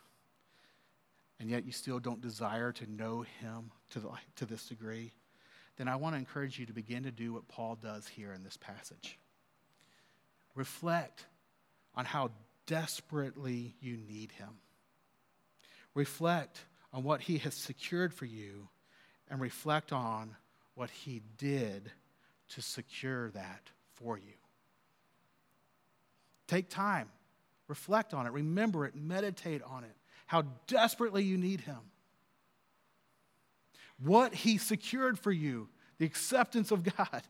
and 1.41 1.49
yet 1.49 1.65
you 1.65 1.73
still 1.73 2.01
don't 2.01 2.21
desire 2.21 2.73
to 2.73 2.91
know 2.91 3.23
him 3.41 3.71
to, 3.93 4.01
the, 4.01 4.11
to 4.37 4.47
this 4.47 4.67
degree, 4.67 5.13
then 5.77 5.89
I 5.89 5.97
want 5.97 6.15
to 6.15 6.19
encourage 6.19 6.59
you 6.59 6.67
to 6.67 6.73
begin 6.73 7.05
to 7.05 7.11
do 7.11 7.33
what 7.33 7.49
Paul 7.49 7.77
does 7.81 8.07
here 8.07 8.33
in 8.33 8.43
this 8.43 8.57
passage. 8.57 9.19
Reflect 10.55 11.25
on 11.95 12.05
how 12.05 12.31
desperately 12.67 13.75
you 13.81 13.97
need 13.97 14.33
Him. 14.33 14.51
Reflect 15.95 16.61
on 16.93 17.03
what 17.03 17.21
He 17.21 17.39
has 17.39 17.55
secured 17.55 18.13
for 18.13 18.25
you 18.25 18.69
and 19.29 19.41
reflect 19.41 19.93
on 19.93 20.37
what 20.75 20.91
He 20.91 21.23
did 21.39 21.91
to 22.51 22.63
secure 22.63 23.31
that 23.31 23.71
for 23.95 24.19
you. 24.19 24.35
Take 26.47 26.69
time, 26.69 27.09
reflect 27.69 28.13
on 28.13 28.27
it, 28.27 28.33
remember 28.33 28.85
it, 28.87 28.95
meditate 28.95 29.63
on 29.63 29.85
it, 29.85 29.97
how 30.27 30.43
desperately 30.67 31.23
you 31.23 31.39
need 31.39 31.61
Him. 31.63 31.79
What 34.03 34.35
He 34.35 34.59
secured 34.59 35.19
for 35.19 35.33
you, 35.33 35.69
the 35.99 36.07
acceptance 36.07 36.71
of 36.71 36.83
God, 36.97 37.23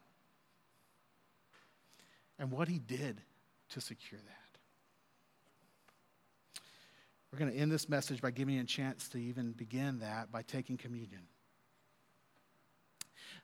and 2.39 2.51
what 2.51 2.69
He 2.69 2.79
did 2.79 3.21
to 3.71 3.81
secure 3.81 4.21
that. 4.21 4.44
We're 7.35 7.41
going 7.41 7.53
to 7.53 7.59
end 7.59 7.73
this 7.73 7.89
message 7.89 8.23
by 8.23 8.31
giving 8.31 8.55
you 8.55 8.61
a 8.61 8.65
chance 8.65 9.09
to 9.09 9.19
even 9.19 9.51
begin 9.51 9.99
that 9.99 10.31
by 10.31 10.43
taking 10.43 10.77
communion. 10.77 11.23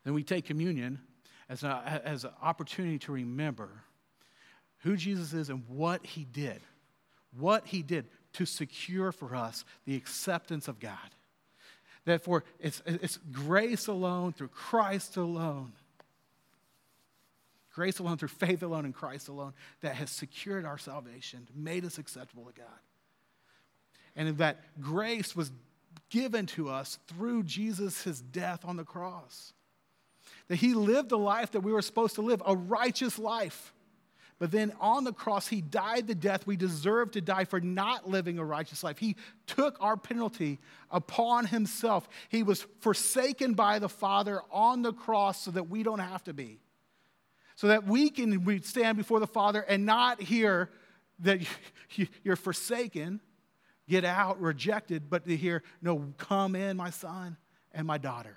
Then 0.05 0.15
we 0.15 0.23
take 0.23 0.45
communion 0.45 1.01
as, 1.49 1.65
a, 1.65 2.01
as 2.05 2.23
an 2.23 2.31
opportunity 2.41 3.01
to 3.01 3.11
remember 3.11 3.69
who 4.85 4.97
Jesus 4.97 5.33
is 5.33 5.51
and 5.51 5.65
what 5.67 6.07
he 6.07 6.25
did. 6.25 6.61
What 7.37 7.67
he 7.67 7.83
did 7.83 8.07
to 8.35 8.47
secure 8.47 9.11
for 9.11 9.35
us 9.35 9.65
the 9.87 9.97
acceptance 9.97 10.69
of 10.69 10.79
God. 10.79 10.95
Therefore, 12.05 12.45
it's, 12.61 12.81
it's 12.87 13.19
grace 13.33 13.89
alone, 13.89 14.35
through 14.35 14.51
Christ 14.51 15.17
alone, 15.17 15.73
grace 17.75 17.99
alone, 17.99 18.19
through 18.19 18.29
faith 18.29 18.63
alone, 18.63 18.85
in 18.85 18.93
Christ 18.93 19.27
alone, 19.27 19.53
that 19.81 19.97
has 19.97 20.11
secured 20.13 20.65
our 20.65 20.79
salvation, 20.79 21.49
made 21.57 21.85
us 21.85 21.99
acceptable 21.99 22.45
to 22.45 22.53
God 22.53 22.79
and 24.17 24.39
that 24.39 24.81
grace 24.81 25.35
was 25.35 25.53
given 26.11 26.47
to 26.47 26.69
us 26.69 26.99
through 27.07 27.45
Jesus' 27.45 28.21
death 28.21 28.65
on 28.65 28.77
the 28.77 28.85
cross. 28.85 29.53
That 30.49 30.57
he 30.57 30.75
lived 30.75 31.09
the 31.09 31.19
life 31.19 31.53
that 31.53 31.61
we 31.61 31.73
were 31.73 31.83
supposed 31.83 32.17
to 32.17 32.23
live, 32.23 32.43
a 32.45 32.57
righteous 32.57 33.19
life. 33.19 33.73
But 34.41 34.51
then 34.51 34.73
on 34.81 35.05
the 35.05 35.13
cross, 35.13 35.47
he 35.47 35.61
died 35.61 36.07
the 36.07 36.15
death 36.15 36.47
we 36.47 36.57
deserve 36.57 37.11
to 37.13 37.21
die 37.21 37.45
for 37.45 37.61
not 37.61 38.09
living 38.09 38.39
a 38.39 38.45
righteous 38.45 38.83
life. 38.83 38.99
He 38.99 39.17
took 39.47 39.77
our 39.81 39.99
penalty 39.99 40.59
upon 40.91 41.47
himself. 41.47 42.09
He 42.31 42.43
was 42.43 42.67
forsaken 42.81 43.53
by 43.53 43.79
the 43.79 43.89
Father 43.89 44.41
on 44.51 44.81
the 44.81 44.95
cross 44.95 45.43
so 45.43 45.51
that 45.51 45.69
we 45.69 45.83
don't 45.83 45.99
have 45.99 46.25
to 46.25 46.33
be. 46.33 46.59
So 47.55 47.69
that 47.69 47.87
we 47.87 48.09
can 48.09 48.63
stand 48.63 48.97
before 48.97 49.21
the 49.21 49.27
Father 49.27 49.61
and 49.61 49.85
not 49.85 50.23
hear 50.23 50.71
that 51.19 51.41
you're 52.25 52.37
forsaken, 52.37 53.21
get 53.91 54.05
out, 54.05 54.41
rejected, 54.41 55.11
but 55.11 55.27
to 55.27 55.37
hear, 55.37 55.65
no, 55.83 56.15
come 56.17 56.55
in, 56.55 56.77
my 56.77 56.91
son 56.91 57.37
and 57.73 57.87
my 57.87 57.99
daughter. 57.99 58.37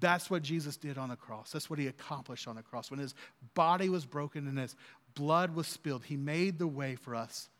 That's 0.00 0.30
what 0.30 0.42
Jesus 0.42 0.76
did 0.78 0.96
on 0.96 1.10
the 1.10 1.16
cross. 1.16 1.52
That's 1.52 1.68
what 1.68 1.78
he 1.78 1.86
accomplished 1.86 2.48
on 2.48 2.56
the 2.56 2.62
cross. 2.62 2.90
When 2.90 2.98
his 2.98 3.14
body 3.54 3.90
was 3.90 4.06
broken 4.06 4.48
and 4.48 4.58
his 4.58 4.74
blood 5.14 5.54
was 5.54 5.66
spilled, 5.66 6.04
he 6.04 6.16
made 6.16 6.58
the 6.58 6.66
way 6.66 6.96
for 6.96 7.14
us 7.14 7.50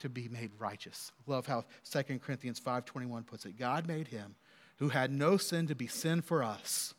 to 0.00 0.08
be 0.08 0.28
made 0.28 0.50
righteous. 0.58 1.12
Love 1.26 1.46
how 1.46 1.64
2 1.84 2.20
Corinthians 2.20 2.60
5:21 2.60 3.24
puts 3.24 3.46
it. 3.46 3.58
God 3.58 3.86
made 3.86 4.08
him 4.08 4.36
who 4.76 4.90
had 4.90 5.10
no 5.10 5.36
sin 5.36 5.66
to 5.68 5.74
be 5.74 5.86
sin 5.86 6.20
for 6.20 6.42
us, 6.42 6.94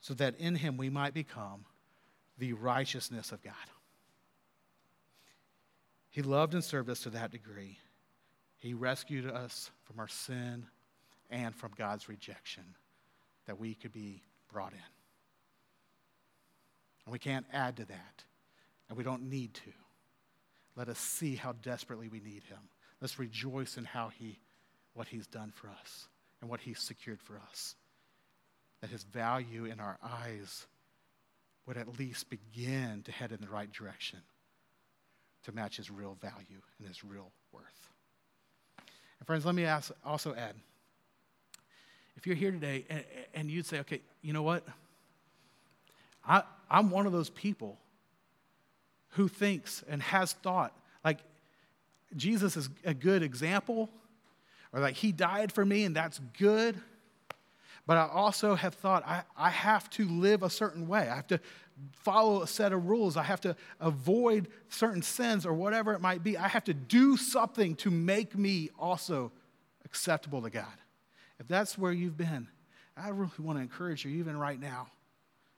so 0.00 0.14
that 0.14 0.36
in 0.38 0.56
him 0.56 0.76
we 0.76 0.88
might 0.88 1.14
become 1.14 1.66
the 2.38 2.52
righteousness 2.52 3.30
of 3.30 3.42
God. 3.42 3.54
He 6.10 6.22
loved 6.22 6.54
and 6.54 6.64
served 6.64 6.88
us 6.88 7.00
to 7.00 7.10
that 7.10 7.30
degree 7.30 7.78
he 8.66 8.74
rescued 8.74 9.30
us 9.30 9.70
from 9.84 10.00
our 10.00 10.08
sin 10.08 10.66
and 11.30 11.54
from 11.54 11.70
God's 11.78 12.08
rejection 12.08 12.64
that 13.46 13.60
we 13.60 13.74
could 13.74 13.92
be 13.92 14.22
brought 14.52 14.72
in. 14.72 14.78
And 17.04 17.12
we 17.12 17.20
can't 17.20 17.46
add 17.52 17.76
to 17.76 17.84
that, 17.84 18.24
and 18.88 18.98
we 18.98 19.04
don't 19.04 19.30
need 19.30 19.54
to. 19.54 19.72
Let 20.74 20.88
us 20.88 20.98
see 20.98 21.36
how 21.36 21.52
desperately 21.52 22.08
we 22.08 22.18
need 22.18 22.42
him. 22.48 22.58
Let's 23.00 23.20
rejoice 23.20 23.76
in 23.76 23.84
how 23.84 24.08
he, 24.08 24.38
what 24.94 25.06
he's 25.06 25.28
done 25.28 25.52
for 25.54 25.68
us 25.68 26.08
and 26.40 26.50
what 26.50 26.60
he's 26.60 26.80
secured 26.80 27.22
for 27.22 27.40
us. 27.48 27.76
That 28.80 28.90
his 28.90 29.04
value 29.04 29.66
in 29.66 29.78
our 29.78 29.96
eyes 30.02 30.66
would 31.66 31.76
at 31.76 31.98
least 31.98 32.28
begin 32.30 33.02
to 33.04 33.12
head 33.12 33.30
in 33.30 33.40
the 33.40 33.48
right 33.48 33.72
direction 33.72 34.20
to 35.44 35.52
match 35.52 35.76
his 35.76 35.88
real 35.88 36.16
value 36.20 36.60
and 36.78 36.88
his 36.88 37.04
real 37.04 37.30
worth. 37.52 37.90
And 39.18 39.26
friends, 39.26 39.44
let 39.44 39.54
me 39.54 39.64
ask, 39.64 39.92
also 40.04 40.34
add 40.34 40.54
if 42.16 42.26
you're 42.26 42.36
here 42.36 42.50
today 42.50 42.84
and, 42.88 43.04
and 43.34 43.50
you'd 43.50 43.66
say, 43.66 43.80
okay, 43.80 44.00
you 44.22 44.32
know 44.32 44.42
what? 44.42 44.66
I, 46.26 46.42
I'm 46.70 46.90
one 46.90 47.06
of 47.06 47.12
those 47.12 47.30
people 47.30 47.78
who 49.10 49.28
thinks 49.28 49.84
and 49.88 50.02
has 50.02 50.32
thought, 50.32 50.76
like, 51.04 51.18
Jesus 52.16 52.56
is 52.56 52.68
a 52.84 52.94
good 52.94 53.22
example, 53.22 53.90
or 54.72 54.80
like 54.80 54.94
He 54.94 55.12
died 55.12 55.52
for 55.52 55.64
me 55.64 55.84
and 55.84 55.94
that's 55.94 56.20
good. 56.38 56.76
But 57.86 57.98
I 57.98 58.08
also 58.08 58.56
have 58.56 58.74
thought 58.74 59.06
I, 59.06 59.22
I 59.36 59.50
have 59.50 59.88
to 59.90 60.08
live 60.08 60.42
a 60.42 60.50
certain 60.50 60.88
way. 60.88 61.08
I 61.08 61.14
have 61.14 61.28
to 61.28 61.40
follow 61.92 62.42
a 62.42 62.46
set 62.46 62.72
of 62.72 62.86
rules. 62.86 63.16
I 63.16 63.22
have 63.22 63.40
to 63.42 63.56
avoid 63.80 64.48
certain 64.68 65.02
sins 65.02 65.44
or 65.44 65.52
whatever 65.52 65.92
it 65.92 66.00
might 66.00 66.22
be. 66.22 66.36
I 66.38 66.48
have 66.48 66.64
to 66.64 66.74
do 66.74 67.16
something 67.16 67.76
to 67.76 67.90
make 67.90 68.36
me 68.36 68.70
also 68.78 69.32
acceptable 69.84 70.42
to 70.42 70.50
God. 70.50 70.72
If 71.38 71.48
that's 71.48 71.76
where 71.76 71.92
you've 71.92 72.16
been, 72.16 72.48
I 72.96 73.10
really 73.10 73.30
want 73.38 73.58
to 73.58 73.62
encourage 73.62 74.04
you, 74.04 74.12
even 74.18 74.38
right 74.38 74.58
now, 74.58 74.88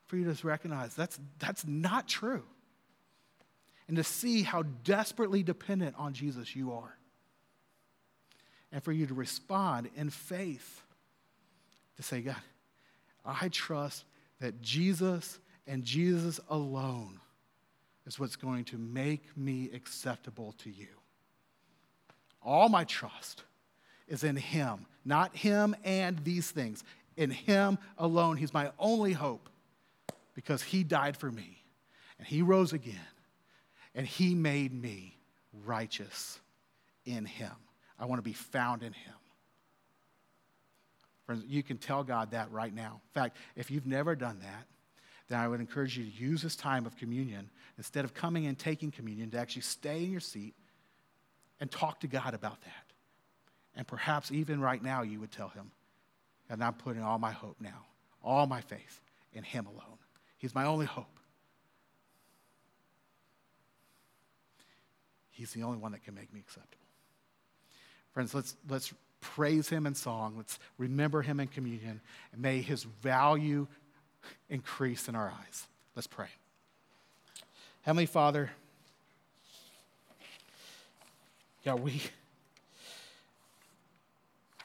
for 0.06 0.16
you 0.16 0.32
to 0.32 0.46
recognize 0.46 0.94
that's, 0.94 1.18
that's 1.38 1.66
not 1.66 2.08
true. 2.08 2.42
And 3.86 3.96
to 3.96 4.04
see 4.04 4.42
how 4.42 4.64
desperately 4.84 5.42
dependent 5.42 5.94
on 5.98 6.12
Jesus 6.12 6.54
you 6.54 6.72
are. 6.72 6.96
And 8.70 8.82
for 8.82 8.92
you 8.92 9.06
to 9.06 9.14
respond 9.14 9.88
in 9.96 10.10
faith 10.10 10.82
to 11.96 12.02
say, 12.02 12.20
God, 12.20 12.36
I 13.24 13.48
trust 13.48 14.04
that 14.40 14.60
Jesus 14.60 15.38
and 15.68 15.84
Jesus 15.84 16.40
alone 16.48 17.20
is 18.06 18.18
what's 18.18 18.36
going 18.36 18.64
to 18.64 18.78
make 18.78 19.36
me 19.36 19.70
acceptable 19.72 20.54
to 20.64 20.70
you. 20.70 20.88
All 22.42 22.70
my 22.70 22.84
trust 22.84 23.44
is 24.08 24.24
in 24.24 24.34
Him, 24.34 24.86
not 25.04 25.36
Him 25.36 25.76
and 25.84 26.18
these 26.24 26.50
things. 26.50 26.82
In 27.18 27.30
Him 27.30 27.78
alone, 27.98 28.38
He's 28.38 28.54
my 28.54 28.72
only 28.78 29.12
hope 29.12 29.50
because 30.34 30.62
He 30.62 30.82
died 30.82 31.16
for 31.16 31.30
me 31.30 31.62
and 32.18 32.26
He 32.26 32.40
rose 32.40 32.72
again 32.72 32.96
and 33.94 34.06
He 34.06 34.34
made 34.34 34.72
me 34.72 35.18
righteous 35.66 36.40
in 37.04 37.26
Him. 37.26 37.52
I 37.98 38.06
want 38.06 38.20
to 38.20 38.22
be 38.22 38.32
found 38.32 38.82
in 38.82 38.94
Him. 38.94 39.14
Friends, 41.26 41.44
you 41.46 41.62
can 41.62 41.76
tell 41.76 42.04
God 42.04 42.30
that 42.30 42.50
right 42.50 42.74
now. 42.74 43.02
In 43.04 43.20
fact, 43.20 43.36
if 43.54 43.70
you've 43.70 43.86
never 43.86 44.16
done 44.16 44.38
that, 44.40 44.66
then 45.28 45.38
I 45.38 45.48
would 45.48 45.60
encourage 45.60 45.96
you 45.96 46.04
to 46.04 46.10
use 46.10 46.42
this 46.42 46.56
time 46.56 46.86
of 46.86 46.96
communion, 46.96 47.50
instead 47.76 48.04
of 48.04 48.14
coming 48.14 48.46
and 48.46 48.58
taking 48.58 48.90
communion, 48.90 49.30
to 49.30 49.38
actually 49.38 49.62
stay 49.62 50.04
in 50.04 50.10
your 50.10 50.20
seat 50.20 50.54
and 51.60 51.70
talk 51.70 52.00
to 52.00 52.06
God 52.06 52.34
about 52.34 52.60
that. 52.62 52.84
And 53.76 53.86
perhaps 53.86 54.32
even 54.32 54.60
right 54.60 54.82
now, 54.82 55.02
you 55.02 55.20
would 55.20 55.30
tell 55.30 55.48
Him, 55.48 55.70
and 56.48 56.62
I'm 56.64 56.74
putting 56.74 57.02
all 57.02 57.18
my 57.18 57.32
hope 57.32 57.56
now, 57.60 57.84
all 58.22 58.46
my 58.46 58.60
faith 58.60 59.00
in 59.32 59.44
Him 59.44 59.66
alone. 59.66 59.98
He's 60.38 60.54
my 60.54 60.64
only 60.64 60.86
hope. 60.86 61.06
He's 65.30 65.52
the 65.52 65.62
only 65.62 65.78
one 65.78 65.92
that 65.92 66.02
can 66.02 66.14
make 66.14 66.32
me 66.32 66.40
acceptable. 66.40 66.84
Friends, 68.12 68.34
let's, 68.34 68.56
let's 68.68 68.92
praise 69.20 69.68
him 69.68 69.86
in 69.86 69.94
song. 69.94 70.34
Let's 70.36 70.58
remember 70.78 71.22
him 71.22 71.38
in 71.38 71.46
communion. 71.46 72.00
And 72.32 72.42
may 72.42 72.60
his 72.60 72.82
value 72.82 73.68
increase 74.48 75.08
in 75.08 75.14
our 75.14 75.30
eyes. 75.30 75.66
Let's 75.94 76.06
pray. 76.06 76.28
Heavenly 77.82 78.06
Father, 78.06 78.50
God, 81.64 81.80
we, 81.80 82.02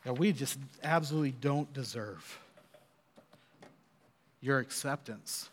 God, 0.06 0.18
we 0.20 0.32
just 0.32 0.58
absolutely 0.84 1.32
don't 1.32 1.72
deserve 1.74 2.40
your 4.42 4.60
acceptance. 4.60 5.50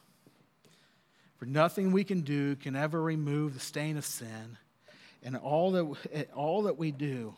For 1.39 1.47
nothing 1.47 1.93
we 1.93 2.05
can 2.05 2.21
do 2.21 2.57
can 2.57 2.77
ever 2.77 3.01
remove 3.01 3.55
the 3.55 3.61
stain 3.61 3.97
of 3.97 4.05
sin. 4.05 4.59
And 5.23 5.37
all 5.37 5.73
that, 5.73 6.29
all 6.35 6.63
that 6.63 6.79
we 6.79 6.91
do 6.91 7.35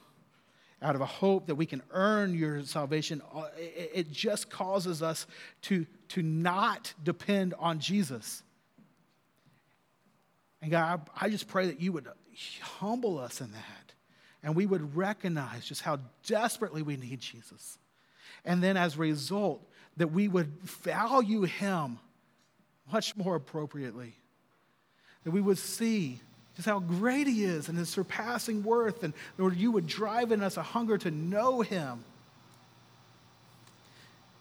out 0.82 0.94
of 0.94 1.00
a 1.00 1.06
hope 1.06 1.46
that 1.46 1.54
we 1.54 1.66
can 1.66 1.82
earn 1.90 2.34
your 2.34 2.64
salvation, 2.64 3.22
uh, 3.34 3.44
it 3.56 4.10
just 4.10 4.50
causes 4.50 5.02
us 5.02 5.26
to, 5.62 5.86
to 6.08 6.22
not 6.22 6.92
depend 7.02 7.54
on 7.58 7.78
Jesus. 7.78 8.42
And 10.60 10.70
God, 10.70 11.08
I 11.20 11.28
just 11.28 11.48
pray 11.48 11.66
that 11.66 11.80
you 11.80 11.92
would 11.92 12.08
humble 12.60 13.18
us 13.18 13.40
in 13.40 13.52
that 13.52 13.82
and 14.42 14.56
we 14.56 14.66
would 14.66 14.96
recognize 14.96 15.66
just 15.66 15.82
how 15.82 16.00
desperately 16.26 16.82
we 16.82 16.96
need 16.96 17.20
Jesus. 17.20 17.78
And 18.44 18.62
then 18.62 18.76
as 18.76 18.96
a 18.96 18.98
result, 18.98 19.64
that 19.96 20.10
we 20.10 20.26
would 20.26 20.48
value 20.62 21.42
him 21.42 21.98
much 22.92 23.16
more 23.16 23.36
appropriately. 23.36 24.14
That 25.24 25.30
we 25.30 25.40
would 25.40 25.58
see 25.58 26.20
just 26.56 26.68
how 26.68 26.80
great 26.80 27.26
he 27.26 27.44
is 27.44 27.68
and 27.68 27.78
his 27.78 27.88
surpassing 27.88 28.62
worth. 28.62 29.02
And 29.02 29.14
Lord, 29.38 29.56
you 29.56 29.72
would 29.72 29.86
drive 29.86 30.32
in 30.32 30.42
us 30.42 30.56
a 30.56 30.62
hunger 30.62 30.98
to 30.98 31.10
know 31.10 31.62
him. 31.62 32.04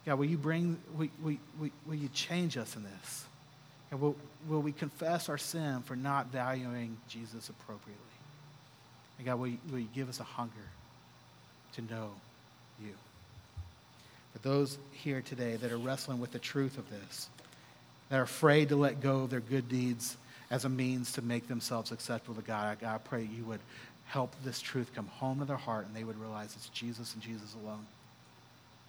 God, 0.04 0.18
will 0.18 0.26
you 0.26 0.36
bring, 0.36 0.78
will, 0.96 1.08
will, 1.22 1.36
will, 1.86 1.94
you 1.94 2.08
change 2.08 2.56
us 2.56 2.74
in 2.76 2.82
this? 2.82 3.24
And 3.90 4.00
will, 4.00 4.16
will 4.48 4.60
we 4.60 4.72
confess 4.72 5.28
our 5.28 5.38
sin 5.38 5.82
for 5.82 5.94
not 5.94 6.26
valuing 6.26 6.96
Jesus 7.08 7.48
appropriately? 7.48 7.94
And 9.18 9.26
God, 9.26 9.38
will 9.38 9.46
you, 9.46 9.58
will 9.70 9.78
you 9.78 9.88
give 9.94 10.08
us 10.08 10.18
a 10.18 10.24
hunger 10.24 10.52
to 11.74 11.82
know 11.82 12.10
you? 12.82 12.92
For 14.32 14.38
those 14.40 14.76
here 14.90 15.20
today 15.20 15.56
that 15.56 15.70
are 15.70 15.78
wrestling 15.78 16.20
with 16.20 16.32
the 16.32 16.38
truth 16.40 16.78
of 16.78 16.90
this, 16.90 17.28
that 18.08 18.18
are 18.18 18.22
afraid 18.22 18.70
to 18.70 18.76
let 18.76 19.00
go 19.00 19.20
of 19.20 19.30
their 19.30 19.40
good 19.40 19.68
deeds 19.68 20.16
as 20.52 20.66
a 20.66 20.68
means 20.68 21.12
to 21.12 21.22
make 21.22 21.48
themselves 21.48 21.90
acceptable 21.90 22.34
to 22.34 22.42
God. 22.42 22.78
God, 22.78 22.94
I 22.94 22.98
pray 22.98 23.22
you 23.24 23.42
would 23.46 23.60
help 24.04 24.34
this 24.44 24.60
truth 24.60 24.92
come 24.94 25.06
home 25.06 25.38
to 25.38 25.46
their 25.46 25.56
heart 25.56 25.86
and 25.86 25.96
they 25.96 26.04
would 26.04 26.20
realize 26.20 26.54
it's 26.54 26.68
Jesus 26.68 27.14
and 27.14 27.22
Jesus 27.22 27.56
alone 27.64 27.86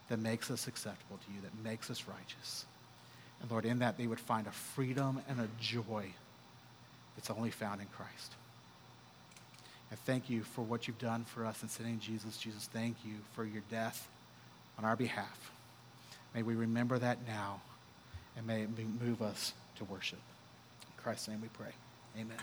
that 0.10 0.20
makes 0.20 0.52
us 0.52 0.68
acceptable 0.68 1.18
to 1.26 1.34
you, 1.34 1.40
that 1.42 1.64
makes 1.64 1.90
us 1.90 2.04
righteous. 2.06 2.66
And 3.42 3.50
Lord, 3.50 3.66
in 3.66 3.80
that 3.80 3.98
they 3.98 4.08
would 4.08 4.20
find 4.20 4.46
a 4.46 4.52
freedom 4.52 5.22
and 5.30 5.40
a 5.40 5.48
joy 5.62 6.08
that's 7.16 7.30
only 7.30 7.50
found 7.50 7.80
in 7.80 7.88
Christ. 7.88 8.34
And 9.90 9.98
thank 10.02 10.30
you 10.30 10.44
for 10.44 10.64
what 10.64 10.88
you've 10.88 11.00
done 11.00 11.24
for 11.24 11.46
us 11.46 11.64
in 11.64 11.70
sending 11.70 12.00
Jesus. 12.00 12.36
Jesus, 12.36 12.70
thank 12.74 12.98
you 13.06 13.14
for 13.34 13.46
your 13.46 13.64
death 13.72 14.10
on 14.78 14.84
our 14.84 14.98
behalf. 14.98 15.52
May 16.36 16.44
we 16.44 16.56
remember 16.56 17.00
that 17.00 17.20
now 17.26 17.62
and 18.36 18.46
may 18.46 18.64
it 18.64 18.70
move 19.02 19.22
us 19.22 19.54
to 19.78 19.86
worship. 19.86 20.20
Christ's 21.04 21.28
name 21.28 21.42
we 21.42 21.50
pray. 21.50 21.74
Amen. 22.18 22.38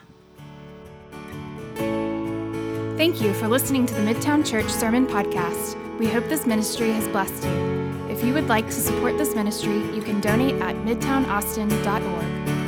Thank 2.98 3.22
you 3.22 3.32
for 3.32 3.48
listening 3.48 3.86
to 3.86 3.94
the 3.94 4.02
Midtown 4.02 4.46
Church 4.46 4.68
Sermon 4.68 5.06
Podcast. 5.06 5.98
We 5.98 6.06
hope 6.06 6.28
this 6.28 6.46
ministry 6.46 6.92
has 6.92 7.08
blessed 7.08 7.44
you. 7.44 8.06
If 8.10 8.22
you 8.22 8.34
would 8.34 8.48
like 8.48 8.66
to 8.66 8.72
support 8.72 9.16
this 9.16 9.34
ministry, 9.34 9.78
you 9.94 10.02
can 10.02 10.20
donate 10.20 10.56
at 10.60 10.76
midtownaustin.org. 10.76 12.59